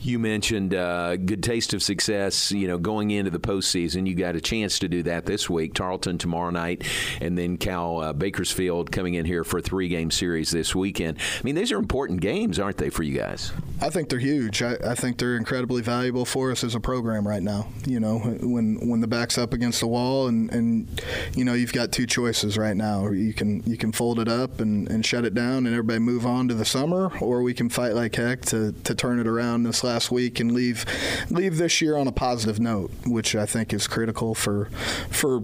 You 0.03 0.19
mentioned 0.19 0.75
uh, 0.75 1.17
good 1.17 1.45
taste 1.45 1.75
of 1.75 1.83
success, 1.83 2.51
you 2.51 2.67
know, 2.67 2.77
going 2.77 3.13
into 3.13 3.31
the 3.31 3.39
postseason. 3.39 4.09
You 4.09 4.17
got 4.17 4.35
a 4.35 4.41
chance 4.41 4.81
to 4.81 4.89
do 4.89 5.05
that 5.05 5.27
this 5.27 5.49
week. 5.49 5.75
Tarleton 5.75 6.19
tomorrow 6.19 6.51
night, 6.51 6.85
and 7.21 7.39
then 7.39 7.57
Cal 7.57 8.01
uh, 8.01 8.13
Bakersfield 8.13 8.91
coming 8.91 9.15
in 9.15 9.25
here 9.25 9.45
for 9.45 9.59
a 9.59 9.63
three-game 9.63 10.11
series 10.11 10.51
this 10.51 10.75
weekend. 10.75 11.19
I 11.19 11.43
mean, 11.45 11.55
these 11.55 11.71
are 11.71 11.79
important 11.79 12.21
games, 12.21 12.59
aren't 12.59 12.79
they, 12.79 12.91
for 12.91 13.05
you 13.05 13.17
guys? 13.17 13.53
I 13.83 13.91
think 13.91 14.09
they're 14.09 14.21
huge. 14.21 14.63
I, 14.63 14.77
I 14.85 14.95
think 14.95 15.19
they're 15.19 15.37
incredibly 15.37 15.83
valuable 15.83 16.25
for 16.25 16.53
us 16.53 16.63
as 16.63 16.77
a 16.77 16.81
program 16.81 17.27
right 17.27 17.43
now. 17.43 17.67
You 17.85 17.99
know, 17.99 18.19
when 18.19 18.89
when 18.89 19.01
the 19.01 19.09
back's 19.09 19.37
up 19.37 19.53
against 19.53 19.81
the 19.81 19.89
wall, 19.89 20.29
and, 20.29 20.53
and 20.53 21.03
you 21.35 21.45
know, 21.45 21.55
you've 21.55 21.73
got 21.73 21.91
two 21.91 22.07
choices 22.07 22.57
right 22.57 22.77
now. 22.77 23.11
You 23.11 23.35
can 23.35 23.65
you 23.65 23.77
can 23.77 23.91
fold 23.91 24.21
it 24.21 24.29
up 24.29 24.61
and, 24.61 24.89
and 24.89 25.05
shut 25.05 25.25
it 25.25 25.35
down, 25.35 25.67
and 25.67 25.75
everybody 25.75 25.99
move 25.99 26.25
on 26.25 26.47
to 26.47 26.55
the 26.55 26.65
summer, 26.65 27.11
or 27.19 27.43
we 27.43 27.55
can 27.55 27.69
fight 27.69 27.95
like 27.95 28.15
heck 28.15 28.43
to, 28.47 28.71
to 28.85 28.95
turn 28.95 29.19
it 29.19 29.27
around 29.27 29.65
this 29.65 29.83
last 29.83 30.13
week 30.13 30.39
and 30.39 30.53
leave 30.53 30.87
leave 31.29 31.59
this 31.59 31.81
year 31.81 31.97
on 31.97 32.07
a 32.07 32.13
positive 32.13 32.61
note, 32.61 32.93
which 33.05 33.35
I 33.35 33.47
think 33.47 33.73
is 33.73 33.89
critical 33.89 34.37
for 34.37 34.67
for 35.11 35.43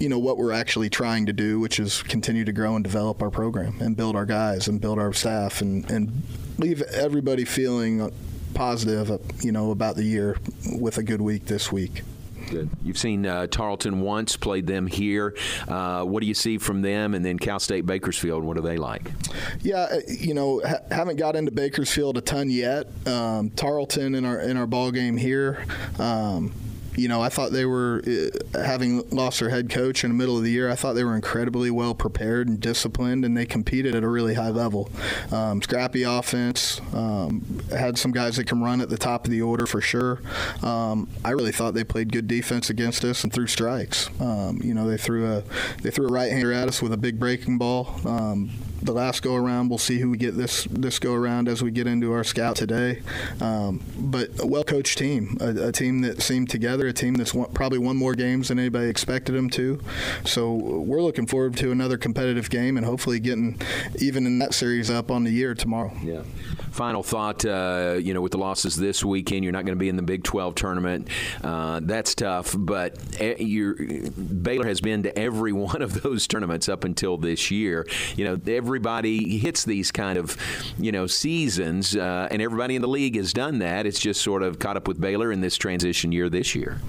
you 0.00 0.08
know 0.08 0.18
what 0.18 0.38
we're 0.38 0.52
actually 0.52 0.90
trying 0.90 1.24
to 1.26 1.32
do, 1.32 1.60
which 1.60 1.78
is 1.78 2.02
continue 2.02 2.44
to 2.44 2.52
grow 2.52 2.74
and 2.74 2.82
develop 2.82 3.22
our 3.22 3.30
program 3.30 3.80
and 3.80 3.96
build 3.96 4.16
our 4.16 4.26
guys 4.26 4.66
and 4.66 4.80
build 4.80 4.98
our 4.98 5.12
staff 5.12 5.60
and 5.60 5.88
and 5.88 6.22
leave 6.60 6.82
everybody 6.82 7.44
feeling 7.44 8.12
positive, 8.54 9.20
you 9.42 9.52
know, 9.52 9.70
about 9.70 9.96
the 9.96 10.04
year 10.04 10.36
with 10.78 10.98
a 10.98 11.02
good 11.02 11.20
week 11.20 11.46
this 11.46 11.72
week. 11.72 12.02
Good. 12.48 12.68
You've 12.82 12.98
seen 12.98 13.26
uh, 13.26 13.46
Tarleton 13.46 14.00
once, 14.00 14.36
played 14.36 14.66
them 14.66 14.88
here. 14.88 15.36
Uh, 15.68 16.02
what 16.02 16.20
do 16.20 16.26
you 16.26 16.34
see 16.34 16.58
from 16.58 16.82
them? 16.82 17.14
And 17.14 17.24
then 17.24 17.38
Cal 17.38 17.60
State 17.60 17.86
Bakersfield, 17.86 18.42
what 18.42 18.58
are 18.58 18.62
they 18.62 18.76
like? 18.76 19.08
Yeah, 19.60 19.82
uh, 19.82 20.00
you 20.08 20.34
know, 20.34 20.60
ha- 20.66 20.80
haven't 20.90 21.16
got 21.16 21.36
into 21.36 21.52
Bakersfield 21.52 22.18
a 22.18 22.20
ton 22.20 22.50
yet. 22.50 22.88
Um, 23.06 23.50
Tarleton 23.50 24.16
in 24.16 24.24
our 24.24 24.40
in 24.40 24.56
our 24.56 24.66
ball 24.66 24.90
game 24.90 25.16
here. 25.16 25.64
Um, 26.00 26.52
you 27.00 27.08
know, 27.08 27.22
I 27.22 27.30
thought 27.30 27.50
they 27.50 27.64
were 27.64 28.02
uh, 28.06 28.62
having 28.62 29.08
lost 29.08 29.40
their 29.40 29.48
head 29.48 29.70
coach 29.70 30.04
in 30.04 30.10
the 30.10 30.16
middle 30.16 30.36
of 30.36 30.44
the 30.44 30.50
year. 30.50 30.68
I 30.68 30.74
thought 30.74 30.92
they 30.92 31.04
were 31.04 31.16
incredibly 31.16 31.70
well 31.70 31.94
prepared 31.94 32.46
and 32.46 32.60
disciplined, 32.60 33.24
and 33.24 33.34
they 33.34 33.46
competed 33.46 33.94
at 33.94 34.04
a 34.04 34.08
really 34.08 34.34
high 34.34 34.50
level. 34.50 34.90
Um, 35.32 35.62
scrappy 35.62 36.02
offense, 36.02 36.80
um, 36.92 37.62
had 37.70 37.96
some 37.96 38.12
guys 38.12 38.36
that 38.36 38.46
can 38.46 38.62
run 38.62 38.82
at 38.82 38.90
the 38.90 38.98
top 38.98 39.24
of 39.24 39.30
the 39.30 39.40
order 39.40 39.66
for 39.66 39.80
sure. 39.80 40.20
Um, 40.62 41.08
I 41.24 41.30
really 41.30 41.52
thought 41.52 41.72
they 41.72 41.84
played 41.84 42.12
good 42.12 42.28
defense 42.28 42.68
against 42.68 43.02
us 43.04 43.24
and 43.24 43.32
threw 43.32 43.46
strikes. 43.46 44.10
Um, 44.20 44.60
you 44.62 44.74
know, 44.74 44.86
they 44.86 44.98
threw 44.98 45.26
a 45.26 45.42
they 45.82 45.90
threw 45.90 46.06
a 46.06 46.12
right 46.12 46.30
hander 46.30 46.52
at 46.52 46.68
us 46.68 46.82
with 46.82 46.92
a 46.92 46.98
big 46.98 47.18
breaking 47.18 47.56
ball. 47.56 47.98
The 48.82 48.92
last 48.92 49.22
go 49.22 49.34
around. 49.34 49.68
We'll 49.68 49.78
see 49.78 49.98
who 49.98 50.10
we 50.10 50.16
get 50.16 50.36
this 50.36 50.64
this 50.64 50.98
go 50.98 51.14
around 51.14 51.48
as 51.48 51.62
we 51.62 51.70
get 51.70 51.86
into 51.86 52.12
our 52.12 52.24
scout 52.24 52.56
today. 52.56 53.02
Um, 53.40 53.82
but 53.98 54.30
a 54.40 54.46
well 54.46 54.64
coached 54.64 54.98
team, 54.98 55.36
a, 55.40 55.68
a, 55.68 55.72
team 55.72 56.00
that 56.02 56.22
seemed 56.22 56.50
together, 56.50 56.86
a 56.86 56.92
team 56.92 57.14
that's 57.14 57.34
won, 57.34 57.52
probably 57.52 57.78
won 57.78 57.96
more 57.96 58.14
games 58.14 58.48
than 58.48 58.58
anybody 58.58 58.88
expected 58.88 59.34
them 59.34 59.50
to. 59.50 59.80
So 60.24 60.52
we're 60.52 61.02
looking 61.02 61.26
forward 61.26 61.56
to 61.58 61.70
another 61.70 61.98
competitive 61.98 62.50
game 62.50 62.76
and 62.76 62.86
hopefully 62.86 63.20
getting 63.20 63.60
even 63.98 64.26
in 64.26 64.38
that 64.38 64.54
series 64.54 64.90
up 64.90 65.10
on 65.10 65.24
the 65.24 65.30
year 65.30 65.54
tomorrow. 65.54 65.92
Yeah. 66.02 66.22
Final 66.70 67.02
thought, 67.02 67.44
uh, 67.44 67.98
you 68.00 68.14
know, 68.14 68.20
with 68.20 68.32
the 68.32 68.38
losses 68.38 68.76
this 68.76 69.04
weekend, 69.04 69.44
you're 69.44 69.52
not 69.52 69.64
going 69.64 69.76
to 69.76 69.80
be 69.80 69.88
in 69.88 69.96
the 69.96 70.02
Big 70.02 70.22
12 70.22 70.54
tournament. 70.54 71.08
Uh, 71.42 71.80
that's 71.82 72.14
tough, 72.14 72.54
but 72.56 72.96
Baylor 73.18 74.66
has 74.66 74.80
been 74.80 75.02
to 75.02 75.18
every 75.18 75.52
one 75.60 75.82
of 75.82 76.02
those 76.02 76.26
tournaments 76.26 76.68
up 76.68 76.84
until 76.84 77.16
this 77.16 77.50
year. 77.50 77.86
You 78.16 78.24
know, 78.24 78.40
everybody 78.46 79.38
hits 79.38 79.64
these 79.64 79.90
kind 79.90 80.18
of, 80.18 80.36
you 80.78 80.92
know, 80.92 81.06
seasons, 81.06 81.96
uh, 81.96 82.28
and 82.30 82.40
everybody 82.40 82.76
in 82.76 82.82
the 82.82 82.88
league 82.88 83.16
has 83.16 83.32
done 83.32 83.58
that. 83.58 83.86
It's 83.86 84.00
just 84.00 84.20
sort 84.22 84.42
of 84.42 84.58
caught 84.58 84.76
up 84.76 84.88
with 84.88 85.00
Baylor 85.00 85.32
in 85.32 85.40
this 85.40 85.56
transition 85.56 86.12
year 86.12 86.28
this 86.28 86.54
year. 86.54 86.80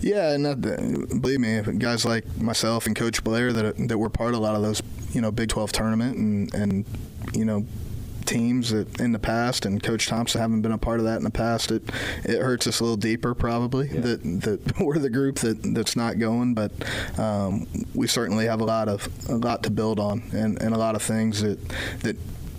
Yeah, 0.00 0.32
and 0.32 0.60
believe 1.20 1.40
me, 1.40 1.60
guys 1.78 2.04
like 2.04 2.24
myself 2.36 2.86
and 2.86 2.94
Coach 2.94 3.24
Blair 3.24 3.52
that 3.52 3.88
that 3.88 3.98
were 3.98 4.10
part 4.10 4.34
of 4.34 4.40
a 4.40 4.42
lot 4.42 4.54
of 4.54 4.62
those, 4.62 4.82
you 5.12 5.20
know, 5.20 5.30
Big 5.30 5.48
12 5.48 5.72
tournament 5.72 6.16
and 6.16 6.54
and 6.54 6.84
you 7.32 7.44
know 7.44 7.66
teams 8.26 8.70
that 8.70 9.00
in 9.00 9.12
the 9.12 9.18
past, 9.18 9.66
and 9.66 9.82
Coach 9.82 10.06
Thompson 10.06 10.40
haven't 10.40 10.62
been 10.62 10.72
a 10.72 10.78
part 10.78 10.98
of 10.98 11.06
that 11.06 11.16
in 11.16 11.24
the 11.24 11.30
past. 11.30 11.70
It 11.70 11.82
it 12.24 12.40
hurts 12.40 12.66
us 12.66 12.80
a 12.80 12.84
little 12.84 12.96
deeper, 12.96 13.34
probably 13.34 13.88
yeah. 13.88 14.00
that 14.00 14.22
that 14.42 14.80
we're 14.80 14.98
the 14.98 15.10
group 15.10 15.36
that 15.40 15.62
that's 15.74 15.96
not 15.96 16.18
going, 16.18 16.54
but 16.54 16.72
um, 17.18 17.66
we 17.94 18.06
certainly 18.06 18.46
have 18.46 18.60
a 18.60 18.64
lot 18.64 18.88
of 18.88 19.08
a 19.28 19.36
lot 19.36 19.62
to 19.64 19.70
build 19.70 20.00
on, 20.00 20.22
and, 20.32 20.60
and 20.60 20.74
a 20.74 20.78
lot 20.78 20.94
of 20.94 21.02
things 21.02 21.42
that 21.42 21.58
that 22.00 22.16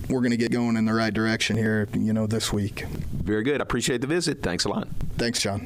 we're 0.09 0.21
going 0.21 0.31
to 0.31 0.37
get 0.37 0.51
going 0.51 0.77
in 0.77 0.85
the 0.85 0.93
right 0.93 1.13
direction 1.13 1.57
here, 1.57 1.87
you 1.93 2.13
know, 2.13 2.27
this 2.27 2.53
week. 2.53 2.85
Very 2.85 3.43
good. 3.43 3.59
I 3.59 3.63
appreciate 3.63 4.01
the 4.01 4.07
visit. 4.07 4.43
Thanks 4.43 4.65
a 4.65 4.69
lot. 4.69 4.87
Thanks, 5.17 5.41
John. 5.41 5.65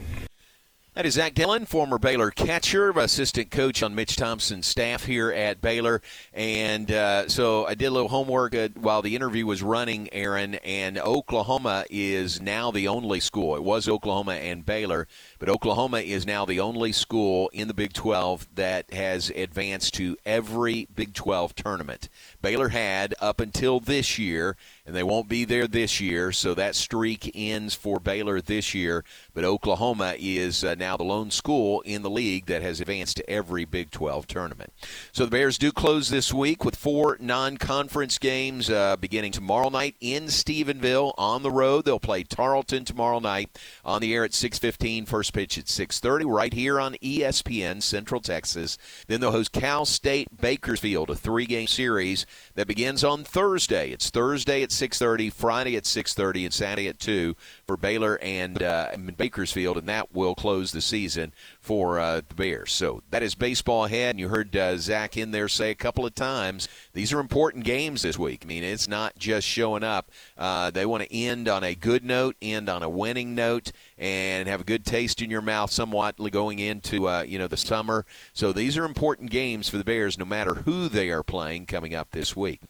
That 1.00 1.06
is 1.06 1.14
Zach 1.14 1.34
Dillon, 1.34 1.66
former 1.66 1.97
Baylor 1.97 2.30
catcher, 2.30 2.89
assistant 2.89 3.52
coach 3.52 3.82
on 3.82 3.95
Mitch 3.95 4.18
Thompson's 4.18 4.68
staff 4.68 5.06
here 5.06 5.32
at 5.32 5.62
Baylor. 5.62 6.02
And 6.34 6.91
uh, 6.91 7.30
so 7.30 7.66
I 7.66 7.74
did 7.76 7.86
a 7.86 7.91
little 7.91 8.10
homework 8.10 8.54
uh, 8.54 8.68
while 8.76 9.02
the 9.02 9.16
interview 9.16 9.45
was 9.45 9.64
running, 9.64 10.10
Aaron, 10.12 10.56
and 10.56 10.97
Oklahoma 10.97 11.86
is 11.89 12.41
now 12.41 12.72
the 12.72 12.89
only 12.89 13.22
school. 13.22 13.56
It 13.56 13.64
was 13.64 13.88
Oklahoma 13.88 14.34
and 14.34 14.66
Baylor, 14.66 15.08
but 15.39 15.47
Oklahoma 15.47 16.00
is 16.02 16.26
now 16.26 16.43
the 16.43 16.60
only 16.60 16.91
school 16.91 17.50
in 17.54 17.70
the 17.70 17.74
Big 17.74 17.93
12 17.93 18.50
that 18.56 18.91
has 18.91 19.30
advanced 19.30 19.93
to 19.93 20.18
every 20.26 20.89
Big 20.93 21.14
12 21.14 21.56
tournament. 21.56 22.10
Baylor 22.41 22.69
had 22.69 23.13
up 23.19 23.41
until 23.41 23.79
this 23.79 24.17
year, 24.17 24.55
and 24.85 24.95
they 24.95 25.03
won't 25.03 25.27
be 25.27 25.43
there 25.43 25.67
this 25.67 25.99
year, 25.99 26.31
so 26.31 26.53
that 26.53 26.75
streak 26.75 27.31
ends 27.35 27.75
for 27.75 27.99
Baylor 27.99 28.39
this 28.41 28.73
year. 28.73 29.03
But 29.33 29.43
Oklahoma 29.43 30.15
is 30.17 30.63
uh, 30.63 30.75
now 30.75 30.95
the 30.95 31.03
lone 31.03 31.31
school 31.31 31.81
in 31.81 32.01
the 32.01 32.09
league 32.09 32.45
that 32.45 32.61
has 32.61 32.79
advanced 32.79 33.17
to 33.17 33.29
every 33.29 33.65
Big 33.65 33.91
12 33.91 34.25
tournament. 34.27 34.71
So 35.11 35.25
the 35.25 35.31
Bears 35.31 35.57
do 35.57 35.71
close 35.71 36.09
this 36.09 36.33
week 36.33 36.63
with 36.63 36.75
four 36.75 37.17
non 37.19 37.57
conference 37.57 38.17
games 38.17 38.69
uh, 38.69 38.95
beginning 38.95 39.33
tomorrow 39.33 39.69
night 39.69 39.95
in 39.99 40.25
Stephenville 40.25 41.13
on 41.17 41.43
the 41.43 41.51
road. 41.51 41.85
They'll 41.85 41.99
play 41.99 42.23
Tarleton 42.23 42.85
tomorrow 42.85 43.19
night 43.19 43.59
on 43.83 44.01
the 44.01 44.13
air 44.13 44.23
at 44.23 44.31
6.15, 44.31 45.07
first 45.07 45.33
pitch 45.33 45.57
at 45.57 45.65
6.30, 45.65 46.25
right 46.25 46.53
here 46.53 46.79
on 46.79 46.93
ESPN 46.95 47.83
Central 47.83 48.21
Texas. 48.21 48.77
Then 49.07 49.19
they'll 49.19 49.31
host 49.31 49.51
Cal 49.51 49.85
State 49.85 50.39
Bakersfield, 50.39 51.09
a 51.09 51.15
three 51.15 51.45
game 51.45 51.67
series 51.67 52.25
that 52.55 52.67
begins 52.67 53.03
on 53.03 53.23
Thursday. 53.23 53.91
It's 53.91 54.09
Thursday 54.09 54.63
at 54.63 54.71
6:30, 54.71 55.30
Friday 55.30 55.75
at 55.75 55.86
6:30, 55.86 56.45
and 56.45 56.53
Saturday 56.53 56.88
at 56.88 56.99
2 56.99 57.36
for 57.70 57.78
Baylor 57.78 58.17
and 58.24 58.63
uh, 58.63 58.89
Bakersfield, 59.15 59.78
and 59.78 59.88
that 59.88 60.11
will 60.11 60.34
close 60.34 60.72
the 60.72 60.82
season 60.82 61.34
for 61.61 61.99
uh, 61.99 62.22
the 62.28 62.34
Bears. 62.34 62.72
So 62.72 63.03
that 63.11 63.22
is 63.22 63.36
baseball 63.36 63.86
ahead. 63.86 64.15
And 64.15 64.20
you 64.20 64.30
heard 64.30 64.55
uh, 64.55 64.76
Zach 64.78 65.15
in 65.15 65.30
there 65.30 65.47
say 65.47 65.70
a 65.70 65.76
couple 65.76 66.03
of 66.03 66.15
times 66.15 66.67
these 66.93 67.13
are 67.13 67.20
important 67.20 67.65
games 67.65 68.01
this 68.01 68.17
week. 68.17 68.41
I 68.43 68.47
mean, 68.47 68.63
it's 68.63 68.88
not 68.88 69.20
just 69.20 69.47
showing 69.47 69.84
up. 69.84 70.09
Uh, 70.36 70.72
they 70.72 70.84
want 70.84 71.03
to 71.03 71.15
end 71.15 71.47
on 71.47 71.63
a 71.63 71.76
good 71.76 72.03
note, 72.03 72.36
end 72.41 72.70
on 72.70 72.82
a 72.82 72.89
winning 72.89 73.36
note, 73.36 73.72
and 73.99 74.49
have 74.49 74.61
a 74.61 74.63
good 74.63 74.84
taste 74.84 75.22
in 75.22 75.30
your 75.30 75.43
mouth 75.43 75.70
somewhat 75.70 76.15
going 76.32 76.57
into 76.57 77.07
uh, 77.07 77.22
you 77.22 77.38
know 77.38 77.45
the 77.45 77.55
summer. 77.55 78.03
So 78.34 78.51
these 78.51 78.80
are 78.80 78.84
important 78.86 79.30
games 79.30 79.70
for 79.70 79.78
the 79.78 79.84
Bears, 79.84 80.17
no 80.17 80.26
matter 80.26 80.55
who 80.55 80.89
they 80.89 81.11
are 81.11 81.22
playing 81.22 81.67
coming 81.67 81.93
up 81.93 82.09
this 82.09 82.36
week. 82.36 82.61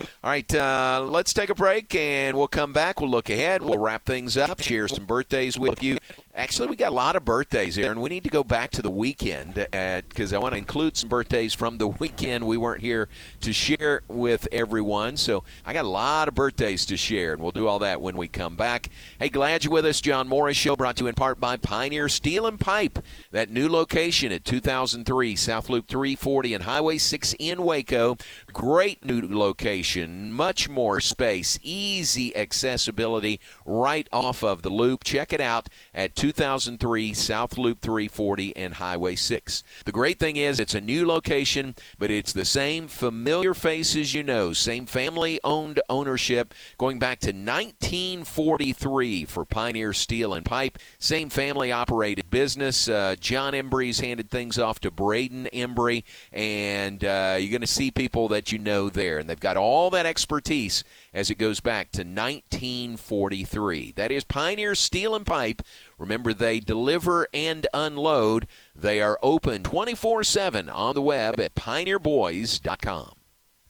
All 0.00 0.30
right, 0.30 0.54
uh, 0.54 1.06
let's 1.08 1.32
take 1.32 1.50
a 1.50 1.54
break 1.54 1.94
and 1.94 2.36
we'll 2.36 2.48
come 2.48 2.72
back. 2.72 3.00
We'll 3.00 3.10
look 3.10 3.30
ahead. 3.30 3.62
We'll 3.62 3.78
wrap 3.78 4.04
things 4.04 4.36
up, 4.36 4.60
share 4.60 4.88
some 4.88 5.06
birthdays 5.06 5.58
with 5.58 5.82
you. 5.82 5.98
Actually, 6.36 6.68
we 6.68 6.76
got 6.76 6.92
a 6.92 6.94
lot 6.94 7.16
of 7.16 7.24
birthdays 7.24 7.76
here, 7.76 7.90
and 7.90 8.02
we 8.02 8.10
need 8.10 8.22
to 8.22 8.28
go 8.28 8.44
back 8.44 8.70
to 8.70 8.82
the 8.82 8.90
weekend 8.90 9.54
because 9.54 10.34
uh, 10.34 10.36
I 10.36 10.38
want 10.38 10.52
to 10.52 10.58
include 10.58 10.94
some 10.94 11.08
birthdays 11.08 11.54
from 11.54 11.78
the 11.78 11.88
weekend. 11.88 12.46
We 12.46 12.58
weren't 12.58 12.82
here 12.82 13.08
to 13.40 13.54
share 13.54 14.02
with 14.06 14.46
everyone, 14.52 15.16
so 15.16 15.44
I 15.64 15.72
got 15.72 15.86
a 15.86 15.88
lot 15.88 16.28
of 16.28 16.34
birthdays 16.34 16.84
to 16.86 16.96
share, 16.98 17.32
and 17.32 17.40
we'll 17.40 17.52
do 17.52 17.66
all 17.66 17.78
that 17.78 18.02
when 18.02 18.18
we 18.18 18.28
come 18.28 18.54
back. 18.54 18.90
Hey, 19.18 19.30
glad 19.30 19.64
you're 19.64 19.72
with 19.72 19.86
us. 19.86 20.02
John 20.02 20.28
Morris 20.28 20.58
Show 20.58 20.76
brought 20.76 20.96
to 20.96 21.04
you 21.04 21.08
in 21.08 21.14
part 21.14 21.40
by 21.40 21.56
Pioneer 21.56 22.06
Steel 22.10 22.46
and 22.46 22.60
Pipe, 22.60 22.98
that 23.30 23.48
new 23.48 23.66
location 23.66 24.30
at 24.30 24.44
2003 24.44 25.36
South 25.36 25.70
Loop 25.70 25.88
340 25.88 26.52
and 26.52 26.64
Highway 26.64 26.98
6 26.98 27.34
in 27.38 27.62
Waco. 27.62 28.18
Great 28.52 29.06
new 29.06 29.22
location, 29.26 30.34
much 30.34 30.68
more 30.68 31.00
space, 31.00 31.58
easy 31.62 32.36
accessibility 32.36 33.40
right 33.64 34.06
off 34.12 34.44
of 34.44 34.60
the 34.60 34.68
loop. 34.68 35.02
Check 35.02 35.32
it 35.32 35.40
out 35.40 35.70
at 35.94 36.14
2003 36.26 37.14
South 37.14 37.56
Loop 37.56 37.80
340 37.80 38.56
and 38.56 38.74
Highway 38.74 39.14
6. 39.14 39.62
The 39.84 39.92
great 39.92 40.18
thing 40.18 40.34
is 40.34 40.58
it's 40.58 40.74
a 40.74 40.80
new 40.80 41.06
location, 41.06 41.76
but 42.00 42.10
it's 42.10 42.32
the 42.32 42.44
same 42.44 42.88
familiar 42.88 43.54
faces 43.54 44.12
you 44.12 44.24
know, 44.24 44.52
same 44.52 44.86
family 44.86 45.38
owned 45.44 45.80
ownership 45.88 46.52
going 46.78 46.98
back 46.98 47.20
to 47.20 47.28
1943 47.28 49.24
for 49.24 49.44
Pioneer 49.44 49.92
Steel 49.92 50.34
and 50.34 50.44
Pipe. 50.44 50.80
Same 50.98 51.30
family 51.30 51.70
operated 51.70 52.28
business. 52.28 52.88
Uh, 52.88 53.14
John 53.20 53.52
Embry's 53.52 54.00
handed 54.00 54.28
things 54.28 54.58
off 54.58 54.80
to 54.80 54.90
Braden 54.90 55.48
Embry, 55.52 56.02
and 56.32 57.04
uh, 57.04 57.36
you're 57.38 57.52
going 57.52 57.60
to 57.60 57.68
see 57.68 57.92
people 57.92 58.26
that 58.28 58.50
you 58.50 58.58
know 58.58 58.88
there. 58.88 59.18
And 59.18 59.30
they've 59.30 59.38
got 59.38 59.56
all 59.56 59.90
that 59.90 60.06
expertise 60.06 60.82
as 61.16 61.30
it 61.30 61.38
goes 61.38 61.60
back 61.60 61.90
to 61.92 62.02
1943. 62.02 63.94
That 63.96 64.12
is 64.12 64.22
Pioneer 64.22 64.74
Steel 64.74 65.14
and 65.14 65.24
Pipe. 65.24 65.62
Remember, 65.98 66.34
they 66.34 66.60
deliver 66.60 67.26
and 67.32 67.66
unload. 67.72 68.46
They 68.74 69.00
are 69.00 69.18
open 69.22 69.62
24 69.62 70.22
7 70.24 70.68
on 70.68 70.94
the 70.94 71.00
web 71.00 71.40
at 71.40 71.54
pioneerboys.com. 71.54 73.15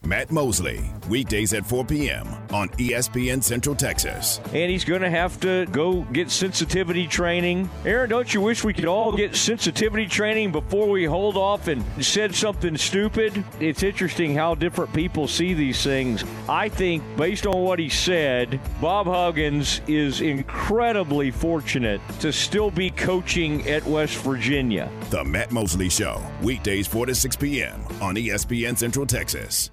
Matt 0.07 0.31
Mosley, 0.31 0.89
weekdays 1.09 1.53
at 1.53 1.67
4 1.67 1.85
p.m. 1.85 2.29
on 2.53 2.69
ESPN 2.71 3.43
Central 3.43 3.75
Texas. 3.75 4.41
And 4.53 4.71
he's 4.71 4.85
going 4.85 5.03
to 5.03 5.11
have 5.11 5.41
to 5.41 5.67
go 5.67 6.03
get 6.13 6.31
sensitivity 6.31 7.09
training. 7.09 7.69
Aaron, 7.85 8.09
don't 8.09 8.33
you 8.33 8.41
wish 8.41 8.63
we 8.63 8.73
could 8.73 8.85
all 8.85 9.11
get 9.11 9.35
sensitivity 9.35 10.07
training 10.07 10.53
before 10.53 10.89
we 10.89 11.05
hold 11.05 11.37
off 11.37 11.67
and 11.67 11.85
said 12.01 12.35
something 12.35 12.77
stupid? 12.77 13.45
It's 13.59 13.83
interesting 13.83 14.35
how 14.35 14.55
different 14.55 14.93
people 14.93 15.27
see 15.27 15.55
these 15.55 15.83
things. 15.83 16.25
I 16.49 16.69
think, 16.69 17.03
based 17.17 17.45
on 17.45 17.63
what 17.63 17.81
he 17.81 17.89
said, 17.89 18.61
Bob 18.81 19.07
Huggins 19.07 19.81
is 19.89 20.21
incredibly 20.21 21.33
fortunate 21.33 22.01
to 22.21 22.33
still 22.33 22.71
be 22.71 22.91
coaching 22.91 23.69
at 23.69 23.85
West 23.85 24.19
Virginia. 24.19 24.89
The 25.11 25.25
Matt 25.25 25.51
Mosley 25.51 25.89
Show, 25.89 26.23
weekdays 26.43 26.87
4 26.87 27.07
to 27.07 27.15
6 27.15 27.37
p.m. 27.37 27.83
on 28.01 28.15
ESPN 28.15 28.79
Central 28.79 29.05
Texas. 29.05 29.73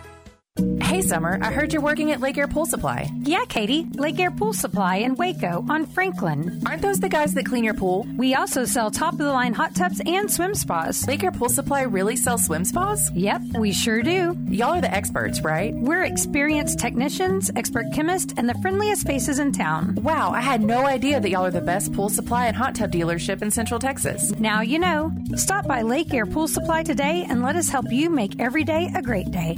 Hey, 0.81 1.01
Summer, 1.01 1.39
I 1.41 1.53
heard 1.53 1.71
you're 1.71 1.81
working 1.81 2.11
at 2.11 2.19
Lake 2.19 2.37
Air 2.37 2.47
Pool 2.49 2.65
Supply. 2.65 3.09
Yeah, 3.21 3.45
Katie, 3.47 3.87
Lake 3.93 4.19
Air 4.19 4.31
Pool 4.31 4.51
Supply 4.51 4.97
in 4.97 5.15
Waco 5.15 5.65
on 5.69 5.85
Franklin. 5.85 6.61
Aren't 6.65 6.81
those 6.81 6.99
the 6.99 7.07
guys 7.07 7.33
that 7.35 7.45
clean 7.45 7.63
your 7.63 7.73
pool? 7.73 8.05
We 8.17 8.35
also 8.35 8.65
sell 8.65 8.91
top 8.91 9.13
of 9.13 9.19
the 9.19 9.31
line 9.31 9.53
hot 9.53 9.73
tubs 9.73 10.01
and 10.05 10.29
swim 10.29 10.53
spas. 10.53 11.07
Lake 11.07 11.23
Air 11.23 11.31
Pool 11.31 11.47
Supply 11.47 11.83
really 11.83 12.17
sells 12.17 12.45
swim 12.45 12.65
spas? 12.65 13.09
Yep, 13.15 13.41
we 13.55 13.71
sure 13.71 14.01
do. 14.01 14.37
Y'all 14.49 14.73
are 14.73 14.81
the 14.81 14.93
experts, 14.93 15.39
right? 15.39 15.73
We're 15.73 16.03
experienced 16.03 16.79
technicians, 16.79 17.49
expert 17.55 17.85
chemists, 17.93 18.33
and 18.35 18.49
the 18.49 18.55
friendliest 18.55 19.07
faces 19.07 19.39
in 19.39 19.53
town. 19.53 19.95
Wow, 20.01 20.31
I 20.31 20.41
had 20.41 20.61
no 20.61 20.85
idea 20.85 21.21
that 21.21 21.29
y'all 21.29 21.45
are 21.45 21.51
the 21.51 21.61
best 21.61 21.93
pool 21.93 22.09
supply 22.09 22.47
and 22.47 22.57
hot 22.57 22.75
tub 22.75 22.91
dealership 22.91 23.41
in 23.41 23.51
Central 23.51 23.79
Texas. 23.79 24.31
Now 24.37 24.59
you 24.59 24.79
know. 24.79 25.13
Stop 25.37 25.65
by 25.65 25.81
Lake 25.81 26.13
Air 26.13 26.25
Pool 26.25 26.49
Supply 26.49 26.83
today 26.83 27.25
and 27.29 27.41
let 27.41 27.55
us 27.55 27.69
help 27.69 27.85
you 27.89 28.09
make 28.09 28.37
every 28.41 28.65
day 28.65 28.89
a 28.93 29.01
great 29.01 29.31
day. 29.31 29.57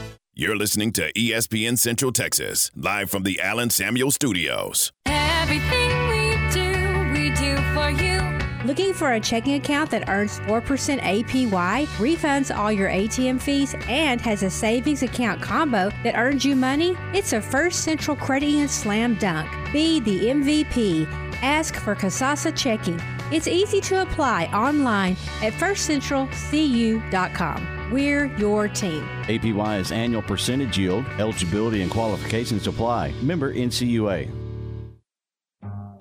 You're 0.41 0.57
listening 0.57 0.91
to 0.93 1.13
ESPN 1.13 1.77
Central 1.77 2.11
Texas, 2.11 2.71
live 2.75 3.11
from 3.11 3.21
the 3.21 3.39
Allen 3.39 3.69
Samuel 3.69 4.09
Studios. 4.09 4.91
Everything 5.05 5.89
we 6.09 6.31
do, 6.51 6.71
we 7.13 7.29
do 7.35 7.55
for 7.75 7.91
you. 7.91 8.19
Looking 8.65 8.95
for 8.95 9.11
a 9.11 9.19
checking 9.19 9.53
account 9.53 9.91
that 9.91 10.09
earns 10.09 10.39
4% 10.39 10.99
APY, 10.99 11.85
refunds 11.85 12.57
all 12.57 12.71
your 12.71 12.89
ATM 12.89 13.39
fees, 13.39 13.75
and 13.87 14.19
has 14.21 14.41
a 14.41 14.49
savings 14.49 15.03
account 15.03 15.43
combo 15.43 15.91
that 16.03 16.17
earns 16.17 16.43
you 16.43 16.55
money? 16.55 16.97
It's 17.13 17.33
a 17.33 17.41
First 17.41 17.83
Central 17.83 18.17
Credit 18.17 18.47
Union 18.47 18.67
Slam 18.67 19.13
Dunk. 19.19 19.47
Be 19.71 19.99
the 19.99 20.21
MVP. 20.21 21.05
Ask 21.43 21.75
for 21.75 21.93
Kasasa 21.93 22.57
Checking. 22.57 22.99
It's 23.31 23.47
easy 23.47 23.79
to 23.81 24.01
apply 24.01 24.45
online 24.45 25.17
at 25.43 25.53
firstcentralcu.com. 25.53 27.80
We're 27.91 28.25
your 28.37 28.69
team. 28.69 29.03
APY 29.27 29.79
is 29.79 29.91
annual 29.91 30.21
percentage 30.21 30.77
yield. 30.77 31.05
Eligibility 31.19 31.81
and 31.81 31.91
qualifications 31.91 32.65
apply. 32.65 33.11
Member 33.21 33.53
NCUA. 33.53 34.31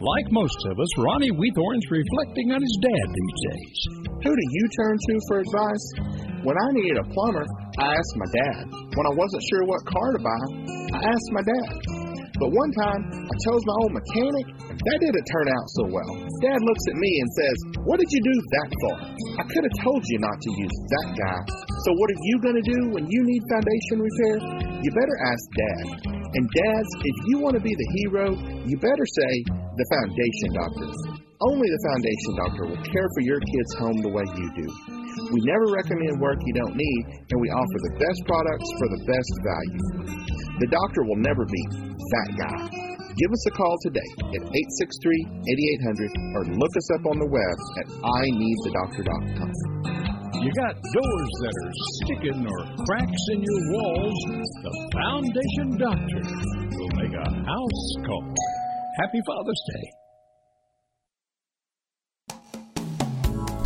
Like 0.00 0.26
most 0.30 0.56
of 0.70 0.78
us, 0.78 0.98
Ronnie 0.98 1.32
Weathorn's 1.32 1.90
reflecting 1.90 2.52
on 2.52 2.62
his 2.62 2.78
dad 2.80 3.06
these 3.12 3.38
days. 3.50 3.78
Who 4.22 4.30
do 4.30 4.44
you 4.50 4.68
turn 4.78 4.96
to 4.96 5.20
for 5.28 5.38
advice? 5.40 5.84
When 6.44 6.56
I 6.56 6.68
needed 6.72 6.96
a 6.96 7.04
plumber, 7.12 7.44
I 7.78 7.92
asked 7.92 8.16
my 8.16 8.26
dad. 8.32 8.70
When 8.70 9.06
I 9.06 9.14
wasn't 9.14 9.42
sure 9.50 9.64
what 9.64 9.84
car 9.84 10.12
to 10.12 10.22
buy, 10.22 10.42
I 10.94 11.10
asked 11.10 11.30
my 11.32 11.42
dad. 11.42 11.99
But 12.40 12.56
one 12.56 12.72
time, 12.72 13.04
I 13.04 13.34
chose 13.44 13.62
my 13.68 13.76
own 13.84 13.92
mechanic. 13.92 14.46
That 14.64 14.96
didn't 14.96 15.26
turn 15.28 15.48
out 15.52 15.66
so 15.76 15.82
well. 15.92 16.12
Dad 16.40 16.56
looks 16.56 16.84
at 16.88 16.96
me 16.96 17.10
and 17.20 17.28
says, 17.36 17.56
What 17.84 18.00
did 18.00 18.08
you 18.08 18.20
do 18.24 18.34
that 18.56 18.68
for? 18.80 18.94
I 19.36 19.44
could 19.44 19.60
have 19.60 19.76
told 19.84 20.00
you 20.08 20.18
not 20.24 20.40
to 20.40 20.50
use 20.56 20.76
that 20.88 21.08
guy. 21.20 21.40
So, 21.84 21.92
what 22.00 22.08
are 22.08 22.20
you 22.24 22.36
going 22.40 22.56
to 22.56 22.64
do 22.64 22.80
when 22.96 23.04
you 23.04 23.20
need 23.28 23.44
foundation 23.44 23.96
repair? 24.00 24.36
You 24.80 24.88
better 24.96 25.16
ask 25.20 25.44
Dad. 25.52 25.84
And, 26.32 26.44
dads, 26.64 26.90
if 27.04 27.16
you 27.28 27.44
want 27.44 27.60
to 27.60 27.62
be 27.62 27.76
the 27.76 27.88
hero, 28.00 28.32
you 28.64 28.80
better 28.80 29.06
say, 29.20 29.32
The 29.76 29.86
Foundation 30.00 30.48
Doctor. 30.56 30.88
Only 31.44 31.68
the 31.68 31.82
Foundation 31.92 32.32
Doctor 32.40 32.62
will 32.72 32.84
care 32.88 33.08
for 33.16 33.22
your 33.28 33.40
kid's 33.40 33.72
home 33.76 33.98
the 34.00 34.12
way 34.16 34.24
you 34.24 34.48
do. 34.64 34.68
We 35.28 35.40
never 35.44 35.76
recommend 35.76 36.16
work 36.24 36.40
you 36.40 36.54
don't 36.56 36.76
need, 36.76 37.02
and 37.20 37.36
we 37.36 37.48
offer 37.52 37.78
the 37.84 37.94
best 38.00 38.20
products 38.24 38.68
for 38.80 38.88
the 38.96 39.00
best 39.04 39.32
value. 39.44 39.84
The 40.60 40.68
doctor 40.72 41.02
will 41.04 41.20
never 41.20 41.44
be 41.44 41.89
that 42.10 42.28
guy. 42.36 42.90
Give 43.16 43.30
us 43.32 43.44
a 43.46 43.52
call 43.54 43.74
today 43.82 44.10
at 44.34 44.42
863 44.42 45.42
8800 45.46 46.10
or 46.34 46.42
look 46.56 46.72
us 46.76 46.88
up 46.94 47.04
on 47.10 47.18
the 47.18 47.26
web 47.26 47.56
at 47.82 47.86
ineedthedoctor.com. 48.02 49.50
You 50.40 50.50
got 50.56 50.72
doors 50.72 51.32
that 51.44 51.54
are 51.60 51.74
sticking 52.00 52.40
or 52.46 52.60
cracks 52.86 53.24
in 53.34 53.44
your 53.44 53.60
walls? 53.76 54.18
The 54.64 54.72
Foundation 54.94 55.76
Doctor 55.76 56.22
will 56.80 56.94
make 56.96 57.12
a 57.12 57.28
house 57.44 57.84
call. 58.06 58.24
Happy 59.04 59.20
Father's 59.26 59.62
Day. 59.74 59.84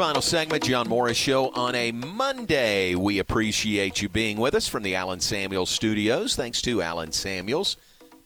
Final 0.00 0.22
segment, 0.22 0.64
John 0.64 0.88
Morris 0.88 1.18
Show 1.18 1.50
on 1.50 1.74
a 1.74 1.92
Monday. 1.92 2.94
We 2.94 3.18
appreciate 3.18 4.00
you 4.00 4.08
being 4.08 4.38
with 4.38 4.54
us 4.54 4.66
from 4.66 4.82
the 4.82 4.94
Allen 4.94 5.20
Samuels 5.20 5.68
studios. 5.68 6.34
Thanks 6.34 6.62
to 6.62 6.80
Allen 6.80 7.12
Samuels, 7.12 7.76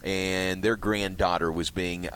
And 0.04 0.64
their 0.64 0.76
granddaughter 0.76 1.52
was 1.52 1.70
being 1.72 2.10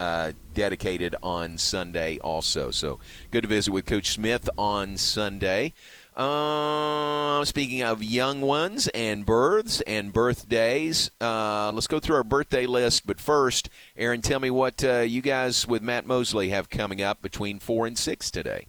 dedicated 0.53 1.15
on 1.23 1.57
Sunday 1.57 2.17
also. 2.19 2.71
So 2.71 2.99
good 3.31 3.41
to 3.41 3.47
visit 3.47 3.71
with 3.71 3.85
Coach 3.85 4.11
Smith 4.11 4.49
on 4.57 4.97
Sunday. 4.97 5.73
Uh, 6.19 7.45
speaking 7.45 7.81
of 7.81 8.03
young 8.03 8.41
ones 8.41 8.89
and 8.89 9.25
births 9.25 9.79
and 9.87 10.11
birthdays, 10.11 11.11
uh, 11.21 11.71
let's 11.73 11.87
go 11.87 11.97
through 11.97 12.17
our 12.17 12.25
birthday 12.25 12.65
list. 12.65 13.07
But 13.07 13.21
first, 13.21 13.69
Aaron, 13.95 14.21
tell 14.21 14.41
me 14.41 14.49
what 14.49 14.83
uh, 14.83 14.99
you 14.99 15.21
guys 15.21 15.65
with 15.65 15.81
Matt 15.81 16.05
Mosley 16.05 16.49
have 16.49 16.69
coming 16.69 17.01
up 17.01 17.21
between 17.21 17.57
four 17.57 17.87
and 17.87 17.97
six 17.97 18.29
today. 18.29 18.67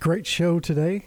Great 0.00 0.26
show 0.26 0.60
today. 0.60 1.06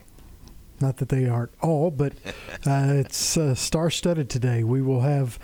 Not 0.80 0.98
that 0.98 1.10
they 1.10 1.28
aren't 1.28 1.54
all, 1.62 1.90
but 1.90 2.14
uh, 2.68 2.94
it's 2.94 3.38
uh, 3.38 3.56
star-studded 3.56 4.30
today. 4.30 4.64
We 4.64 4.84
will 4.84 5.02
have 5.02 5.40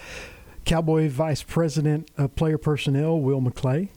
Cowboy 0.68 1.08
Vice 1.08 1.44
President 1.44 2.12
of 2.18 2.36
Player 2.36 2.58
Personnel 2.58 3.22
Will 3.22 3.40
McClay, 3.40 3.88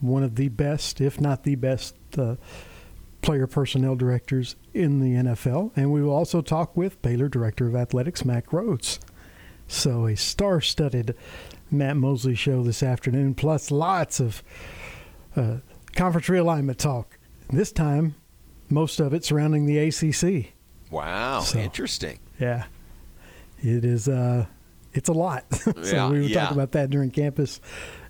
one 0.00 0.22
of 0.22 0.36
the 0.36 0.48
best, 0.48 0.98
if 0.98 1.20
not 1.20 1.42
the 1.42 1.56
best 1.56 1.94
uh, 2.16 2.36
player 3.20 3.46
personnel 3.46 3.94
directors 3.94 4.56
in 4.72 5.00
the 5.00 5.12
NFL. 5.12 5.72
And 5.76 5.92
we 5.92 6.00
will 6.00 6.14
also 6.14 6.40
talk 6.40 6.74
with 6.74 7.02
Baylor 7.02 7.28
Director 7.28 7.66
of 7.66 7.76
Athletics, 7.76 8.24
Mack 8.24 8.50
Rhodes. 8.50 8.98
So 9.68 10.06
a 10.06 10.16
star 10.16 10.62
studded 10.62 11.14
Matt 11.70 11.98
Mosley 11.98 12.34
show 12.34 12.62
this 12.62 12.82
afternoon, 12.82 13.34
plus 13.34 13.70
lots 13.70 14.20
of 14.20 14.42
uh, 15.36 15.58
conference 15.94 16.28
realignment 16.28 16.78
talk. 16.78 17.18
This 17.50 17.72
time, 17.72 18.14
most 18.70 19.00
of 19.00 19.12
it 19.12 19.22
surrounding 19.22 19.66
the 19.66 19.76
ACC. 19.76 20.54
Wow, 20.90 21.40
so, 21.40 21.58
interesting. 21.58 22.20
Yeah. 22.40 22.64
It 23.58 23.84
is, 23.84 24.08
uh, 24.08 24.46
it's 24.94 25.08
a 25.08 25.12
lot. 25.12 25.44
so 25.54 25.72
yeah, 25.82 26.08
we 26.08 26.20
were 26.20 26.24
yeah. 26.24 26.40
talking 26.40 26.56
about 26.56 26.72
that 26.72 26.90
during 26.90 27.10
campus. 27.10 27.60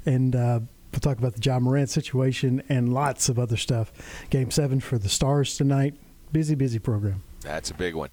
And, 0.06 0.36
uh, 0.36 0.60
We'll 0.94 1.00
talk 1.00 1.18
about 1.18 1.34
the 1.34 1.42
Ja 1.42 1.58
Morant 1.58 1.90
situation 1.90 2.62
and 2.68 2.94
lots 2.94 3.28
of 3.28 3.36
other 3.36 3.56
stuff. 3.56 3.92
Game 4.30 4.52
seven 4.52 4.78
for 4.78 4.96
the 4.96 5.08
Stars 5.08 5.56
tonight. 5.56 5.96
Busy, 6.30 6.54
busy 6.54 6.78
program. 6.78 7.24
That's 7.40 7.68
a 7.72 7.74
big 7.74 7.96
one. 7.96 8.10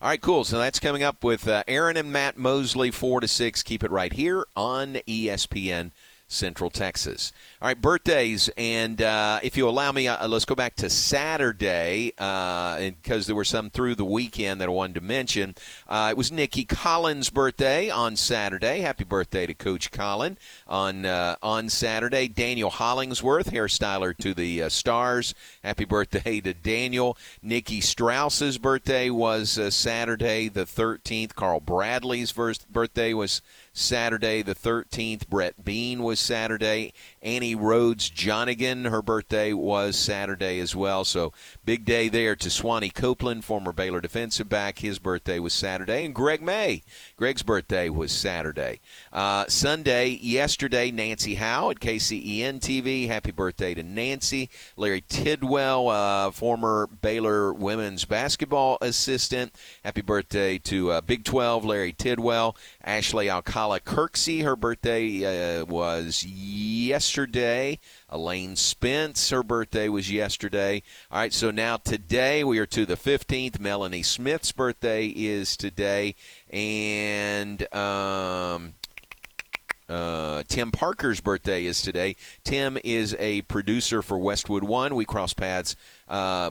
All 0.00 0.08
right, 0.08 0.20
cool. 0.20 0.42
So 0.42 0.58
that's 0.58 0.80
coming 0.80 1.04
up 1.04 1.22
with 1.22 1.46
uh, 1.46 1.62
Aaron 1.68 1.96
and 1.96 2.12
Matt 2.12 2.36
Mosley, 2.36 2.90
4 2.90 3.20
to 3.20 3.28
6. 3.28 3.62
Keep 3.62 3.84
it 3.84 3.90
right 3.92 4.12
here 4.12 4.44
on 4.56 4.94
ESPN 5.06 5.92
Central 6.26 6.70
Texas. 6.70 7.32
All 7.60 7.68
right, 7.68 7.80
birthdays, 7.80 8.50
and 8.56 9.00
uh, 9.00 9.40
if 9.42 9.56
you 9.56 9.68
allow 9.68 9.92
me, 9.92 10.08
uh, 10.08 10.26
let's 10.26 10.44
go 10.44 10.54
back 10.54 10.74
to 10.76 10.90
Saturday 10.90 12.12
because 12.16 13.24
uh, 13.24 13.26
there 13.26 13.36
were 13.36 13.44
some 13.44 13.70
through 13.70 13.94
the 13.94 14.04
weekend 14.04 14.60
that 14.60 14.68
I 14.68 14.72
wanted 14.72 14.94
to 14.94 15.00
mention. 15.00 15.54
Uh, 15.88 16.08
it 16.10 16.16
was 16.16 16.32
Nikki 16.32 16.64
Collins' 16.64 17.30
birthday 17.30 17.90
on 17.90 18.16
Saturday. 18.16 18.80
Happy 18.80 19.04
birthday 19.04 19.46
to 19.46 19.54
Coach 19.54 19.90
Collin 19.90 20.38
on 20.66 21.06
uh, 21.06 21.36
on 21.42 21.68
Saturday. 21.68 22.28
Daniel 22.28 22.70
Hollingsworth, 22.70 23.50
hairstyler 23.52 24.16
to 24.18 24.34
the 24.34 24.62
uh, 24.62 24.68
Stars. 24.68 25.34
Happy 25.62 25.84
birthday 25.84 26.40
to 26.40 26.54
Daniel. 26.54 27.16
Nikki 27.42 27.80
Strauss's 27.80 28.58
birthday 28.58 29.10
was 29.10 29.58
Saturday 29.74 30.48
the 30.48 30.64
13th. 30.64 31.34
Carl 31.34 31.60
Bradley's 31.60 32.30
first 32.30 32.70
birthday 32.72 33.12
was 33.12 33.42
Saturday 33.74 34.40
the 34.40 34.54
13th. 34.54 35.28
Brett 35.28 35.64
Bean 35.64 36.02
was 36.02 36.20
Saturday. 36.20 36.94
Annie 37.24 37.54
Rhodes 37.54 38.10
Johnigan, 38.10 38.90
her 38.90 39.00
birthday 39.00 39.54
was 39.54 39.96
Saturday 39.96 40.60
as 40.60 40.76
well. 40.76 41.06
So 41.06 41.32
big 41.64 41.86
day 41.86 42.10
there 42.10 42.36
to 42.36 42.50
Swanee 42.50 42.90
Copeland, 42.90 43.46
former 43.46 43.72
Baylor 43.72 44.02
defensive 44.02 44.50
back. 44.50 44.80
His 44.80 44.98
birthday 44.98 45.38
was 45.38 45.54
Saturday. 45.54 46.04
And 46.04 46.14
Greg 46.14 46.42
May, 46.42 46.82
Greg's 47.16 47.42
birthday 47.42 47.88
was 47.88 48.12
Saturday. 48.12 48.80
Uh, 49.10 49.46
Sunday, 49.48 50.08
yesterday, 50.08 50.90
Nancy 50.90 51.36
Howe 51.36 51.70
at 51.70 51.80
KCEN 51.80 52.60
TV. 52.60 53.08
Happy 53.08 53.30
birthday 53.30 53.72
to 53.72 53.82
Nancy. 53.82 54.50
Larry 54.76 55.02
Tidwell, 55.08 55.88
uh, 55.88 56.30
former 56.30 56.86
Baylor 56.86 57.54
women's 57.54 58.04
basketball 58.04 58.76
assistant. 58.82 59.54
Happy 59.82 60.02
birthday 60.02 60.58
to 60.58 60.90
uh, 60.90 61.00
Big 61.00 61.24
12 61.24 61.64
Larry 61.64 61.94
Tidwell. 61.94 62.54
Ashley 62.84 63.30
Alcala 63.30 63.80
Kirksey, 63.80 64.44
her 64.44 64.56
birthday 64.56 65.60
uh, 65.60 65.64
was 65.64 66.22
yesterday. 66.22 67.13
Elaine 68.10 68.56
Spence, 68.56 69.30
her 69.30 69.44
birthday 69.44 69.88
was 69.88 70.10
yesterday. 70.10 70.82
All 71.12 71.18
right, 71.18 71.32
so 71.32 71.52
now 71.52 71.76
today 71.76 72.42
we 72.42 72.58
are 72.58 72.66
to 72.66 72.84
the 72.84 72.96
15th. 72.96 73.60
Melanie 73.60 74.02
Smith's 74.02 74.50
birthday 74.50 75.06
is 75.06 75.56
today. 75.56 76.16
And. 76.50 77.72
Um, 77.72 78.74
uh, 79.86 80.42
Tim 80.48 80.72
Parker's 80.72 81.20
birthday 81.20 81.66
is 81.66 81.82
today. 81.82 82.16
Tim 82.42 82.78
is 82.82 83.14
a 83.18 83.42
producer 83.42 84.00
for 84.00 84.18
Westwood 84.18 84.64
One. 84.64 84.94
We 84.94 85.04
cross 85.04 85.34
paths 85.34 85.76
uh, 86.08 86.50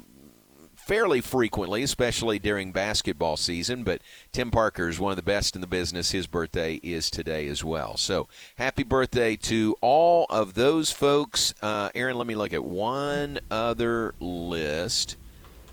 fairly 0.86 1.22
frequently, 1.22 1.84
especially 1.84 2.40
during 2.40 2.72
basketball 2.72 3.38
season. 3.38 3.84
But 3.84 4.02
Tim 4.32 4.52
Parker 4.52 4.90
is 4.90 5.00
one 5.00 5.12
of 5.12 5.16
the 5.16 5.24
best 5.24 5.56
in 5.56 5.62
the 5.62 5.68
business. 5.68 6.12
His 6.12 6.28
birthday 6.28 6.76
is 6.84 7.10
today 7.10 7.48
as 7.48 7.64
well. 7.64 7.98
So 7.98 8.28
happy 8.58 8.84
birthday 8.84 9.36
to 9.38 9.76
all 9.82 10.26
of 10.30 10.54
those 10.54 10.92
folks. 10.92 11.54
Uh, 11.62 11.90
Aaron, 11.96 12.18
let 12.18 12.28
me 12.28 12.36
look 12.36 12.54
at 12.54 12.64
one 12.64 13.40
other 13.50 14.14
list 14.20 15.16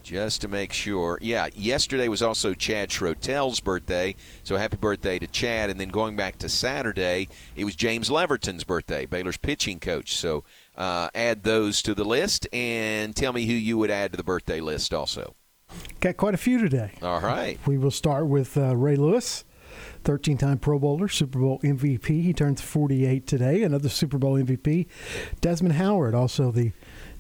just 0.03 0.41
to 0.41 0.49
make 0.49 0.73
sure. 0.73 1.19
Yeah, 1.21 1.49
yesterday 1.55 2.09
was 2.09 2.23
also 2.23 2.55
Chad 2.55 2.91
Schrotel's 2.91 3.61
birthday, 3.61 4.15
so 4.43 4.57
happy 4.57 4.77
birthday 4.77 5.19
to 5.19 5.27
Chad. 5.27 5.71
And 5.71 5.79
then 5.79 5.89
going 5.89 6.17
back 6.17 6.39
to 6.39 6.49
Saturday, 6.49 7.29
it 7.55 7.65
was 7.65 7.77
James 7.77 8.09
Leverton's 8.09 8.65
birthday, 8.65 9.07
Baylor's 9.07 9.37
pitching 9.37 9.79
coach. 9.79 10.17
So 10.17 10.45
uh, 10.81 11.11
add 11.15 11.43
those 11.43 11.83
to 11.83 11.95
the 11.95 12.05
list 12.05 12.49
and 12.55 13.15
tell 13.15 13.35
me 13.35 13.45
who 13.45 13.53
you 13.53 13.77
would 13.77 13.91
add 13.91 14.13
to 14.13 14.17
the 14.17 14.25
birthday 14.25 14.61
list 14.61 14.95
also. 14.95 15.35
Got 16.01 16.17
quite 16.17 16.33
a 16.33 16.39
few 16.39 16.59
today. 16.59 16.93
All 17.03 17.21
right. 17.21 17.59
We 17.67 17.77
will 17.77 17.91
start 17.91 18.27
with 18.27 18.57
uh, 18.57 18.75
Ray 18.75 18.97
Lewis, 18.97 19.45
13 20.05 20.39
time 20.39 20.59
Pro 20.59 20.79
Bowler, 20.79 21.07
Super 21.07 21.39
Bowl 21.39 21.61
MVP. 21.61 22.23
He 22.23 22.33
turns 22.33 22.63
48 22.63 23.27
today. 23.27 23.63
Another 23.63 23.91
Super 23.91 24.17
Bowl 24.17 24.35
MVP, 24.35 24.87
Desmond 25.43 25.75
Howard, 25.75 26.15
also 26.15 26.51
the 26.51 26.73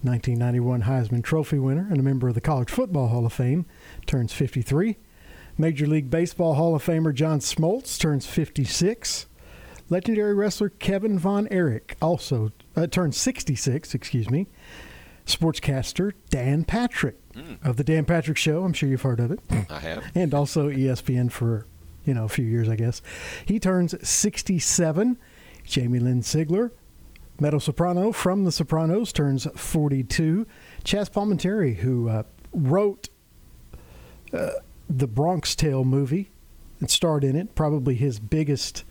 1991 0.02 0.82
Heisman 0.84 1.22
Trophy 1.22 1.58
winner 1.58 1.86
and 1.90 2.00
a 2.00 2.02
member 2.02 2.28
of 2.28 2.34
the 2.34 2.40
College 2.40 2.70
Football 2.70 3.08
Hall 3.08 3.26
of 3.26 3.34
Fame, 3.34 3.66
turns 4.06 4.32
53. 4.32 4.96
Major 5.58 5.86
League 5.86 6.08
Baseball 6.08 6.54
Hall 6.54 6.74
of 6.74 6.82
Famer 6.82 7.12
John 7.12 7.40
Smoltz 7.40 7.98
turns 7.98 8.24
56. 8.24 9.26
Legendary 9.90 10.32
wrestler 10.32 10.70
Kevin 10.70 11.18
Von 11.18 11.46
Erich 11.48 11.96
also 12.00 12.52
uh, 12.76 12.86
turned 12.86 13.14
66, 13.14 13.94
excuse 13.94 14.30
me. 14.30 14.46
Sportscaster 15.26 16.12
Dan 16.30 16.64
Patrick 16.64 17.16
mm. 17.32 17.64
of 17.64 17.76
the 17.76 17.84
Dan 17.84 18.04
Patrick 18.04 18.36
Show. 18.36 18.64
I'm 18.64 18.72
sure 18.72 18.88
you've 18.88 19.02
heard 19.02 19.20
of 19.20 19.30
it. 19.30 19.40
I 19.68 19.78
have. 19.78 20.04
and 20.14 20.34
also 20.34 20.68
ESPN 20.68 21.30
for, 21.30 21.66
you 22.04 22.14
know, 22.14 22.24
a 22.24 22.28
few 22.28 22.44
years, 22.44 22.68
I 22.68 22.76
guess. 22.76 23.02
He 23.44 23.58
turns 23.58 23.94
67. 24.08 25.18
Jamie 25.64 26.00
Lynn 26.00 26.22
Sigler, 26.22 26.72
meadow 27.38 27.58
soprano 27.58 28.12
from 28.12 28.44
The 28.44 28.50
Sopranos, 28.50 29.12
turns 29.12 29.46
42. 29.54 30.46
Chazz 30.84 31.10
Palminteri, 31.10 31.76
who 31.76 32.08
uh, 32.08 32.24
wrote 32.52 33.08
uh, 34.32 34.50
the 34.88 35.06
Bronx 35.06 35.54
Tale 35.54 35.84
movie 35.84 36.30
and 36.80 36.90
starred 36.90 37.22
in 37.22 37.36
it, 37.36 37.54
probably 37.54 37.94
his 37.94 38.18
biggest 38.18 38.84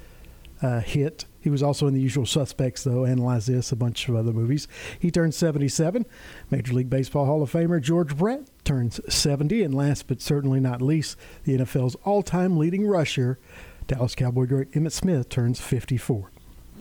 uh, 0.62 0.80
hit. 0.82 1.26
He 1.42 1.50
was 1.50 1.64
also 1.64 1.88
in 1.88 1.94
The 1.94 2.02
Usual 2.02 2.26
Suspects, 2.26 2.84
though, 2.84 3.06
Analyze 3.06 3.46
This, 3.46 3.72
a 3.72 3.76
bunch 3.76 4.10
of 4.10 4.16
other 4.16 4.34
movies. 4.34 4.68
He 5.00 5.10
turned 5.10 5.34
77. 5.34 6.06
Major 6.52 6.74
League 6.74 6.90
Baseball 6.90 7.26
Hall 7.26 7.42
of 7.42 7.52
Famer 7.52 7.82
George 7.82 8.18
Brett 8.18 8.42
turns 8.66 9.00
70. 9.14 9.64
And 9.64 9.74
last 9.74 10.08
but 10.08 10.22
certainly 10.22 10.60
not 10.60 10.82
least, 10.82 11.18
the 11.46 11.58
NFL's 11.58 11.96
all 12.04 12.24
time 12.24 12.58
leading 12.58 12.86
rusher, 12.86 13.40
Dallas 13.88 14.16
Cowboy 14.16 14.48
great 14.48 14.72
Emmitt 14.72 14.92
Smith, 14.92 15.30
turns 15.30 15.62
54. 15.62 16.32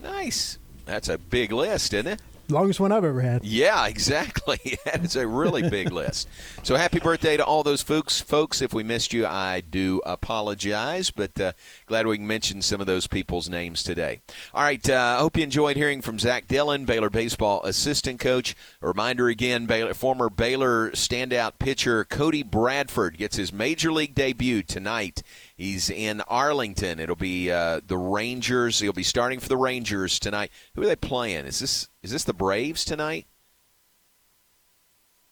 Nice. 0.03 0.59
That's 0.85 1.09
a 1.09 1.19
big 1.19 1.53
list, 1.53 1.95
isn't 1.95 2.07
it? 2.07 2.23
Longest 2.51 2.81
one 2.81 2.93
I've 2.93 3.05
ever 3.05 3.21
had. 3.21 3.45
Yeah, 3.45 3.87
exactly. 3.87 4.79
that 4.87 5.05
is 5.05 5.17
a 5.17 5.27
really 5.27 5.69
big 5.69 5.93
list. 5.93 6.29
So 6.63 6.77
happy 6.77 6.99
birthday 6.99 7.37
to 7.37 7.45
all 7.45 7.63
those 7.63 7.83
folks. 7.83 8.21
Folks, 8.21 8.63
if 8.63 8.73
we 8.73 8.83
missed 8.83 9.13
you, 9.13 9.27
I 9.27 9.61
do 9.61 10.01
apologize, 10.07 11.11
but 11.11 11.39
uh, 11.39 11.53
glad 11.87 12.07
we 12.07 12.17
can 12.17 12.27
mention 12.27 12.63
some 12.63 12.81
of 12.81 12.87
those 12.87 13.07
people's 13.07 13.51
names 13.51 13.83
today. 13.83 14.21
All 14.55 14.63
right, 14.63 14.89
uh, 14.89 14.95
I 14.95 15.15
uh, 15.15 15.19
hope 15.19 15.37
you 15.37 15.43
enjoyed 15.43 15.77
hearing 15.77 16.01
from 16.01 16.19
Zach 16.19 16.49
Dillon, 16.49 16.87
Baylor 16.87 17.11
baseball 17.11 17.63
assistant 17.65 18.19
coach. 18.19 18.57
A 18.81 18.89
reminder 18.89 19.29
again, 19.29 19.67
Baylor, 19.67 19.93
former 19.93 20.31
Baylor 20.31 20.91
standout 20.93 21.59
pitcher 21.59 22.05
Cody 22.05 22.43
Bradford 22.43 23.19
gets 23.19 23.37
his 23.37 23.53
major 23.53 23.93
league 23.93 24.15
debut 24.15 24.63
tonight 24.63 25.23
He's 25.59 25.91
in 25.91 26.21
Arlington. 26.29 27.01
It'll 27.01 27.17
be 27.17 27.51
uh, 27.51 27.81
the 27.85 27.99
Rangers. 27.99 28.79
He'll 28.79 28.93
be 28.93 29.03
starting 29.03 29.41
for 29.41 29.49
the 29.49 29.57
Rangers 29.57 30.21
tonight. 30.21 30.53
Who 30.77 30.83
are 30.83 30.87
they 30.87 30.95
playing? 30.95 31.47
Is 31.47 31.59
this 31.59 31.89
is 32.01 32.13
this 32.13 32.23
the 32.23 32.33
Braves 32.33 32.85
tonight? 32.85 33.27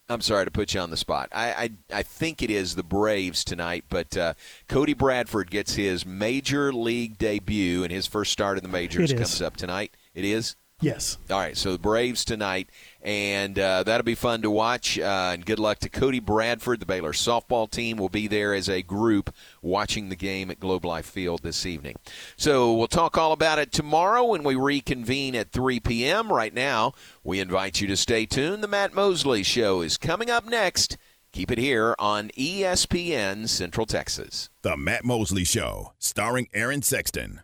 I'm 0.08 0.20
sorry 0.20 0.44
to 0.44 0.50
put 0.50 0.74
you 0.74 0.80
on 0.80 0.90
the 0.90 0.96
spot. 0.96 1.28
I 1.32 1.70
I, 1.92 1.98
I 1.98 2.02
think 2.02 2.42
it 2.42 2.50
is 2.50 2.74
the 2.74 2.82
Braves 2.82 3.44
tonight, 3.44 3.84
but 3.88 4.16
uh, 4.16 4.34
Cody 4.68 4.94
Bradford 4.94 5.48
gets 5.48 5.74
his 5.76 6.04
major 6.04 6.72
league 6.72 7.18
debut 7.18 7.84
and 7.84 7.92
his 7.92 8.08
first 8.08 8.32
start 8.32 8.58
in 8.58 8.64
the 8.64 8.68
majors 8.68 9.12
comes 9.12 9.40
up 9.40 9.56
tonight. 9.56 9.96
It 10.12 10.24
is. 10.24 10.56
Yes. 10.80 11.18
All 11.30 11.38
right. 11.38 11.56
So 11.56 11.72
the 11.72 11.78
Braves 11.78 12.24
tonight, 12.24 12.68
and 13.06 13.56
uh, 13.56 13.84
that'll 13.84 14.04
be 14.04 14.16
fun 14.16 14.42
to 14.42 14.50
watch. 14.50 14.98
Uh, 14.98 15.30
and 15.32 15.46
good 15.46 15.60
luck 15.60 15.78
to 15.78 15.88
Cody 15.88 16.18
Bradford. 16.18 16.80
The 16.80 16.86
Baylor 16.86 17.12
softball 17.12 17.70
team 17.70 17.98
will 17.98 18.08
be 18.08 18.26
there 18.26 18.52
as 18.52 18.68
a 18.68 18.82
group 18.82 19.32
watching 19.62 20.08
the 20.08 20.16
game 20.16 20.50
at 20.50 20.58
Globe 20.58 20.84
Life 20.84 21.06
Field 21.06 21.44
this 21.44 21.64
evening. 21.64 21.94
So 22.36 22.74
we'll 22.74 22.88
talk 22.88 23.16
all 23.16 23.30
about 23.30 23.60
it 23.60 23.70
tomorrow 23.70 24.24
when 24.24 24.42
we 24.42 24.56
reconvene 24.56 25.36
at 25.36 25.52
3 25.52 25.78
p.m. 25.78 26.32
Right 26.32 26.52
now, 26.52 26.94
we 27.22 27.38
invite 27.38 27.80
you 27.80 27.86
to 27.86 27.96
stay 27.96 28.26
tuned. 28.26 28.64
The 28.64 28.68
Matt 28.68 28.92
Mosley 28.92 29.44
Show 29.44 29.82
is 29.82 29.96
coming 29.96 30.28
up 30.28 30.44
next. 30.44 30.98
Keep 31.30 31.52
it 31.52 31.58
here 31.58 31.94
on 32.00 32.30
ESPN 32.30 33.48
Central 33.48 33.86
Texas. 33.86 34.50
The 34.62 34.76
Matt 34.76 35.04
Mosley 35.04 35.44
Show, 35.44 35.92
starring 36.00 36.48
Aaron 36.52 36.82
Sexton. 36.82 37.42